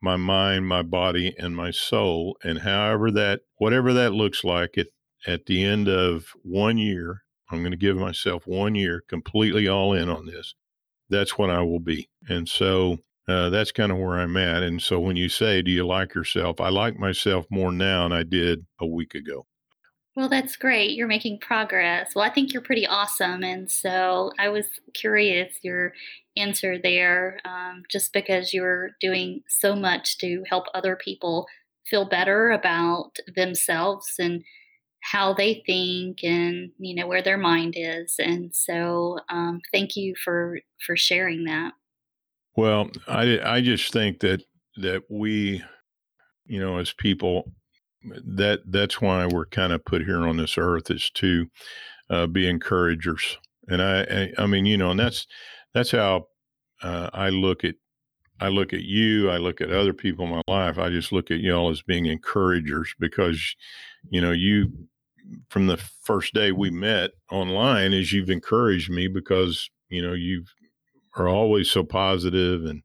my 0.00 0.16
mind, 0.16 0.66
my 0.66 0.82
body, 0.82 1.34
and 1.38 1.56
my 1.56 1.70
soul. 1.70 2.36
And 2.44 2.60
however 2.60 3.10
that, 3.12 3.40
whatever 3.56 3.92
that 3.92 4.12
looks 4.12 4.44
like, 4.44 4.76
it, 4.76 4.88
at 5.26 5.46
the 5.46 5.64
end 5.64 5.88
of 5.88 6.34
one 6.42 6.78
year, 6.78 7.22
I'm 7.50 7.60
going 7.60 7.72
to 7.72 7.76
give 7.76 7.96
myself 7.96 8.46
one 8.46 8.74
year 8.74 9.02
completely 9.08 9.66
all 9.66 9.92
in 9.92 10.08
on 10.08 10.26
this. 10.26 10.54
That's 11.08 11.38
what 11.38 11.50
I 11.50 11.62
will 11.62 11.80
be. 11.80 12.08
And 12.28 12.48
so 12.48 12.98
uh, 13.28 13.50
that's 13.50 13.72
kind 13.72 13.92
of 13.92 13.98
where 13.98 14.18
I'm 14.18 14.36
at. 14.36 14.62
And 14.62 14.80
so 14.80 15.00
when 15.00 15.16
you 15.16 15.28
say, 15.28 15.62
Do 15.62 15.70
you 15.70 15.86
like 15.86 16.14
yourself? 16.14 16.60
I 16.60 16.68
like 16.68 16.98
myself 16.98 17.46
more 17.50 17.72
now 17.72 18.04
than 18.04 18.12
I 18.12 18.22
did 18.22 18.66
a 18.80 18.86
week 18.86 19.14
ago. 19.14 19.46
Well, 20.16 20.30
that's 20.30 20.56
great. 20.56 20.92
You're 20.92 21.06
making 21.06 21.40
progress. 21.40 22.14
Well, 22.14 22.24
I 22.24 22.30
think 22.32 22.52
you're 22.52 22.62
pretty 22.62 22.86
awesome. 22.86 23.44
And 23.44 23.70
so 23.70 24.32
I 24.38 24.48
was 24.48 24.64
curious 24.94 25.58
your 25.62 25.92
answer 26.38 26.78
there, 26.78 27.38
um, 27.44 27.82
just 27.90 28.14
because 28.14 28.54
you're 28.54 28.92
doing 28.98 29.42
so 29.46 29.76
much 29.76 30.16
to 30.18 30.42
help 30.48 30.66
other 30.72 30.96
people 30.96 31.46
feel 31.84 32.08
better 32.08 32.50
about 32.50 33.12
themselves 33.34 34.14
and 34.18 34.42
how 35.02 35.32
they 35.34 35.62
think 35.66 36.24
and 36.24 36.70
you 36.78 36.94
know 36.94 37.06
where 37.06 37.22
their 37.22 37.38
mind 37.38 37.74
is 37.76 38.14
and 38.18 38.54
so 38.54 39.18
um, 39.28 39.60
thank 39.72 39.96
you 39.96 40.14
for 40.24 40.58
for 40.84 40.96
sharing 40.96 41.44
that 41.44 41.72
Well, 42.56 42.90
I, 43.06 43.38
I 43.44 43.60
just 43.60 43.92
think 43.92 44.20
that, 44.20 44.42
that 44.76 45.02
we, 45.10 45.62
you 46.46 46.58
know, 46.58 46.78
as 46.78 46.92
people, 46.92 47.52
that 48.02 48.60
that's 48.66 49.00
why 49.00 49.26
we're 49.26 49.46
kind 49.46 49.72
of 49.72 49.84
put 49.84 50.02
here 50.02 50.26
on 50.26 50.36
this 50.38 50.56
earth 50.56 50.90
is 50.90 51.10
to 51.10 51.46
uh, 52.08 52.26
be 52.26 52.48
encouragers. 52.48 53.36
And 53.68 53.82
I, 53.82 54.02
I, 54.02 54.44
I 54.44 54.46
mean, 54.46 54.64
you 54.64 54.78
know, 54.78 54.90
and 54.90 55.00
that's 55.00 55.26
that's 55.74 55.90
how 55.90 56.28
uh, 56.82 57.10
I 57.12 57.28
look 57.28 57.64
at 57.64 57.74
I 58.40 58.48
look 58.48 58.72
at 58.72 58.82
you. 58.82 59.30
I 59.30 59.38
look 59.38 59.60
at 59.60 59.72
other 59.72 59.94
people 59.94 60.24
in 60.26 60.30
my 60.30 60.42
life. 60.46 60.78
I 60.78 60.90
just 60.90 61.10
look 61.12 61.30
at 61.30 61.40
y'all 61.40 61.70
as 61.70 61.82
being 61.82 62.06
encouragers 62.06 62.94
because, 62.98 63.56
you 64.10 64.20
know, 64.20 64.32
you 64.32 64.72
from 65.48 65.66
the 65.66 65.76
first 65.76 66.34
day 66.34 66.52
we 66.52 66.70
met 66.70 67.12
online, 67.30 67.92
is 67.92 68.12
you've 68.12 68.30
encouraged 68.30 68.90
me 68.90 69.08
because 69.08 69.70
you 69.88 70.02
know 70.02 70.12
you 70.14 70.44
are 71.16 71.28
always 71.28 71.70
so 71.70 71.84
positive 71.84 72.64
and 72.64 72.82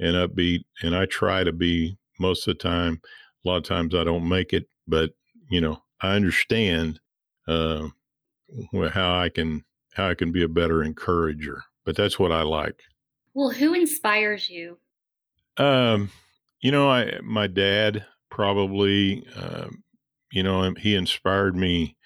and 0.00 0.16
upbeat, 0.16 0.64
and 0.82 0.96
I 0.96 1.06
try 1.06 1.44
to 1.44 1.52
be 1.52 1.96
most 2.18 2.46
of 2.48 2.56
the 2.56 2.62
time. 2.62 3.00
A 3.44 3.48
lot 3.48 3.56
of 3.58 3.64
times 3.64 3.94
I 3.94 4.04
don't 4.04 4.28
make 4.28 4.52
it, 4.52 4.68
but 4.88 5.12
you 5.50 5.60
know 5.60 5.82
I 6.00 6.14
understand 6.14 7.00
uh, 7.48 7.88
how 8.90 9.18
I 9.18 9.28
can 9.28 9.64
how 9.94 10.08
I 10.10 10.14
can 10.14 10.32
be 10.32 10.42
a 10.42 10.48
better 10.48 10.82
encourager. 10.82 11.62
But 11.84 11.96
that's 11.96 12.18
what 12.18 12.32
I 12.32 12.42
like. 12.42 12.82
well 13.34 13.50
who 13.50 13.74
inspires 13.74 14.48
you 14.48 14.78
Um, 15.56 16.10
you 16.60 16.70
know, 16.70 16.88
I 16.90 17.20
my 17.22 17.46
dad 17.46 18.06
probably, 18.30 19.24
um, 19.36 19.84
you 20.34 20.42
know, 20.42 20.74
he 20.78 20.94
inspired 20.94 21.56
me 21.56 21.96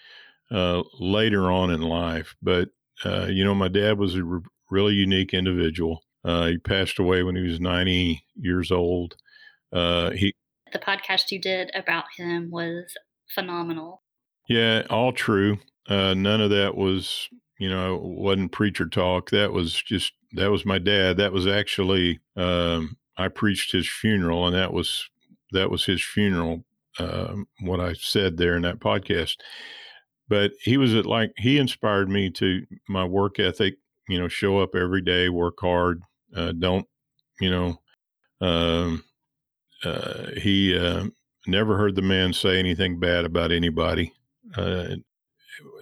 uh, 0.50 0.82
later 0.98 1.50
on 1.50 1.70
in 1.70 1.80
life. 1.80 2.36
But 2.42 2.68
uh, 3.04 3.26
you 3.26 3.44
know, 3.44 3.54
my 3.54 3.68
dad 3.68 3.98
was 3.98 4.14
a 4.14 4.24
re- 4.24 4.40
really 4.70 4.94
unique 4.94 5.34
individual. 5.34 6.02
Uh, 6.24 6.46
he 6.46 6.58
passed 6.58 6.98
away 6.98 7.22
when 7.22 7.36
he 7.36 7.42
was 7.42 7.60
ninety 7.60 8.24
years 8.36 8.70
old. 8.70 9.16
Uh, 9.72 10.10
he, 10.10 10.34
the 10.72 10.78
podcast 10.78 11.30
you 11.30 11.40
did 11.40 11.70
about 11.74 12.04
him 12.16 12.50
was 12.50 12.96
phenomenal 13.34 14.02
yeah, 14.48 14.84
all 14.88 15.12
true. 15.12 15.58
Uh, 15.88 16.14
none 16.14 16.40
of 16.40 16.50
that 16.50 16.74
was, 16.74 17.28
you 17.58 17.68
know, 17.68 18.00
wasn't 18.02 18.52
preacher 18.52 18.86
talk. 18.86 19.30
That 19.30 19.52
was 19.52 19.80
just 19.80 20.12
that 20.32 20.50
was 20.50 20.64
my 20.64 20.78
dad. 20.78 21.18
That 21.18 21.32
was 21.32 21.46
actually 21.46 22.20
um, 22.36 22.96
I 23.16 23.28
preached 23.28 23.72
his 23.72 23.88
funeral, 23.88 24.46
and 24.46 24.56
that 24.56 24.72
was 24.72 25.08
that 25.52 25.70
was 25.70 25.84
his 25.84 26.02
funeral. 26.02 26.64
Um, 26.98 27.46
what 27.60 27.80
I 27.80 27.92
said 27.94 28.36
there 28.36 28.56
in 28.56 28.62
that 28.62 28.80
podcast, 28.80 29.36
but 30.28 30.52
he 30.60 30.76
was 30.76 30.94
at 30.94 31.06
like 31.06 31.32
he 31.36 31.58
inspired 31.58 32.08
me 32.08 32.30
to 32.30 32.64
my 32.88 33.04
work 33.04 33.38
ethic. 33.38 33.76
You 34.08 34.18
know, 34.18 34.28
show 34.28 34.58
up 34.58 34.74
every 34.74 35.02
day, 35.02 35.28
work 35.28 35.58
hard. 35.60 36.02
Uh, 36.34 36.52
don't, 36.52 36.86
you 37.40 37.50
know, 37.50 37.80
um, 38.40 39.04
uh, 39.84 40.28
he 40.36 40.76
uh, 40.76 41.06
never 41.46 41.76
heard 41.76 41.94
the 41.94 42.02
man 42.02 42.32
say 42.32 42.58
anything 42.58 42.98
bad 42.98 43.24
about 43.24 43.52
anybody. 43.52 44.12
Uh, 44.56 44.96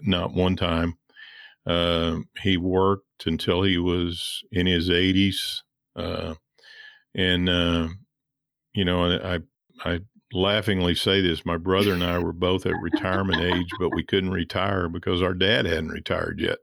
not 0.03 0.35
one 0.35 0.57
time. 0.57 0.97
Uh, 1.67 2.19
he 2.43 2.57
worked 2.57 3.27
until 3.27 3.63
he 3.63 3.79
was 3.79 4.43
in 4.53 4.67
his 4.67 4.89
80s. 4.89 5.63
Uh, 5.97 6.35
and, 7.15 7.49
you 8.75 8.85
know, 8.85 9.19
I, 9.19 9.41
I 9.85 10.01
laughingly 10.37 10.95
say 10.95 11.21
this 11.21 11.47
my 11.47 11.57
brother 11.57 11.93
and 11.93 12.05
I 12.05 12.19
were 12.19 12.33
both 12.33 12.67
at 12.67 12.75
retirement 12.81 13.43
age, 13.43 13.69
but 13.79 13.95
we 13.95 14.05
couldn't 14.05 14.31
retire 14.31 14.89
because 14.89 15.23
our 15.23 15.35
dad 15.35 15.67
hadn't 15.67 15.91
retired 15.91 16.41
yet. 16.41 16.59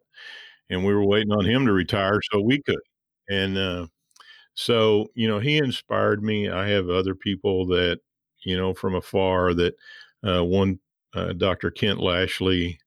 And 0.70 0.86
we 0.86 0.94
were 0.94 1.06
waiting 1.06 1.32
on 1.32 1.46
him 1.46 1.66
to 1.66 1.74
retire 1.74 2.20
so 2.32 2.42
we 2.42 2.62
could. 2.62 2.80
And 3.30 3.58
uh, 3.58 3.88
so, 4.54 5.08
you 5.16 5.28
know, 5.28 5.40
he 5.40 5.58
inspired 5.58 6.24
me. 6.24 6.50
I 6.50 6.70
have 6.70 6.90
other 6.90 7.16
people 7.16 7.68
that, 7.68 8.00
you 8.44 8.58
know, 8.58 8.74
from 8.74 8.96
afar 8.96 9.54
that 9.54 9.76
uh, 10.26 10.44
one, 10.44 10.80
uh, 11.14 11.34
Dr. 11.34 11.72
Kent 11.72 12.00
Lashley, 12.00 12.80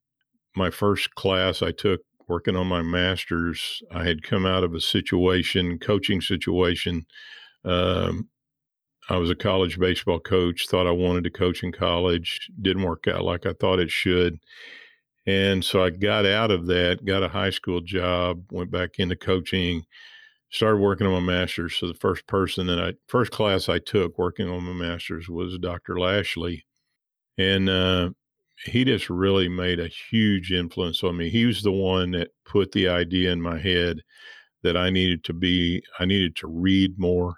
my 0.55 0.71
first 0.71 1.15
class 1.15 1.63
I 1.63 1.73
took 1.73 2.01
working 2.29 2.57
on 2.57 2.67
my 2.67 2.83
master's, 2.83 3.83
I 3.93 4.05
had 4.05 4.23
come 4.23 4.47
out 4.47 4.65
of 4.65 4.75
a 4.75 4.81
situation, 4.81 5.79
coaching 5.79 6.21
situation. 6.21 7.07
Um, 7.65 8.29
I 9.09 9.17
was 9.19 9.31
a 9.31 9.37
college 9.37 9.79
baseball 9.79 10.19
coach, 10.19 10.67
thought 10.69 10.87
I 10.87 10.93
wanted 10.93 11.25
to 11.25 11.31
coach 11.31 11.63
in 11.63 11.73
college, 11.73 12.51
didn't 12.61 12.83
work 12.83 13.07
out 13.07 13.23
like 13.23 13.47
I 13.47 13.53
thought 13.53 13.79
it 13.79 13.91
should. 13.91 14.39
And 15.27 15.65
so 15.65 15.83
I 15.85 15.91
got 15.91 16.27
out 16.27 16.51
of 16.51 16.67
that, 16.67 17.05
got 17.05 17.23
a 17.23 17.29
high 17.29 17.51
school 17.51 17.81
job, 17.81 18.45
went 18.51 18.71
back 18.71 18.99
into 18.99 19.17
coaching, 19.17 19.85
started 20.51 20.79
working 20.79 21.07
on 21.07 21.13
my 21.25 21.33
master's. 21.33 21.77
So 21.77 21.89
the 21.89 21.95
first 21.95 22.27
person 22.27 22.67
that 22.69 22.81
I, 22.81 22.95
first 23.09 23.33
class 23.33 23.69
I 23.69 23.79
took 23.79 24.19
working 24.19 24.49
on 24.49 24.65
my 24.65 24.73
master's 24.73 25.29
was 25.29 25.59
Dr. 25.59 25.99
Lashley. 25.99 26.65
And 27.39 27.69
uh, 27.69 28.11
he 28.65 28.85
just 28.85 29.11
really 29.11 29.49
made 29.49 29.81
a 29.81 29.91
huge 30.11 30.53
influence 30.53 31.03
on 31.05 31.17
me. 31.17 31.29
He 31.29 31.45
was 31.45 31.63
the 31.63 31.73
one 31.73 32.13
that 32.13 32.31
put 32.45 32.73
the 32.73 32.89
idea 32.89 33.33
in 33.33 33.43
my 33.43 33.59
head 33.59 34.03
that 34.63 34.77
I 34.77 34.91
needed 34.91 35.25
to 35.25 35.33
be, 35.33 35.83
I 35.99 36.07
needed 36.07 36.37
to 36.37 36.47
read 36.47 36.99
more, 36.99 37.37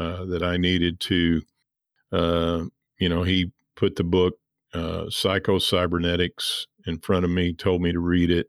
uh, 0.00 0.24
that 0.24 0.42
I 0.42 0.56
needed 0.56 0.98
to, 1.00 1.42
uh, 2.10 2.64
you 2.98 3.08
know, 3.10 3.22
he 3.22 3.52
put 3.76 3.96
the 3.96 4.04
book 4.04 4.38
uh, 4.72 5.10
Psycho 5.10 5.58
Cybernetics 5.58 6.66
in 6.86 6.98
front 7.00 7.26
of 7.26 7.30
me 7.30 7.52
told 7.52 7.82
me 7.82 7.92
to 7.92 8.00
read 8.00 8.30
it 8.30 8.46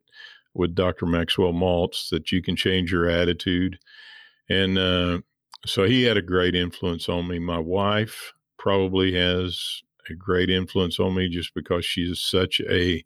with 0.53 0.75
Dr. 0.75 1.05
Maxwell 1.05 1.51
Maltz 1.51 2.09
that 2.09 2.31
you 2.31 2.41
can 2.41 2.55
change 2.55 2.89
your 2.89 3.09
attitude. 3.09 3.79
And 4.47 4.77
uh, 4.77 5.19
so 5.65 5.83
he 5.83 6.03
had 6.03 6.15
a 6.15 6.21
great 6.21 6.55
influence 6.55 7.09
on 7.09 7.27
me. 7.27 7.37
My 7.37 7.59
wife 7.59 8.31
probably 8.57 9.13
has 9.13 9.81
a 10.09 10.13
great 10.13 10.49
influence 10.49 11.01
on 11.01 11.15
me 11.15 11.27
just 11.27 11.53
because 11.53 11.83
she's 11.83 12.21
such 12.21 12.61
a 12.69 13.03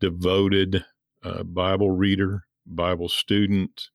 devoted 0.00 0.84
uh, 1.22 1.44
Bible 1.44 1.92
reader, 1.92 2.44
Bible 2.66 3.08
student. 3.08 3.90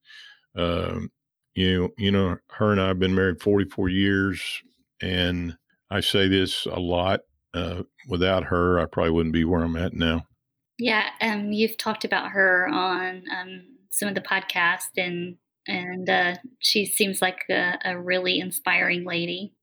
Um, 0.56 1.12
you 1.60 1.78
know, 1.78 1.90
you 1.98 2.10
know, 2.10 2.38
her 2.52 2.72
and 2.72 2.80
I 2.80 2.88
have 2.88 3.00
been 3.00 3.14
married 3.14 3.42
44 3.42 3.90
years, 3.90 4.64
and 5.02 5.58
I 5.92 6.00
say 6.00 6.30
this 6.30 6.66
a 6.66 6.80
lot. 6.80 7.20
Uh, 7.54 7.84
without 8.08 8.46
her, 8.46 8.80
I 8.80 8.86
probably 8.86 9.12
wouldn't 9.12 9.34
be 9.34 9.44
where 9.44 9.64
I'm 9.64 9.76
at 9.76 9.94
now. 9.94 10.24
Yeah, 10.78 11.10
um, 11.20 11.52
you've 11.52 11.78
talked 11.78 12.06
about 12.06 12.30
her 12.30 12.70
on 12.70 13.24
um, 13.38 13.64
some 13.90 14.08
of 14.08 14.16
the 14.16 14.22
podcasts, 14.22 14.96
and 14.96 15.36
and 15.68 16.10
uh, 16.10 16.36
she 16.60 16.86
seems 16.86 17.22
like 17.22 17.42
a, 17.50 17.78
a, 17.84 18.00
really 18.00 18.40
inspiring 18.40 19.04
lady. 19.04 19.54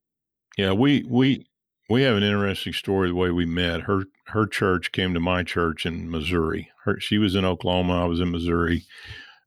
Yeah, 0.59 0.73
we 0.73 1.03
we 1.09 1.47
we 1.89 2.03
have 2.03 2.19
an 2.19 2.23
interesting 2.23 2.75
story 2.75 3.09
the 3.09 3.15
way 3.15 3.31
we 3.31 3.47
met. 3.47 3.83
Her 3.83 4.03
her 4.27 4.47
church 4.47 4.93
came 4.93 5.15
to 5.15 5.21
my 5.21 5.43
church 5.43 5.87
in 5.87 6.11
Missouri. 6.11 6.69
Her 6.85 7.01
she 7.01 7.17
was 7.17 7.35
in 7.35 7.47
Oklahoma, 7.47 8.03
I 8.03 8.07
was 8.07 8.21
in 8.21 8.31
Missouri. 8.31 8.85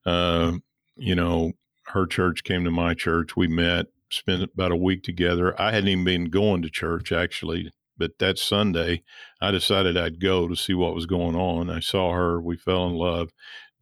Uh, 0.03 0.53
you 0.95 1.13
know, 1.13 1.53
her 1.89 2.05
church 2.05 2.43
came 2.43 2.63
to 2.63 2.71
my 2.71 2.93
church. 2.93 3.35
We 3.35 3.47
met, 3.47 3.87
spent 4.09 4.43
about 4.43 4.71
a 4.71 4.77
week 4.77 5.03
together. 5.03 5.59
I 5.61 5.71
hadn't 5.71 5.89
even 5.89 6.05
been 6.05 6.25
going 6.25 6.61
to 6.61 6.69
church 6.69 7.11
actually 7.11 7.71
but 7.99 8.17
that 8.19 8.39
Sunday, 8.39 9.03
I 9.41 9.51
decided 9.51 9.97
I'd 9.97 10.21
go 10.21 10.47
to 10.47 10.55
see 10.55 10.73
what 10.73 10.95
was 10.95 11.05
going 11.05 11.35
on. 11.35 11.69
I 11.69 11.81
saw 11.81 12.13
her. 12.13 12.41
We 12.41 12.57
fell 12.57 12.87
in 12.87 12.95
love. 12.95 13.29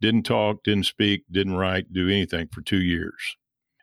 Didn't 0.00 0.24
talk, 0.24 0.64
didn't 0.64 0.86
speak, 0.86 1.24
didn't 1.30 1.56
write, 1.56 1.92
do 1.92 2.08
anything 2.08 2.48
for 2.52 2.60
two 2.60 2.80
years. 2.80 3.36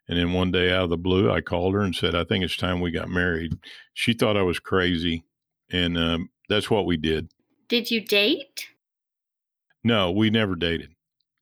And 0.07 0.19
then 0.19 0.33
one 0.33 0.51
day 0.51 0.71
out 0.71 0.83
of 0.83 0.89
the 0.91 0.97
blue, 0.97 1.31
I 1.31 1.41
called 1.41 1.73
her 1.73 1.81
and 1.81 1.95
said, 1.95 2.13
I 2.13 2.25
think 2.25 2.43
it's 2.43 2.57
time 2.57 2.79
we 2.79 2.91
got 2.91 3.09
married. 3.09 3.57
She 3.93 4.13
thought 4.13 4.37
I 4.37 4.43
was 4.43 4.59
crazy. 4.59 5.23
And 5.71 5.97
um, 5.97 6.29
that's 6.47 6.69
what 6.69 6.85
we 6.85 6.95
did. 6.95 7.31
Did 7.67 7.89
you 7.89 8.01
date? 8.01 8.67
No, 9.83 10.11
we 10.11 10.29
never 10.29 10.55
dated. 10.55 10.91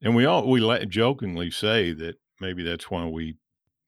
And 0.01 0.15
we 0.15 0.25
all, 0.25 0.49
we 0.49 0.61
let, 0.61 0.87
jokingly 0.87 1.51
say 1.51 1.93
that 1.93 2.15
maybe 2.43 2.63
that's 2.63 2.91
why 2.91 3.07
we 3.07 3.37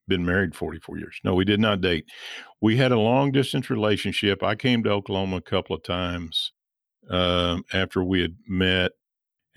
been 0.08 0.26
married 0.26 0.56
44 0.56 0.98
years. 0.98 1.20
No, 1.24 1.34
we 1.34 1.46
did 1.46 1.60
not 1.60 1.82
date. 1.82 2.06
We 2.62 2.78
had 2.78 2.92
a 2.92 3.00
long 3.00 3.32
distance 3.32 3.70
relationship. 3.70 4.44
I 4.44 4.56
came 4.56 4.84
to 4.84 4.92
Oklahoma 4.92 5.38
a 5.38 5.42
couple 5.42 5.76
of 5.76 5.84
times 5.84 6.52
um, 7.10 7.64
after 7.74 8.04
we 8.04 8.22
had 8.22 8.36
met. 8.48 8.92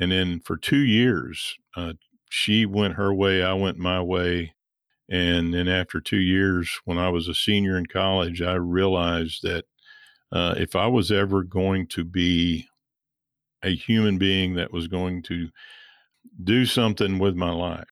And 0.01 0.13
then 0.13 0.41
for 0.41 0.57
two 0.57 0.79
years, 0.79 1.57
uh, 1.77 1.95
she 2.31 2.67
went 2.67 2.95
her 2.95 3.13
way, 3.13 3.43
I 3.43 3.55
went 3.55 3.79
my 3.79 4.01
way. 4.01 4.55
And 5.11 5.55
then 5.55 5.69
after 5.69 6.01
two 6.01 6.19
years, 6.19 6.79
when 6.85 6.99
I 6.99 7.09
was 7.09 7.29
a 7.29 7.35
senior 7.35 7.77
in 7.77 7.87
college, 7.87 8.43
I 8.43 8.55
realized 8.55 9.43
that 9.43 9.65
uh, 10.31 10.55
if 10.59 10.77
I 10.77 10.87
was 10.87 11.11
ever 11.11 11.43
going 11.43 11.87
to 11.89 12.05
be 12.05 12.67
a 13.63 13.75
human 13.75 14.19
being 14.19 14.55
that 14.55 14.73
was 14.73 14.87
going 14.87 15.23
to 15.25 15.49
do 16.45 16.67
something 16.67 17.19
with 17.19 17.35
my 17.35 17.51
life, 17.51 17.89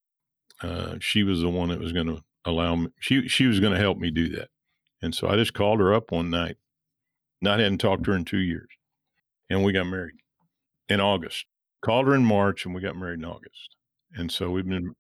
uh, 0.63 0.97
she 1.01 1.23
was 1.23 1.41
the 1.41 1.49
one 1.49 1.69
that 1.69 1.81
was 1.81 1.93
going 1.93 2.07
to 2.07 2.23
allow 2.45 2.77
me. 2.77 2.89
She 3.01 3.29
she 3.29 3.47
was 3.47 3.61
going 3.61 3.73
to 3.73 3.79
help 3.79 3.99
me 3.99 4.11
do 4.11 4.29
that, 4.31 4.49
and 5.03 5.15
so 5.15 5.29
I 5.29 5.37
just 5.37 5.55
called 5.55 5.81
her 5.81 5.93
up 5.93 6.11
one 6.11 6.31
night. 6.31 6.57
Not 7.43 7.61
hadn't 7.61 7.79
talked 7.79 8.05
to 8.05 8.13
her 8.13 8.17
in 8.17 8.25
two 8.25 8.39
years, 8.39 8.69
and 9.51 9.65
we 9.65 9.73
got 9.73 9.87
married 9.87 10.17
in 10.89 11.01
August. 11.01 11.47
Called 11.85 12.07
her 12.07 12.15
in 12.15 12.25
March, 12.25 12.65
and 12.65 12.75
we 12.75 12.81
got 12.81 12.97
married 12.97 13.21
in 13.21 13.25
August. 13.25 13.77
And 14.15 14.33
so 14.33 14.51
we've 14.51 14.67
been 14.67 14.95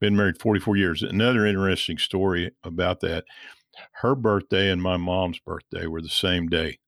been 0.00 0.16
married 0.16 0.40
44 0.40 0.76
years. 0.76 1.02
Another 1.02 1.46
interesting 1.46 1.98
story 1.98 2.52
about 2.62 3.00
that. 3.00 3.24
Her 4.02 4.14
birthday 4.14 4.70
and 4.70 4.82
my 4.82 4.96
mom's 4.96 5.40
birthday 5.40 5.86
were 5.86 6.02
the 6.02 6.08
same 6.08 6.48
day. 6.48 6.78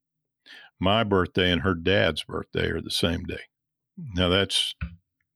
My 0.79 1.03
birthday 1.03 1.51
and 1.51 1.63
her 1.63 1.75
dad's 1.75 2.23
birthday 2.25 2.69
are 2.69 2.81
the 2.81 2.91
same 2.91 3.25
day. 3.25 3.41
Now 4.15 4.29
that's 4.29 4.75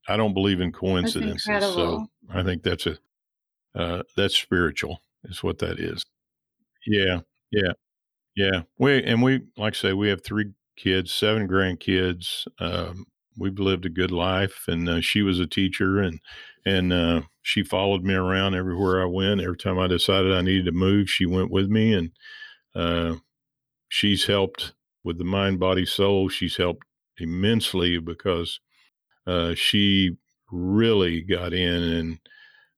I 0.08 0.16
don't 0.16 0.34
believe 0.34 0.60
in 0.60 0.72
coincidences. 0.72 1.44
So 1.44 2.06
I 2.28 2.42
think 2.42 2.62
that's 2.62 2.86
a 2.86 2.98
uh, 3.74 4.02
that's 4.16 4.36
spiritual, 4.36 5.02
is 5.24 5.42
what 5.42 5.58
that 5.58 5.78
is. 5.78 6.04
Yeah, 6.86 7.20
yeah, 7.52 7.72
yeah. 8.34 8.62
We 8.78 9.02
and 9.04 9.22
we 9.22 9.42
like 9.56 9.74
I 9.74 9.76
say, 9.76 9.92
we 9.92 10.08
have 10.08 10.24
three 10.24 10.52
kids, 10.76 11.12
seven 11.12 11.46
grandkids. 11.48 12.46
Um, 12.58 13.06
we've 13.36 13.58
lived 13.58 13.86
a 13.86 13.90
good 13.90 14.10
life, 14.10 14.64
and 14.66 14.88
uh, 14.88 15.00
she 15.00 15.22
was 15.22 15.38
a 15.38 15.46
teacher, 15.46 15.98
and 15.98 16.20
and 16.64 16.92
uh, 16.92 17.22
she 17.42 17.62
followed 17.62 18.04
me 18.04 18.14
around 18.14 18.54
everywhere 18.54 19.02
I 19.02 19.06
went. 19.06 19.40
Every 19.40 19.56
time 19.56 19.78
I 19.78 19.86
decided 19.86 20.32
I 20.32 20.42
needed 20.42 20.66
to 20.66 20.72
move, 20.72 21.10
she 21.10 21.26
went 21.26 21.50
with 21.50 21.68
me, 21.68 21.94
and 21.94 22.10
uh, 22.74 23.16
she's 23.88 24.26
helped 24.26 24.72
with 25.04 25.18
the 25.18 25.24
mind, 25.24 25.60
body, 25.60 25.86
soul. 25.86 26.28
She's 26.28 26.56
helped 26.56 26.86
immensely 27.18 27.98
because 27.98 28.60
uh, 29.30 29.54
she 29.54 30.16
really 30.50 31.22
got 31.22 31.52
in 31.52 31.82
and 31.82 32.18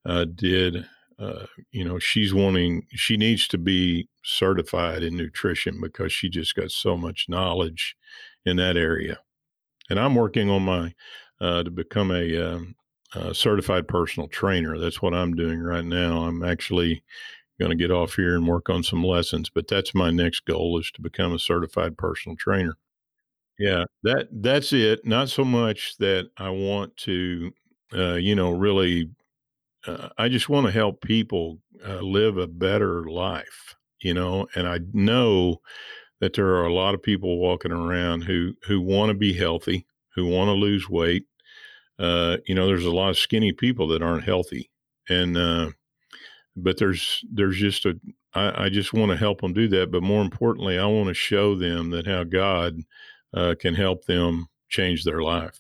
uh, 0.04 0.26
did. 0.34 0.86
Uh, 1.18 1.46
you 1.70 1.84
know, 1.84 1.98
she's 1.98 2.34
wanting, 2.34 2.82
she 2.90 3.16
needs 3.16 3.46
to 3.46 3.56
be 3.56 4.08
certified 4.24 5.02
in 5.02 5.16
nutrition 5.16 5.80
because 5.80 6.12
she 6.12 6.28
just 6.28 6.54
got 6.54 6.70
so 6.70 6.96
much 6.96 7.26
knowledge 7.28 7.96
in 8.44 8.56
that 8.56 8.76
area. 8.76 9.18
And 9.88 10.00
I'm 10.00 10.14
working 10.14 10.50
on 10.50 10.62
my, 10.62 10.94
uh, 11.40 11.62
to 11.62 11.70
become 11.70 12.10
a, 12.10 12.36
um, 12.36 12.74
a 13.14 13.34
certified 13.34 13.86
personal 13.88 14.28
trainer. 14.28 14.78
That's 14.78 15.00
what 15.00 15.14
I'm 15.14 15.34
doing 15.34 15.60
right 15.60 15.84
now. 15.84 16.24
I'm 16.24 16.42
actually 16.42 17.02
going 17.60 17.70
to 17.70 17.76
get 17.76 17.92
off 17.92 18.14
here 18.14 18.34
and 18.34 18.48
work 18.48 18.68
on 18.68 18.82
some 18.82 19.04
lessons, 19.04 19.48
but 19.48 19.68
that's 19.68 19.94
my 19.94 20.10
next 20.10 20.44
goal 20.44 20.78
is 20.78 20.90
to 20.92 21.02
become 21.02 21.32
a 21.32 21.38
certified 21.38 21.96
personal 21.96 22.36
trainer. 22.36 22.76
Yeah, 23.62 23.84
that 24.02 24.28
that's 24.32 24.72
it. 24.72 25.06
Not 25.06 25.28
so 25.28 25.44
much 25.44 25.96
that 25.98 26.30
I 26.38 26.50
want 26.50 26.96
to, 26.98 27.52
uh, 27.94 28.14
you 28.14 28.34
know, 28.34 28.50
really 28.50 29.10
uh, 29.86 30.10
I 30.18 30.28
just 30.28 30.48
want 30.48 30.66
to 30.66 30.72
help 30.72 31.02
people 31.02 31.60
uh, 31.86 32.00
live 32.00 32.38
a 32.38 32.46
better 32.48 33.04
life, 33.06 33.76
you 34.02 34.14
know, 34.14 34.48
and 34.56 34.68
I 34.68 34.80
know 34.92 35.60
that 36.20 36.34
there 36.34 36.48
are 36.48 36.66
a 36.66 36.74
lot 36.74 36.94
of 36.94 37.02
people 37.02 37.38
walking 37.38 37.72
around 37.72 38.22
who 38.24 38.54
who 38.66 38.80
want 38.80 39.10
to 39.10 39.14
be 39.14 39.34
healthy, 39.34 39.86
who 40.16 40.26
want 40.28 40.48
to 40.48 40.52
lose 40.54 40.88
weight. 40.90 41.26
Uh, 41.98 42.38
you 42.46 42.54
know, 42.54 42.66
there's 42.66 42.86
a 42.86 42.90
lot 42.92 43.10
of 43.10 43.18
skinny 43.18 43.52
people 43.52 43.88
that 43.88 44.02
aren't 44.02 44.24
healthy, 44.24 44.70
and 45.08 45.36
uh, 45.38 45.70
but 46.56 46.76
there's 46.78 47.24
there's 47.32 47.56
just 47.58 47.86
a 47.86 47.98
I, 48.34 48.64
I 48.64 48.68
just 48.68 48.92
want 48.92 49.10
to 49.10 49.16
help 49.16 49.40
them 49.40 49.52
do 49.52 49.68
that. 49.68 49.90
But 49.90 50.02
more 50.02 50.22
importantly, 50.22 50.78
I 50.78 50.86
want 50.86 51.08
to 51.08 51.14
show 51.14 51.54
them 51.56 51.90
that 51.90 52.06
how 52.06 52.24
God 52.24 52.78
uh, 53.34 53.54
can 53.58 53.74
help 53.74 54.04
them 54.04 54.48
change 54.68 55.04
their 55.04 55.22
life. 55.22 55.58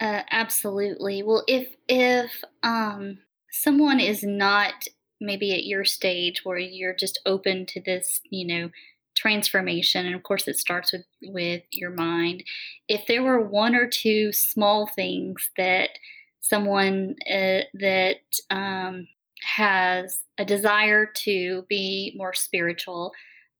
Uh, 0.00 0.22
absolutely. 0.30 1.22
Well, 1.22 1.44
if 1.46 1.74
if 1.88 2.42
um 2.62 3.18
someone 3.50 4.00
is 4.00 4.22
not 4.22 4.74
maybe 5.20 5.52
at 5.52 5.64
your 5.64 5.84
stage 5.84 6.44
where 6.44 6.58
you're 6.58 6.94
just 6.94 7.20
open 7.26 7.66
to 7.66 7.80
this, 7.80 8.20
you 8.30 8.46
know, 8.46 8.70
transformation 9.16 10.06
and 10.06 10.14
of 10.14 10.22
course 10.22 10.46
it 10.46 10.56
starts 10.56 10.92
with 10.92 11.04
with 11.22 11.62
your 11.72 11.90
mind 11.90 12.44
if 12.86 13.04
there 13.08 13.20
were 13.20 13.40
one 13.40 13.74
or 13.74 13.84
two 13.84 14.32
small 14.32 14.86
things 14.94 15.50
that 15.56 15.90
someone 16.40 17.16
uh, 17.28 17.62
that 17.74 18.20
um, 18.50 19.08
has 19.42 20.20
a 20.38 20.44
desire 20.44 21.06
to 21.06 21.64
be 21.68 22.14
more 22.16 22.32
spiritual 22.32 23.12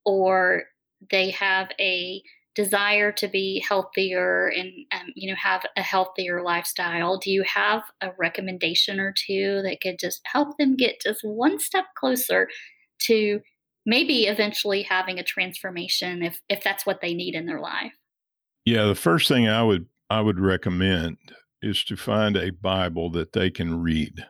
or 0.05 0.65
they 1.11 1.31
have 1.31 1.71
a 1.81 2.23
desire 2.59 3.13
to 3.13 3.29
be 3.29 3.65
healthier 3.69 4.49
and 4.49 4.73
um, 4.91 5.13
you 5.15 5.31
know 5.31 5.37
have 5.37 5.65
a 5.77 5.81
healthier 5.81 6.43
lifestyle 6.43 7.17
do 7.17 7.31
you 7.31 7.45
have 7.45 7.83
a 8.01 8.11
recommendation 8.19 8.99
or 8.99 9.15
two 9.17 9.63
that 9.63 9.79
could 9.81 9.97
just 9.97 10.21
help 10.25 10.59
them 10.59 10.75
get 10.75 11.01
just 11.01 11.21
one 11.23 11.61
step 11.61 11.85
closer 11.97 12.49
to 12.99 13.39
maybe 13.87 14.27
eventually 14.27 14.83
having 14.83 15.21
a 15.21 15.23
transformation 15.23 16.21
if 16.21 16.41
if 16.49 16.61
that's 16.65 16.85
what 16.85 17.01
they 17.01 17.15
need 17.15 17.37
in 17.37 17.47
their 17.47 17.61
life? 17.61 17.93
Yeah 18.65 18.87
the 18.87 18.97
first 18.97 19.29
thing 19.29 19.47
i 19.47 19.63
would 19.63 19.87
i 20.11 20.21
would 20.21 20.41
recommend 20.41 21.17
is 21.63 21.85
to 21.85 21.97
find 21.97 22.37
a 22.37 22.51
bible 22.51 23.09
that 23.13 23.35
they 23.35 23.53
can 23.53 23.81
read 23.81 24.27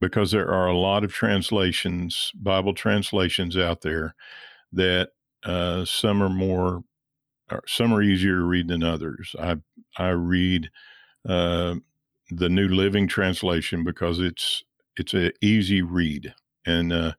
because 0.00 0.30
there 0.30 0.52
are 0.52 0.68
a 0.68 0.78
lot 0.78 1.02
of 1.02 1.12
translations 1.12 2.30
bible 2.36 2.74
translations 2.74 3.56
out 3.58 3.80
there 3.80 4.14
that 4.72 5.08
uh, 5.42 5.84
some 5.86 6.22
are 6.22 6.28
more 6.28 6.84
some 7.66 7.92
are 7.92 8.02
easier 8.02 8.36
to 8.36 8.44
read 8.44 8.68
than 8.68 8.82
others. 8.82 9.34
I 9.38 9.56
I 9.96 10.10
read 10.10 10.70
uh, 11.28 11.76
the 12.30 12.48
New 12.48 12.68
Living 12.68 13.08
Translation 13.08 13.84
because 13.84 14.18
it's 14.18 14.64
it's 14.96 15.14
an 15.14 15.32
easy 15.40 15.82
read, 15.82 16.34
and 16.66 16.92
uh, 16.92 17.12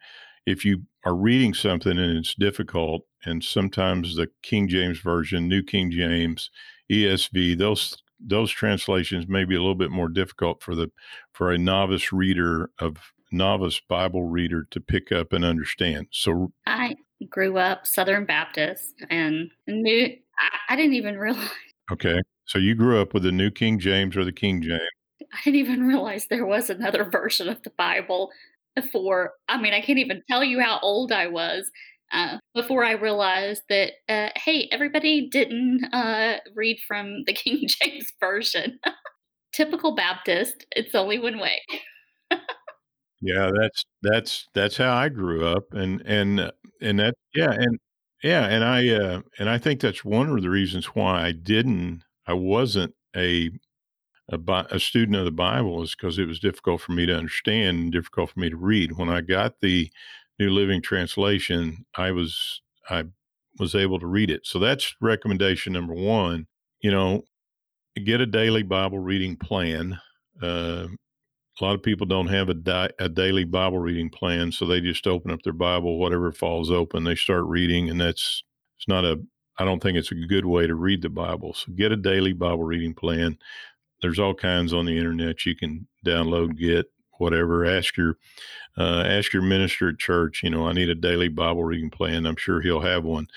if 0.45 0.65
you 0.65 0.83
are 1.05 1.15
reading 1.15 1.53
something 1.53 1.97
and 1.97 2.17
it's 2.17 2.35
difficult, 2.35 3.05
and 3.25 3.43
sometimes 3.43 4.15
the 4.15 4.29
King 4.43 4.67
James 4.67 4.99
version, 4.99 5.47
New 5.47 5.63
King 5.63 5.91
James, 5.91 6.49
ESV, 6.91 7.57
those 7.57 7.97
those 8.19 8.51
translations 8.51 9.27
may 9.27 9.45
be 9.45 9.55
a 9.55 9.59
little 9.59 9.75
bit 9.75 9.91
more 9.91 10.09
difficult 10.09 10.61
for 10.61 10.75
the 10.75 10.91
for 11.33 11.51
a 11.51 11.57
novice 11.57 12.13
reader 12.13 12.69
of 12.79 12.97
novice 13.31 13.81
Bible 13.87 14.23
reader 14.23 14.67
to 14.71 14.79
pick 14.79 15.11
up 15.11 15.33
and 15.33 15.43
understand. 15.45 16.07
So 16.11 16.51
I 16.67 16.95
grew 17.29 17.57
up 17.57 17.87
Southern 17.87 18.25
Baptist 18.25 19.03
and 19.09 19.51
knew 19.67 20.15
I, 20.41 20.73
I 20.73 20.75
didn't 20.75 20.93
even 20.93 21.17
realize. 21.17 21.49
Okay, 21.91 22.21
so 22.45 22.57
you 22.57 22.73
grew 22.73 23.01
up 23.01 23.13
with 23.13 23.23
the 23.23 23.33
New 23.33 23.51
King 23.51 23.77
James 23.77 24.15
or 24.15 24.23
the 24.23 24.31
King 24.31 24.61
James? 24.61 24.79
I 25.33 25.41
didn't 25.43 25.59
even 25.59 25.85
realize 25.85 26.25
there 26.29 26.45
was 26.45 26.69
another 26.69 27.03
version 27.11 27.49
of 27.49 27.61
the 27.63 27.71
Bible 27.71 28.29
before. 28.77 29.33
I 29.49 29.59
mean, 29.59 29.73
I 29.73 29.81
can't 29.81 29.99
even 29.99 30.23
tell 30.29 30.41
you 30.41 30.61
how 30.61 30.79
old 30.81 31.11
I 31.11 31.27
was 31.27 31.69
uh, 32.13 32.37
before 32.53 32.83
I 32.83 32.91
realized 32.91 33.63
that, 33.69 33.93
uh, 34.09 34.29
hey, 34.35 34.67
everybody 34.71 35.29
didn't 35.29 35.83
uh, 35.93 36.37
read 36.55 36.77
from 36.87 37.23
the 37.25 37.33
King 37.33 37.67
James 37.67 38.07
Version. 38.19 38.79
Typical 39.53 39.95
Baptist, 39.95 40.65
it's 40.71 40.95
only 40.95 41.19
one 41.19 41.39
way. 41.39 41.61
yeah, 43.21 43.51
that's 43.59 43.83
that's 44.01 44.47
that's 44.53 44.77
how 44.77 44.93
I 44.93 45.09
grew 45.09 45.45
up, 45.45 45.73
and 45.73 46.01
and 46.05 46.51
and 46.81 46.99
that 46.99 47.15
yeah, 47.35 47.51
and 47.51 47.77
yeah, 48.23 48.45
and 48.45 48.63
I 48.63 48.89
uh, 48.89 49.21
and 49.39 49.49
I 49.49 49.57
think 49.57 49.81
that's 49.81 50.05
one 50.05 50.29
of 50.29 50.41
the 50.41 50.49
reasons 50.49 50.87
why 50.87 51.25
I 51.25 51.31
didn't, 51.31 52.03
I 52.27 52.33
wasn't 52.33 52.93
a 53.15 53.51
a, 54.29 54.39
a 54.71 54.79
student 54.79 55.17
of 55.17 55.25
the 55.25 55.31
Bible 55.31 55.81
is 55.83 55.95
because 55.95 56.17
it 56.19 56.27
was 56.27 56.39
difficult 56.39 56.81
for 56.81 56.93
me 56.93 57.05
to 57.05 57.15
understand 57.17 57.79
and 57.79 57.91
difficult 57.91 58.31
for 58.31 58.39
me 58.39 58.49
to 58.49 58.57
read. 58.57 58.93
When 58.93 59.09
I 59.09 59.21
got 59.21 59.59
the 59.59 59.91
New 60.39 60.49
Living 60.51 60.81
Translation, 60.81 61.85
I 61.95 62.11
was 62.11 62.61
I 62.89 63.05
was 63.59 63.75
able 63.75 63.99
to 63.99 64.07
read 64.07 64.31
it. 64.31 64.45
So 64.45 64.59
that's 64.59 64.95
recommendation 65.01 65.73
number 65.73 65.93
one. 65.93 66.47
You 66.81 66.91
know, 66.91 67.23
get 68.05 68.21
a 68.21 68.25
daily 68.25 68.63
Bible 68.63 68.99
reading 68.99 69.35
plan. 69.35 69.99
Uh, 70.41 70.87
a 71.59 71.63
lot 71.63 71.75
of 71.75 71.83
people 71.83 72.07
don't 72.07 72.27
have 72.27 72.49
a, 72.49 72.53
di- 72.53 72.91
a 72.99 73.09
daily 73.09 73.43
Bible 73.43 73.79
reading 73.79 74.09
plan, 74.09 74.51
so 74.51 74.65
they 74.65 74.79
just 74.79 75.05
open 75.05 75.31
up 75.31 75.41
their 75.43 75.53
Bible, 75.53 75.99
whatever 75.99 76.31
falls 76.31 76.71
open, 76.71 77.03
they 77.03 77.15
start 77.15 77.43
reading, 77.45 77.89
and 77.89 77.99
that's 77.99 78.43
it's 78.77 78.87
not 78.87 79.05
a. 79.05 79.21
I 79.59 79.65
don't 79.65 79.81
think 79.81 79.97
it's 79.97 80.11
a 80.11 80.15
good 80.15 80.45
way 80.45 80.65
to 80.65 80.73
read 80.73 81.03
the 81.03 81.09
Bible. 81.09 81.53
So 81.53 81.71
get 81.73 81.91
a 81.91 81.97
daily 81.97 82.33
Bible 82.33 82.63
reading 82.63 82.95
plan 82.95 83.37
there's 84.01 84.19
all 84.19 84.33
kinds 84.33 84.73
on 84.73 84.85
the 84.85 84.97
internet 84.97 85.45
you 85.45 85.55
can 85.55 85.87
download, 86.05 86.57
get 86.57 86.91
whatever. 87.17 87.65
Ask 87.65 87.97
your 87.97 88.17
uh, 88.77 89.03
ask 89.05 89.33
your 89.33 89.43
minister 89.43 89.89
at 89.89 89.99
church. 89.99 90.41
You 90.43 90.49
know, 90.49 90.67
I 90.67 90.73
need 90.73 90.89
a 90.89 90.95
daily 90.95 91.27
Bible 91.27 91.63
reading 91.63 91.89
plan. 91.89 92.25
I'm 92.25 92.35
sure 92.35 92.61
he'll 92.61 92.81
have 92.81 93.03
one. 93.03 93.27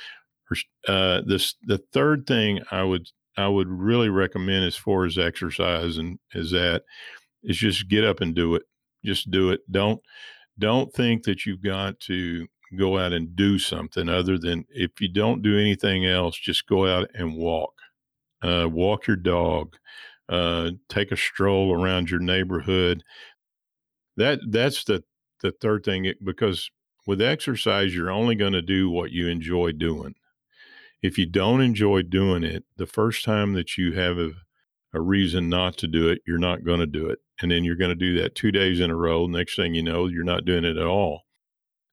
Uh, 0.86 1.22
this 1.26 1.54
the 1.64 1.78
third 1.92 2.26
thing 2.26 2.60
I 2.70 2.82
would 2.82 3.08
I 3.36 3.48
would 3.48 3.68
really 3.68 4.08
recommend 4.08 4.64
as 4.64 4.76
far 4.76 5.04
as 5.04 5.18
exercise 5.18 5.96
and 5.96 6.18
is 6.34 6.50
that 6.52 6.84
is 7.44 7.58
just 7.58 7.88
get 7.88 8.04
up 8.04 8.20
and 8.20 8.34
do 8.34 8.54
it. 8.54 8.62
Just 9.04 9.30
do 9.30 9.50
it. 9.50 9.60
Don't 9.70 10.00
don't 10.58 10.92
think 10.92 11.24
that 11.24 11.46
you've 11.46 11.62
got 11.62 12.00
to 12.00 12.46
go 12.78 12.98
out 12.98 13.12
and 13.12 13.36
do 13.36 13.58
something 13.58 14.08
other 14.08 14.38
than 14.38 14.64
if 14.70 15.00
you 15.00 15.08
don't 15.08 15.42
do 15.42 15.58
anything 15.58 16.06
else, 16.06 16.38
just 16.38 16.66
go 16.66 16.86
out 16.86 17.08
and 17.14 17.36
walk. 17.36 17.72
Uh, 18.42 18.68
walk 18.70 19.06
your 19.06 19.16
dog 19.16 19.76
uh, 20.28 20.70
take 20.88 21.12
a 21.12 21.16
stroll 21.16 21.72
around 21.72 22.10
your 22.10 22.20
neighborhood. 22.20 23.02
That 24.16 24.40
that's 24.48 24.84
the 24.84 25.04
the 25.42 25.52
third 25.52 25.84
thing 25.84 26.12
because 26.24 26.70
with 27.06 27.20
exercise 27.20 27.94
you're 27.94 28.10
only 28.10 28.34
going 28.34 28.52
to 28.54 28.62
do 28.62 28.88
what 28.88 29.10
you 29.10 29.28
enjoy 29.28 29.72
doing. 29.72 30.14
If 31.02 31.18
you 31.18 31.26
don't 31.26 31.60
enjoy 31.60 32.02
doing 32.02 32.44
it, 32.44 32.64
the 32.76 32.86
first 32.86 33.24
time 33.24 33.52
that 33.54 33.76
you 33.76 33.92
have 33.92 34.16
a, 34.16 34.30
a 34.94 35.00
reason 35.02 35.50
not 35.50 35.76
to 35.78 35.86
do 35.86 36.08
it, 36.08 36.22
you're 36.26 36.38
not 36.38 36.64
going 36.64 36.80
to 36.80 36.86
do 36.86 37.06
it. 37.08 37.18
And 37.40 37.50
then 37.50 37.64
you're 37.64 37.76
going 37.76 37.90
to 37.90 37.94
do 37.94 38.20
that 38.20 38.34
2 38.34 38.52
days 38.52 38.80
in 38.80 38.90
a 38.90 38.96
row. 38.96 39.26
Next 39.26 39.56
thing 39.56 39.74
you 39.74 39.82
know, 39.82 40.06
you're 40.06 40.24
not 40.24 40.44
doing 40.44 40.64
it 40.64 40.76
at 40.76 40.86
all. 40.86 41.22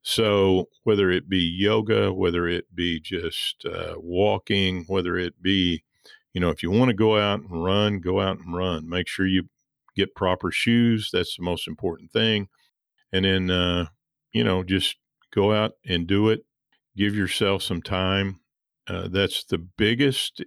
So, 0.03 0.69
whether 0.83 1.11
it 1.11 1.29
be 1.29 1.39
yoga, 1.39 2.11
whether 2.11 2.47
it 2.47 2.73
be 2.73 2.99
just 2.99 3.65
uh, 3.65 3.95
walking, 3.97 4.85
whether 4.87 5.17
it 5.17 5.41
be 5.41 5.83
you 6.33 6.39
know, 6.39 6.49
if 6.49 6.63
you 6.63 6.71
want 6.71 6.89
to 6.89 6.95
go 6.95 7.17
out 7.17 7.41
and 7.41 7.63
run, 7.63 7.99
go 7.99 8.21
out 8.21 8.37
and 8.39 8.55
run. 8.55 8.87
Make 8.87 9.07
sure 9.07 9.27
you 9.27 9.49
get 9.95 10.15
proper 10.15 10.51
shoes. 10.51 11.09
That's 11.11 11.35
the 11.35 11.43
most 11.43 11.67
important 11.67 12.11
thing. 12.11 12.47
And 13.11 13.25
then, 13.25 13.49
uh, 13.49 13.87
you 14.31 14.43
know, 14.43 14.63
just 14.63 14.95
go 15.33 15.53
out 15.53 15.73
and 15.85 16.07
do 16.07 16.29
it. 16.29 16.45
Give 16.95 17.15
yourself 17.15 17.63
some 17.63 17.81
time. 17.81 18.39
Uh, 18.87 19.07
that's 19.09 19.43
the 19.43 19.57
biggest 19.57 20.43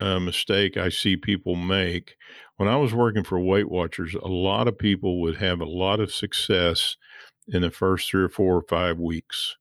uh, 0.00 0.20
mistake 0.20 0.76
I 0.76 0.88
see 0.88 1.16
people 1.16 1.56
make. 1.56 2.16
When 2.58 2.68
I 2.68 2.76
was 2.76 2.92
working 2.92 3.22
for 3.22 3.38
Weight 3.38 3.70
Watchers, 3.70 4.14
a 4.14 4.26
lot 4.26 4.66
of 4.66 4.76
people 4.76 5.20
would 5.20 5.36
have 5.36 5.60
a 5.60 5.64
lot 5.64 6.00
of 6.00 6.12
success 6.12 6.96
in 7.46 7.62
the 7.62 7.70
first 7.70 8.10
three 8.10 8.24
or 8.24 8.28
four 8.28 8.56
or 8.56 8.64
five 8.68 8.98
weeks. 8.98 9.56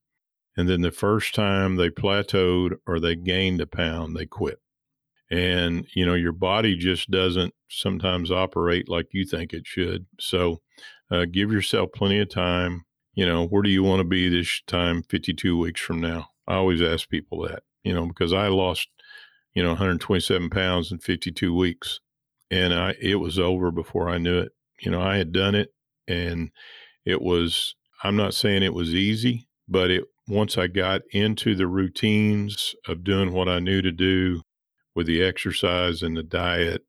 And 0.57 0.67
then 0.67 0.81
the 0.81 0.91
first 0.91 1.35
time 1.35 1.75
they 1.75 1.91
plateaued 1.91 2.77
or 2.87 2.99
they 2.99 3.15
gained 3.15 3.61
a 3.61 3.67
pound, 3.67 4.15
they 4.15 4.25
quit. 4.25 4.59
And 5.29 5.85
you 5.93 6.05
know 6.05 6.15
your 6.15 6.31
body 6.31 6.75
just 6.75 7.11
doesn't 7.11 7.53
sometimes 7.69 8.31
operate 8.31 8.89
like 8.89 9.07
you 9.11 9.25
think 9.25 9.53
it 9.53 9.67
should. 9.67 10.07
So 10.19 10.61
uh, 11.11 11.25
give 11.25 11.51
yourself 11.51 11.89
plenty 11.93 12.19
of 12.19 12.29
time. 12.29 12.85
You 13.13 13.27
know 13.27 13.45
where 13.45 13.61
do 13.61 13.69
you 13.69 13.83
want 13.83 13.99
to 13.99 14.05
be 14.05 14.29
this 14.29 14.61
time 14.67 15.03
52 15.03 15.57
weeks 15.57 15.81
from 15.81 16.01
now? 16.01 16.29
I 16.47 16.55
always 16.55 16.81
ask 16.81 17.09
people 17.09 17.43
that 17.43 17.63
you 17.83 17.93
know 17.93 18.05
because 18.05 18.33
i 18.33 18.47
lost 18.47 18.89
you 19.53 19.63
know 19.63 19.69
127 19.69 20.49
pounds 20.49 20.91
in 20.91 20.99
52 20.99 21.53
weeks 21.53 21.99
and 22.51 22.73
i 22.73 22.93
it 23.01 23.15
was 23.15 23.37
over 23.39 23.71
before 23.71 24.09
i 24.09 24.17
knew 24.17 24.39
it 24.39 24.51
you 24.79 24.91
know 24.91 25.01
i 25.01 25.17
had 25.17 25.31
done 25.31 25.55
it 25.55 25.69
and 26.07 26.49
it 27.05 27.21
was 27.21 27.75
i'm 28.03 28.15
not 28.15 28.33
saying 28.33 28.63
it 28.63 28.73
was 28.73 28.93
easy 28.93 29.47
but 29.67 29.89
it 29.89 30.03
once 30.27 30.57
i 30.57 30.67
got 30.67 31.01
into 31.11 31.55
the 31.55 31.67
routines 31.67 32.75
of 32.87 33.03
doing 33.03 33.33
what 33.33 33.49
i 33.49 33.59
knew 33.59 33.81
to 33.81 33.91
do 33.91 34.41
with 34.97 35.05
the 35.05 35.23
exercise 35.23 36.01
and 36.01 36.17
the 36.17 36.23
diet, 36.23 36.83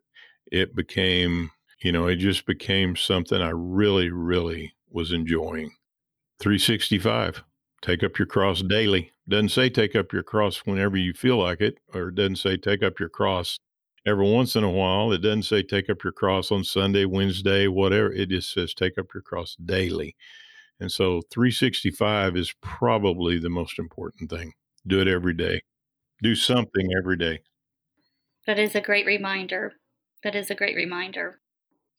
it 0.51 0.75
became, 0.75 1.51
you 1.83 1.93
know, 1.93 2.09
it 2.09 2.17
just 2.17 2.47
became 2.47 2.97
something 2.97 3.41
I 3.41 3.51
really, 3.51 4.09
really 4.09 4.73
was 4.91 5.13
enjoying. 5.13 5.73
365, 6.41 7.45
take 7.83 8.03
up 8.03 8.19
your 8.19 8.25
cross 8.25 8.63
daily. 8.63 9.13
Doesn't 9.29 9.51
say 9.51 9.69
take 9.69 9.95
up 9.95 10.11
your 10.11 10.23
cross 10.23 10.63
whenever 10.65 10.97
you 10.97 11.13
feel 11.13 11.37
like 11.37 11.61
it, 11.61 11.75
or 11.93 12.11
doesn't 12.11 12.37
say 12.37 12.57
take 12.57 12.83
up 12.83 12.99
your 12.99 13.11
cross 13.11 13.59
every 14.07 14.31
once 14.31 14.57
in 14.57 14.65
a 14.65 14.71
while. 14.71 15.13
It 15.13 15.19
doesn't 15.19 15.45
say 15.45 15.63
take 15.63 15.91
up 15.91 16.03
your 16.03 16.13
cross 16.13 16.51
on 16.51 16.65
Sunday, 16.65 17.05
Wednesday, 17.05 17.67
whatever. 17.67 18.13
It 18.13 18.31
just 18.31 18.53
says 18.53 18.75
take 18.75 18.99
up 18.99 19.07
your 19.15 19.23
cross 19.23 19.57
daily. 19.65 20.17
And 20.81 20.91
so 20.91 21.23
365 21.33 22.37
is 22.37 22.55
probably 22.63 23.39
the 23.39 23.51
most 23.51 23.79
important 23.79 24.31
thing. 24.31 24.53
Do 24.87 25.01
it 25.01 25.09
every 25.09 25.35
day. 25.35 25.63
Do 26.23 26.35
something 26.35 26.89
every 26.97 27.17
day. 27.17 27.41
That 28.47 28.59
is 28.59 28.75
a 28.75 28.81
great 28.81 29.07
reminder. 29.07 29.73
That 30.25 30.35
is 30.35 30.51
a 30.51 30.55
great 30.55 30.77
reminder. 30.77 31.41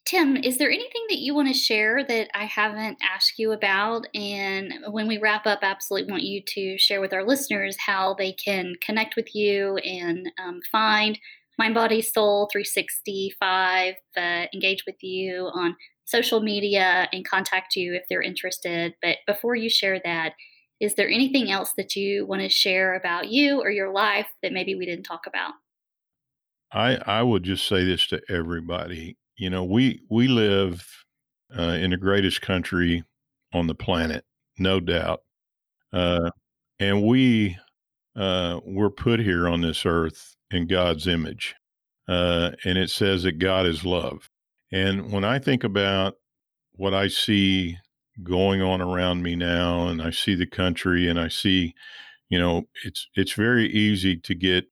Tim, 0.06 0.38
is 0.38 0.58
there 0.58 0.72
anything 0.72 1.06
that 1.10 1.20
you 1.20 1.36
want 1.36 1.50
to 1.50 1.54
share 1.54 2.04
that 2.04 2.30
I 2.34 2.46
haven't 2.46 2.98
asked 3.04 3.38
you 3.38 3.52
about? 3.52 4.08
And 4.16 4.74
when 4.88 5.08
we 5.08 5.20
wrap 5.20 5.46
up, 5.46 5.60
absolutely 5.62 6.12
want 6.12 6.24
you 6.24 6.42
to 6.48 6.78
share 6.80 7.00
with 7.00 7.14
our 7.14 7.24
listeners 7.24 7.78
how 7.78 8.16
they 8.16 8.32
can 8.32 8.74
connect 8.82 9.16
with 9.16 9.36
you 9.36 9.78
and 9.78 10.32
um, 10.44 10.62
find 10.72 11.20
Mind 11.60 11.74
Body 11.74 12.02
Soul 12.02 12.48
365, 12.54 13.94
uh, 14.16 14.22
engage 14.54 14.86
with 14.88 14.96
you 15.04 15.50
on 15.54 15.76
social 16.06 16.40
media 16.40 17.10
and 17.12 17.28
contact 17.28 17.76
you 17.76 17.94
if 17.94 18.04
they're 18.10 18.22
interested. 18.22 18.96
But 19.02 19.18
before 19.28 19.58
you 19.58 19.70
share 19.70 20.00
that, 20.06 20.36
is 20.80 20.96
there 20.96 21.10
anything 21.10 21.52
else 21.52 21.74
that 21.76 21.98
you 21.98 22.26
want 22.26 22.44
to 22.44 22.48
share 22.48 22.96
about 22.96 23.28
you 23.28 23.60
or 23.60 23.70
your 23.72 23.92
life 23.92 24.28
that 24.42 24.54
maybe 24.54 24.74
we 24.74 24.86
didn't 24.86 25.04
talk 25.04 25.28
about? 25.28 25.52
I 26.72 26.96
I 27.06 27.24
would 27.24 27.44
just 27.44 27.68
say 27.68 27.84
this 27.84 28.08
to 28.08 28.22
everybody. 28.30 29.18
You 29.36 29.50
know, 29.50 29.66
we 29.66 30.02
we 30.10 30.30
live 30.30 30.88
uh, 31.54 31.78
in 31.82 31.92
the 31.92 31.98
greatest 31.98 32.42
country 32.42 33.04
on 33.52 33.68
the 33.68 33.76
planet, 33.76 34.24
no 34.58 34.80
doubt, 34.80 35.24
uh, 35.92 36.30
and 36.80 37.04
we 37.04 37.58
uh, 38.16 38.62
we're 38.64 38.90
put 38.90 39.20
here 39.20 39.50
on 39.50 39.60
this 39.60 39.86
earth 39.86 40.38
in 40.52 40.68
God's 40.68 41.08
image, 41.08 41.56
uh, 42.08 42.52
and 42.66 42.78
it 42.78 42.90
says 42.90 43.24
that 43.24 43.40
God 43.40 43.66
is 43.66 43.86
love. 43.86 44.30
And 44.72 45.12
when 45.12 45.24
I 45.24 45.40
think 45.40 45.64
about 45.64 46.16
what 46.74 46.94
I 46.94 47.08
see 47.08 47.78
going 48.24 48.62
on 48.62 48.82
around 48.82 49.24
me 49.24 49.36
now, 49.36 49.88
and 49.88 50.02
I 50.02 50.12
see 50.12 50.36
the 50.36 50.48
country, 50.48 51.08
and 51.08 51.20
I 51.20 51.28
see, 51.28 51.74
you 52.30 52.40
know, 52.40 52.64
it's 52.84 53.08
it's 53.16 53.34
very 53.34 53.68
easy 53.68 54.18
to 54.18 54.36
get 54.36 54.66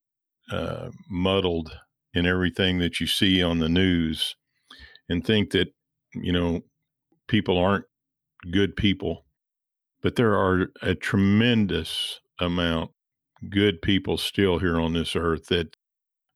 uh, 0.51 0.89
muddled 1.09 1.78
in 2.13 2.25
everything 2.25 2.80
that 2.80 2.99
you 2.99 3.07
see 3.07 3.43
on 3.43 3.59
the 3.59 3.69
news 3.69 4.36
and 5.09 5.25
think 5.25 5.51
that, 5.51 5.67
you 6.13 6.32
know, 6.32 6.61
people 7.28 7.57
aren't 7.57 7.86
good 8.51 8.75
people. 8.75 9.25
But 10.01 10.15
there 10.15 10.34
are 10.34 10.71
a 10.82 10.95
tremendous 10.95 12.19
amount 12.39 12.91
good 13.50 13.82
people 13.82 14.18
still 14.18 14.60
here 14.60 14.80
on 14.80 14.94
this 14.94 15.16
earth 15.16 15.48
that 15.48 15.76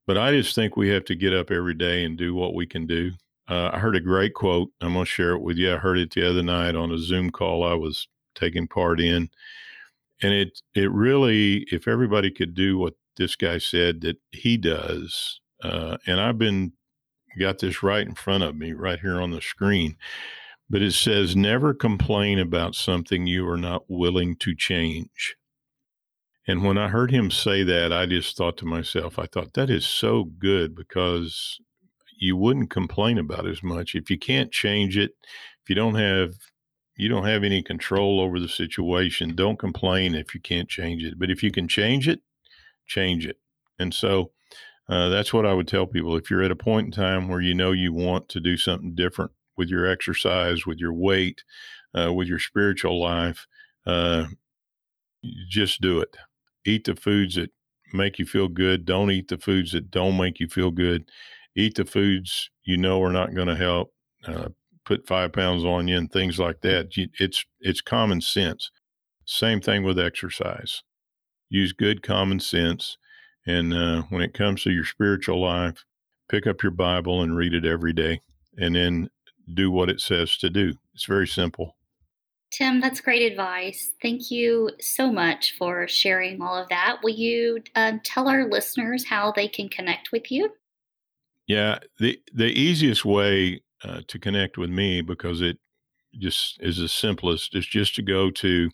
But 0.08 0.18
I 0.18 0.32
just 0.32 0.56
think 0.56 0.76
we 0.76 0.90
have 0.90 1.06
to 1.06 1.16
get 1.16 1.34
up 1.34 1.52
every 1.52 1.74
day 1.74 2.04
and 2.04 2.18
do 2.18 2.34
what 2.36 2.54
we 2.54 2.66
can 2.66 2.86
do. 2.88 3.12
Uh, 3.48 3.70
I 3.74 3.80
heard 3.80 3.96
a 3.96 4.02
great 4.02 4.34
quote. 4.34 4.70
I'm 4.82 4.94
going 4.94 5.06
to 5.06 5.12
share 5.12 5.34
it 5.34 5.42
with 5.42 5.58
you. 5.58 5.74
I 5.74 5.78
heard 5.78 5.98
it 5.98 6.12
the 6.14 6.28
other 6.30 6.44
night 6.44 6.76
on 6.76 6.92
a 6.92 6.98
Zoom 6.98 7.30
call 7.32 7.64
I 7.64 7.74
was 7.74 8.08
taking 8.36 8.68
part 8.68 9.00
in. 9.00 9.30
And 10.22 10.34
it 10.34 10.62
it 10.76 10.92
really, 10.92 11.66
if 11.72 11.88
everybody 11.88 12.32
could 12.32 12.54
do 12.54 12.78
what 12.78 12.94
this 13.18 13.36
guy 13.36 13.58
said 13.58 14.02
that 14.02 14.18
he 14.32 14.58
does, 14.58 15.40
uh, 15.64 15.98
and 16.08 16.20
I've 16.22 16.38
been 16.38 16.74
got 17.40 17.60
this 17.60 17.84
right 17.84 18.06
in 18.08 18.16
front 18.16 18.44
of 18.44 18.56
me, 18.56 18.74
right 18.74 19.00
here 19.00 19.22
on 19.22 19.32
the 19.32 19.42
screen. 19.42 19.98
But 20.70 20.82
it 20.82 20.94
says, 20.94 21.36
never 21.36 21.74
complain 21.74 22.40
about 22.40 22.76
something 22.76 23.28
you 23.28 23.48
are 23.50 23.58
not 23.58 23.84
willing 23.90 24.36
to 24.38 24.56
change. 24.56 25.36
And 26.48 26.64
when 26.64 26.78
I 26.78 26.88
heard 26.88 27.12
him 27.12 27.30
say 27.30 27.64
that, 27.64 27.94
I 27.94 28.06
just 28.06 28.36
thought 28.36 28.58
to 28.58 28.66
myself, 28.66 29.20
I 29.20 29.28
thought 29.28 29.54
that 29.54 29.70
is 29.70 29.86
so 29.86 30.24
good 30.24 30.76
because 30.76 31.60
you 32.18 32.36
wouldn't 32.36 32.70
complain 32.70 33.18
about 33.18 33.48
as 33.48 33.62
much 33.62 33.96
if 33.96 34.10
you 34.10 34.18
can't 34.18 34.52
change 34.52 34.98
it. 34.98 35.12
If 35.64 35.70
you 35.70 35.76
don't 35.76 35.96
have 35.96 36.34
you 36.98 37.10
don't 37.10 37.26
have 37.26 37.44
any 37.44 37.64
control 37.64 38.20
over 38.20 38.40
the 38.40 38.50
situation, 38.50 39.36
don't 39.36 39.58
complain 39.58 40.14
if 40.14 40.36
you 40.36 40.42
can't 40.42 40.70
change 40.70 41.04
it. 41.04 41.18
But 41.18 41.32
if 41.32 41.42
you 41.42 41.52
can 41.52 41.68
change 41.68 42.08
it, 42.08 42.22
change 42.86 43.26
it. 43.26 43.38
And 43.80 43.94
so 43.94 44.32
uh, 44.88 45.10
that's 45.10 45.34
what 45.34 45.46
I 45.46 45.54
would 45.54 45.68
tell 45.68 45.88
people. 45.88 46.16
If 46.16 46.30
you're 46.30 46.44
at 46.44 46.52
a 46.52 46.56
point 46.56 46.88
in 46.88 46.92
time 46.92 47.28
where 47.28 47.42
you 47.42 47.56
know 47.56 47.72
you 47.72 47.94
want 47.94 48.30
to 48.30 48.40
do 48.40 48.58
something 48.58 48.94
different 48.94 49.32
with 49.58 49.70
your 49.70 49.88
exercise, 49.88 50.66
with 50.66 50.80
your 50.80 50.94
weight, 50.94 51.44
uh, 51.98 52.14
with 52.14 52.28
your 52.28 52.40
spiritual 52.40 53.02
life, 53.02 53.48
uh, 53.88 54.26
just 55.50 55.82
do 55.82 56.00
it. 56.02 56.18
Eat 56.66 56.86
the 56.86 56.96
foods 56.96 57.36
that 57.36 57.52
make 57.94 58.20
you 58.20 58.26
feel 58.26 58.48
good. 58.48 58.86
Don't 58.86 59.12
eat 59.12 59.28
the 59.28 59.38
foods 59.38 59.72
that 59.72 59.92
don't 59.92 60.18
make 60.18 60.40
you 60.40 60.48
feel 60.48 60.72
good. 60.72 61.10
Eat 61.56 61.76
the 61.76 61.86
foods 61.86 62.50
you 62.64 62.78
know 62.78 63.02
are 63.02 63.12
not 63.12 63.36
going 63.36 63.48
to 63.48 63.56
help. 63.56 63.94
Uh, 64.26 64.50
put 64.86 65.08
five 65.08 65.34
pounds 65.34 65.64
on 65.64 65.88
you 65.88 65.98
and 65.98 66.12
things 66.12 66.40
like 66.40 66.62
that. 66.62 66.90
It's 67.20 67.46
it's 67.60 67.82
common 67.82 68.22
sense. 68.22 68.72
Same 69.26 69.62
thing 69.62 69.84
with 69.84 70.00
exercise. 70.00 70.84
Use 71.50 71.74
good 71.74 72.02
common 72.02 72.40
sense 72.40 72.98
and 73.46 73.74
uh, 73.74 74.04
when 74.10 74.22
it 74.22 74.34
comes 74.34 74.64
to 74.64 74.72
your 74.72 74.86
spiritual 74.86 75.42
life, 75.42 75.84
pick 76.30 76.46
up 76.46 76.62
your 76.62 76.72
Bible 76.72 77.22
and 77.22 77.36
read 77.36 77.54
it 77.54 77.66
every 77.66 77.94
day 77.94 78.22
and 78.58 78.76
then 78.76 79.10
do 79.54 79.72
what 79.72 79.90
it 79.90 80.00
says 80.00 80.38
to 80.38 80.50
do. 80.50 80.74
It's 80.94 81.06
very 81.06 81.28
simple. 81.28 81.76
Tim, 82.52 82.82
that's 82.82 83.02
great 83.02 83.32
advice. 83.32 83.94
Thank 84.02 84.30
you 84.30 84.70
so 84.80 85.12
much 85.12 85.56
for 85.58 85.88
sharing 85.88 86.40
all 86.42 86.56
of 86.56 86.70
that. 86.70 86.98
Will 87.02 87.14
you 87.14 87.64
uh, 87.76 87.94
tell 88.04 88.28
our 88.28 88.50
listeners 88.50 89.06
how 89.06 89.32
they 89.32 89.48
can 89.48 89.70
connect 89.70 90.12
with 90.12 90.32
you? 90.32 90.52
Yeah, 91.48 91.80
the 92.00 92.20
the 92.34 92.48
easiest 92.48 93.06
way 93.06 93.62
uh, 93.84 94.02
to 94.08 94.20
connect 94.20 94.58
with 94.58 94.70
me 94.70 95.02
because 95.02 95.42
it 95.42 95.58
just 96.20 96.58
is 96.62 96.78
the 96.78 96.88
simplest 96.88 97.56
is 97.56 97.66
just 97.66 97.96
to 97.96 98.02
go 98.02 98.32
to 98.32 98.70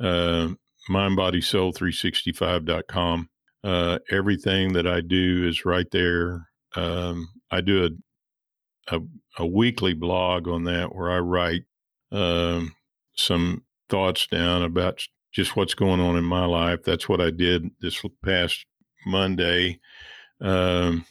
uh, 0.00 0.48
mindbodysoul365.com 0.88 3.28
uh, 3.62 3.98
everything 4.10 4.72
that 4.72 4.86
I 4.86 5.00
do 5.00 5.46
is 5.46 5.64
right 5.64 5.90
there. 5.90 6.48
Um, 6.76 7.28
I 7.50 7.60
do 7.60 7.84
a, 7.84 8.96
a, 8.96 9.00
a 9.38 9.46
weekly 9.46 9.94
blog 9.94 10.48
on 10.48 10.64
that 10.64 10.94
where 10.94 11.10
I 11.10 11.18
write 11.18 11.64
um, 12.12 12.74
some 13.14 13.64
thoughts 13.88 14.26
down 14.26 14.62
about 14.62 15.02
just 15.32 15.56
what's 15.56 15.74
going 15.74 16.00
on 16.00 16.16
in 16.16 16.24
my 16.24 16.44
life. 16.44 16.82
That's 16.84 17.08
what 17.08 17.20
I 17.20 17.30
did 17.30 17.70
this 17.80 18.02
past 18.24 18.66
Monday. 19.06 19.80
Um, 20.40 21.04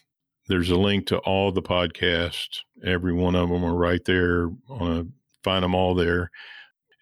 there's 0.47 0.71
a 0.71 0.75
link 0.75 1.07
to 1.07 1.19
all 1.19 1.51
the 1.51 1.61
podcasts. 1.61 2.59
Every 2.83 3.13
one 3.13 3.35
of 3.35 3.49
them 3.49 3.63
are 3.63 3.75
right 3.75 4.03
there. 4.05 4.49
On 4.69 4.91
a, 4.91 5.05
find 5.43 5.63
them 5.63 5.75
all 5.75 5.95
there. 5.95 6.31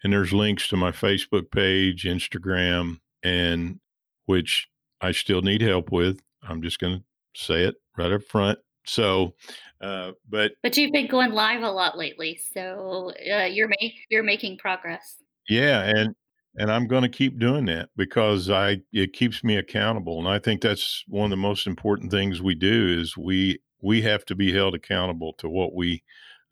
And 0.04 0.12
there's 0.12 0.32
links 0.32 0.68
to 0.68 0.76
my 0.76 0.92
Facebook 0.92 1.50
page, 1.50 2.04
Instagram, 2.04 2.98
and 3.22 3.80
which 4.26 4.68
I 5.00 5.12
still 5.12 5.42
need 5.42 5.62
help 5.62 5.90
with. 5.90 6.20
I'm 6.42 6.62
just 6.62 6.78
going 6.78 6.98
to 6.98 7.04
say 7.34 7.64
it 7.64 7.76
right 7.96 8.12
up 8.12 8.22
front. 8.22 8.58
So, 8.88 9.34
uh, 9.80 10.12
but 10.28 10.52
but 10.62 10.76
you've 10.76 10.92
been 10.92 11.08
going 11.08 11.32
live 11.32 11.62
a 11.62 11.70
lot 11.70 11.96
lately, 11.96 12.40
so 12.54 13.12
uh, 13.32 13.44
you're 13.44 13.68
ma- 13.68 13.88
you're 14.10 14.22
making 14.22 14.58
progress. 14.58 15.16
Yeah, 15.48 15.82
and 15.82 16.14
and 16.56 16.70
I'm 16.70 16.86
going 16.86 17.02
to 17.02 17.08
keep 17.08 17.38
doing 17.38 17.66
that 17.66 17.90
because 17.96 18.50
I 18.50 18.78
it 18.92 19.12
keeps 19.12 19.44
me 19.44 19.56
accountable, 19.56 20.18
and 20.18 20.28
I 20.28 20.38
think 20.38 20.60
that's 20.60 21.04
one 21.08 21.24
of 21.24 21.30
the 21.30 21.36
most 21.36 21.66
important 21.66 22.10
things 22.10 22.42
we 22.42 22.54
do 22.54 22.98
is 23.00 23.16
we 23.16 23.60
we 23.80 24.02
have 24.02 24.24
to 24.26 24.34
be 24.34 24.52
held 24.52 24.74
accountable 24.74 25.34
to 25.38 25.48
what 25.48 25.74
we 25.74 26.02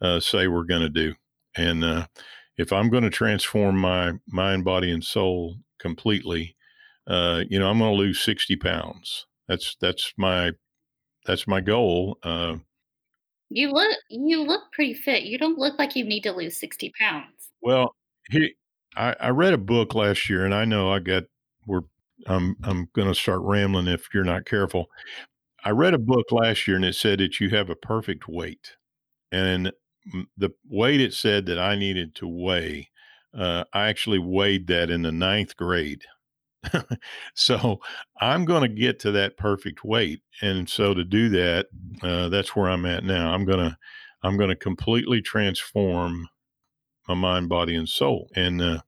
uh, 0.01 0.21
say 0.21 0.47
we're 0.47 0.65
going 0.65 0.83
to 0.83 0.89
do, 0.89 1.15
and 1.57 1.85
uh, 1.85 2.07
if 2.57 2.73
I'm 2.73 2.89
going 2.89 3.05
to 3.05 3.11
transform 3.11 3.77
my 3.79 4.13
mind, 4.27 4.65
body, 4.65 4.91
and 4.91 5.05
soul 5.05 5.57
completely, 5.79 6.57
uh, 7.07 7.43
you 7.49 7.59
know, 7.59 7.69
I'm 7.69 7.79
going 7.79 7.93
to 7.93 7.97
lose 7.97 8.21
60 8.21 8.57
pounds. 8.57 9.27
That's, 9.49 9.77
that's 9.81 10.13
my, 10.17 10.53
that's 11.27 11.47
my 11.47 11.61
goal. 11.61 12.19
Uh, 12.23 12.57
you 13.49 13.71
look, 13.71 13.97
you 14.11 14.43
look 14.43 14.73
pretty 14.73 14.95
fit. 14.95 15.25
You 15.25 15.39
don't 15.39 15.59
look 15.59 15.79
like 15.79 15.97
you 15.97 16.05
need 16.05 16.23
to 16.23 16.33
lose 16.33 16.59
60 16.59 16.93
pounds. 16.99 17.51
Well, 17.63 17.95
he, 18.31 18.55
I, 18.97 19.15
I 19.21 19.29
read 19.31 19.53
a 19.53 19.59
book 19.59 19.95
last 19.95 20.29
year 20.29 20.45
and 20.45 20.55
I 20.55 20.65
know 20.65 20.91
I 20.91 20.99
got, 20.99 21.25
we're, 21.67 21.83
I'm, 22.27 22.57
I'm 22.65 22.89
going 22.95 23.09
to 23.09 23.15
start 23.15 23.41
rambling 23.43 23.89
if 23.89 24.09
you're 24.13 24.25
not 24.25 24.47
careful. 24.47 24.87
I 25.65 25.71
read 25.71 25.95
a 25.95 25.99
book 25.99 26.33
last 26.33 26.67
year 26.67 26.77
and 26.77 26.85
it 26.85 26.95
said 26.95 27.19
that 27.21 27.41
you 27.41 27.51
have 27.51 27.71
a 27.71 27.77
perfect 27.77 28.29
weight. 28.29 28.77
And 29.33 29.73
the 30.37 30.51
weight 30.69 31.01
it 31.01 31.13
said 31.13 31.47
that 31.47 31.59
I 31.59 31.77
needed 31.77 32.15
to 32.17 32.29
weigh, 32.29 32.91
uh, 33.37 33.65
I 33.73 33.89
actually 33.89 34.19
weighed 34.19 34.67
that 34.69 34.91
in 34.91 35.03
the 35.03 35.13
ninth 35.13 35.57
grade. 35.57 36.03
so 37.35 37.81
I'm 38.21 38.45
going 38.45 38.63
to 38.63 38.69
get 38.69 39.01
to 39.01 39.13
that 39.13 39.37
perfect 39.37 39.85
weight, 39.85 40.21
and 40.43 40.69
so 40.69 40.95
to 40.95 41.05
do 41.05 41.29
that, 41.31 41.67
uh, 42.03 42.29
that's 42.29 42.55
where 42.55 42.69
I'm 42.69 42.87
at 42.87 43.05
now. 43.05 43.33
I'm 43.33 43.45
gonna 43.45 43.79
I'm 44.23 44.37
gonna 44.37 44.57
completely 44.57 45.21
transform 45.21 46.29
my 47.09 47.15
mind, 47.15 47.49
body, 47.49 47.75
and 47.75 47.89
soul. 47.89 48.29
And 48.35 48.61
uh, 48.61 48.81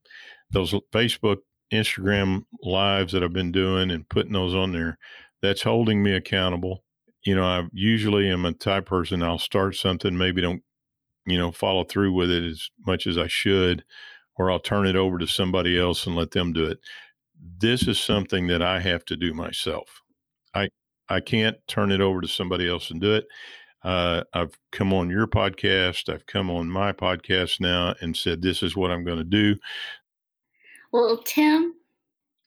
those 0.50 0.74
Facebook, 0.92 1.38
Instagram 1.72 2.44
lives 2.62 3.12
that 3.12 3.22
I've 3.22 3.32
been 3.32 3.52
doing 3.52 3.90
and 3.90 4.08
putting 4.08 4.32
those 4.32 4.54
on 4.54 4.72
there, 4.72 4.98
that's 5.42 5.62
holding 5.62 6.02
me 6.02 6.12
accountable. 6.14 6.84
You 7.24 7.36
know, 7.36 7.44
I 7.44 7.64
usually 7.72 8.28
am 8.30 8.44
a 8.44 8.52
type 8.52 8.86
person. 8.86 9.22
I'll 9.22 9.38
start 9.38 9.76
something, 9.76 10.16
maybe 10.16 10.40
don't, 10.40 10.62
you 11.26 11.38
know, 11.38 11.52
follow 11.52 11.84
through 11.84 12.12
with 12.12 12.30
it 12.30 12.44
as 12.44 12.70
much 12.86 13.06
as 13.06 13.18
I 13.18 13.26
should, 13.26 13.84
or 14.36 14.50
I'll 14.50 14.60
turn 14.60 14.86
it 14.86 14.96
over 14.96 15.18
to 15.18 15.26
somebody 15.26 15.78
else 15.78 16.06
and 16.06 16.16
let 16.16 16.30
them 16.30 16.52
do 16.52 16.64
it 16.64 16.78
this 17.58 17.86
is 17.86 18.00
something 18.00 18.46
that 18.48 18.62
I 18.62 18.80
have 18.80 19.04
to 19.06 19.16
do 19.16 19.32
myself. 19.34 20.02
I 20.54 20.68
I 21.08 21.20
can't 21.20 21.56
turn 21.66 21.90
it 21.90 22.00
over 22.00 22.20
to 22.20 22.28
somebody 22.28 22.68
else 22.68 22.90
and 22.90 23.00
do 23.00 23.14
it. 23.14 23.26
Uh, 23.82 24.24
I've 24.34 24.58
come 24.72 24.92
on 24.92 25.08
your 25.08 25.26
podcast. 25.26 26.12
I've 26.12 26.26
come 26.26 26.50
on 26.50 26.68
my 26.68 26.92
podcast 26.92 27.60
now 27.60 27.94
and 28.00 28.16
said 28.16 28.42
this 28.42 28.62
is 28.62 28.76
what 28.76 28.90
I'm 28.90 29.04
going 29.04 29.18
to 29.18 29.24
do. 29.24 29.56
Well, 30.92 31.18
Tim, 31.18 31.74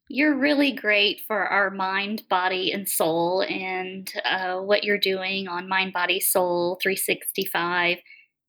you're 0.09 0.35
really 0.35 0.73
great 0.73 1.21
for 1.21 1.45
our 1.45 1.69
mind, 1.69 2.23
body, 2.29 2.73
and 2.73 2.87
soul, 2.87 3.43
and 3.43 4.11
uh, 4.25 4.57
what 4.57 4.83
you're 4.83 4.97
doing 4.97 5.47
on 5.47 5.69
Mind, 5.69 5.93
Body, 5.93 6.19
Soul 6.19 6.77
365. 6.81 7.97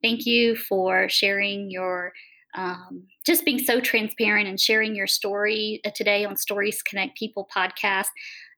Thank 0.03 0.27
you 0.27 0.57
for 0.57 1.09
sharing 1.09 1.71
your 1.71 2.13
um, 2.55 3.07
just 3.27 3.45
being 3.45 3.59
so 3.59 3.81
transparent 3.81 4.49
and 4.49 4.61
sharing 4.61 4.95
your 4.95 5.07
story 5.07 5.81
uh, 5.85 5.91
today 5.95 6.25
on 6.25 6.37
Stories 6.37 6.83
Connect 6.83 7.17
People 7.17 7.49
podcast. 7.55 8.09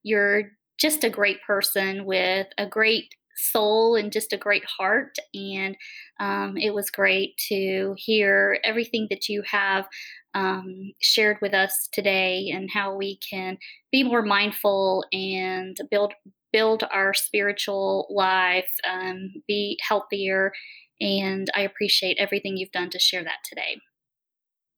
You're 0.02 0.52
just 0.78 1.04
a 1.04 1.10
great 1.10 1.42
person 1.42 2.04
with 2.04 2.48
a 2.58 2.66
great 2.66 3.14
soul 3.36 3.96
and 3.96 4.12
just 4.12 4.32
a 4.32 4.36
great 4.38 4.64
heart. 4.64 5.16
And 5.34 5.76
um, 6.20 6.56
it 6.56 6.74
was 6.74 6.90
great 6.90 7.36
to 7.48 7.94
hear 7.96 8.58
everything 8.64 9.06
that 9.10 9.28
you 9.28 9.42
have 9.50 9.86
um, 10.34 10.92
shared 11.00 11.38
with 11.40 11.54
us 11.54 11.88
today 11.92 12.50
and 12.52 12.70
how 12.70 12.94
we 12.94 13.18
can 13.18 13.56
be 13.92 14.02
more 14.02 14.22
mindful 14.22 15.04
and 15.12 15.76
build 15.90 16.14
build 16.52 16.84
our 16.92 17.12
spiritual 17.12 18.06
life, 18.10 18.70
um, 18.88 19.28
be 19.48 19.76
healthier, 19.82 20.52
and 21.00 21.50
I 21.54 21.62
appreciate 21.62 22.16
everything 22.18 22.56
you've 22.56 22.72
done 22.72 22.90
to 22.90 22.98
share 22.98 23.24
that 23.24 23.38
today. 23.44 23.80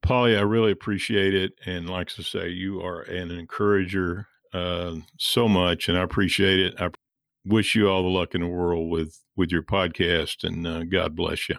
Polly, 0.02 0.36
I 0.36 0.42
really 0.42 0.72
appreciate 0.72 1.34
it. 1.34 1.52
And 1.64 1.90
like 1.90 2.08
to 2.10 2.22
say, 2.22 2.48
you 2.48 2.80
are 2.80 3.00
an 3.02 3.30
encourager 3.30 4.28
uh, 4.52 4.96
so 5.18 5.48
much, 5.48 5.88
and 5.88 5.98
I 5.98 6.02
appreciate 6.02 6.60
it. 6.60 6.74
I 6.80 6.90
wish 7.44 7.74
you 7.74 7.88
all 7.88 8.02
the 8.02 8.08
luck 8.08 8.34
in 8.34 8.40
the 8.40 8.46
world 8.46 8.90
with, 8.90 9.20
with 9.36 9.50
your 9.50 9.62
podcast, 9.62 10.44
and 10.44 10.66
uh, 10.66 10.84
God 10.84 11.16
bless 11.16 11.48
you. 11.48 11.56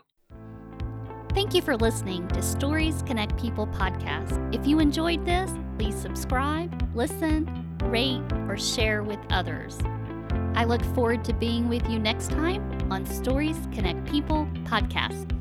Thank 1.33 1.53
you 1.53 1.61
for 1.61 1.77
listening 1.77 2.27
to 2.29 2.41
Stories 2.41 3.03
Connect 3.03 3.37
People 3.39 3.67
podcast. 3.67 4.55
If 4.55 4.65
you 4.65 4.79
enjoyed 4.79 5.25
this, 5.25 5.51
please 5.77 5.95
subscribe, 5.95 6.89
listen, 6.95 7.77
rate, 7.83 8.23
or 8.47 8.57
share 8.57 9.03
with 9.03 9.19
others. 9.29 9.77
I 10.57 10.63
look 10.63 10.83
forward 10.95 11.23
to 11.25 11.33
being 11.33 11.69
with 11.69 11.87
you 11.87 11.99
next 11.99 12.31
time 12.31 12.91
on 12.91 13.05
Stories 13.05 13.55
Connect 13.71 14.03
People 14.09 14.47
podcast. 14.63 15.36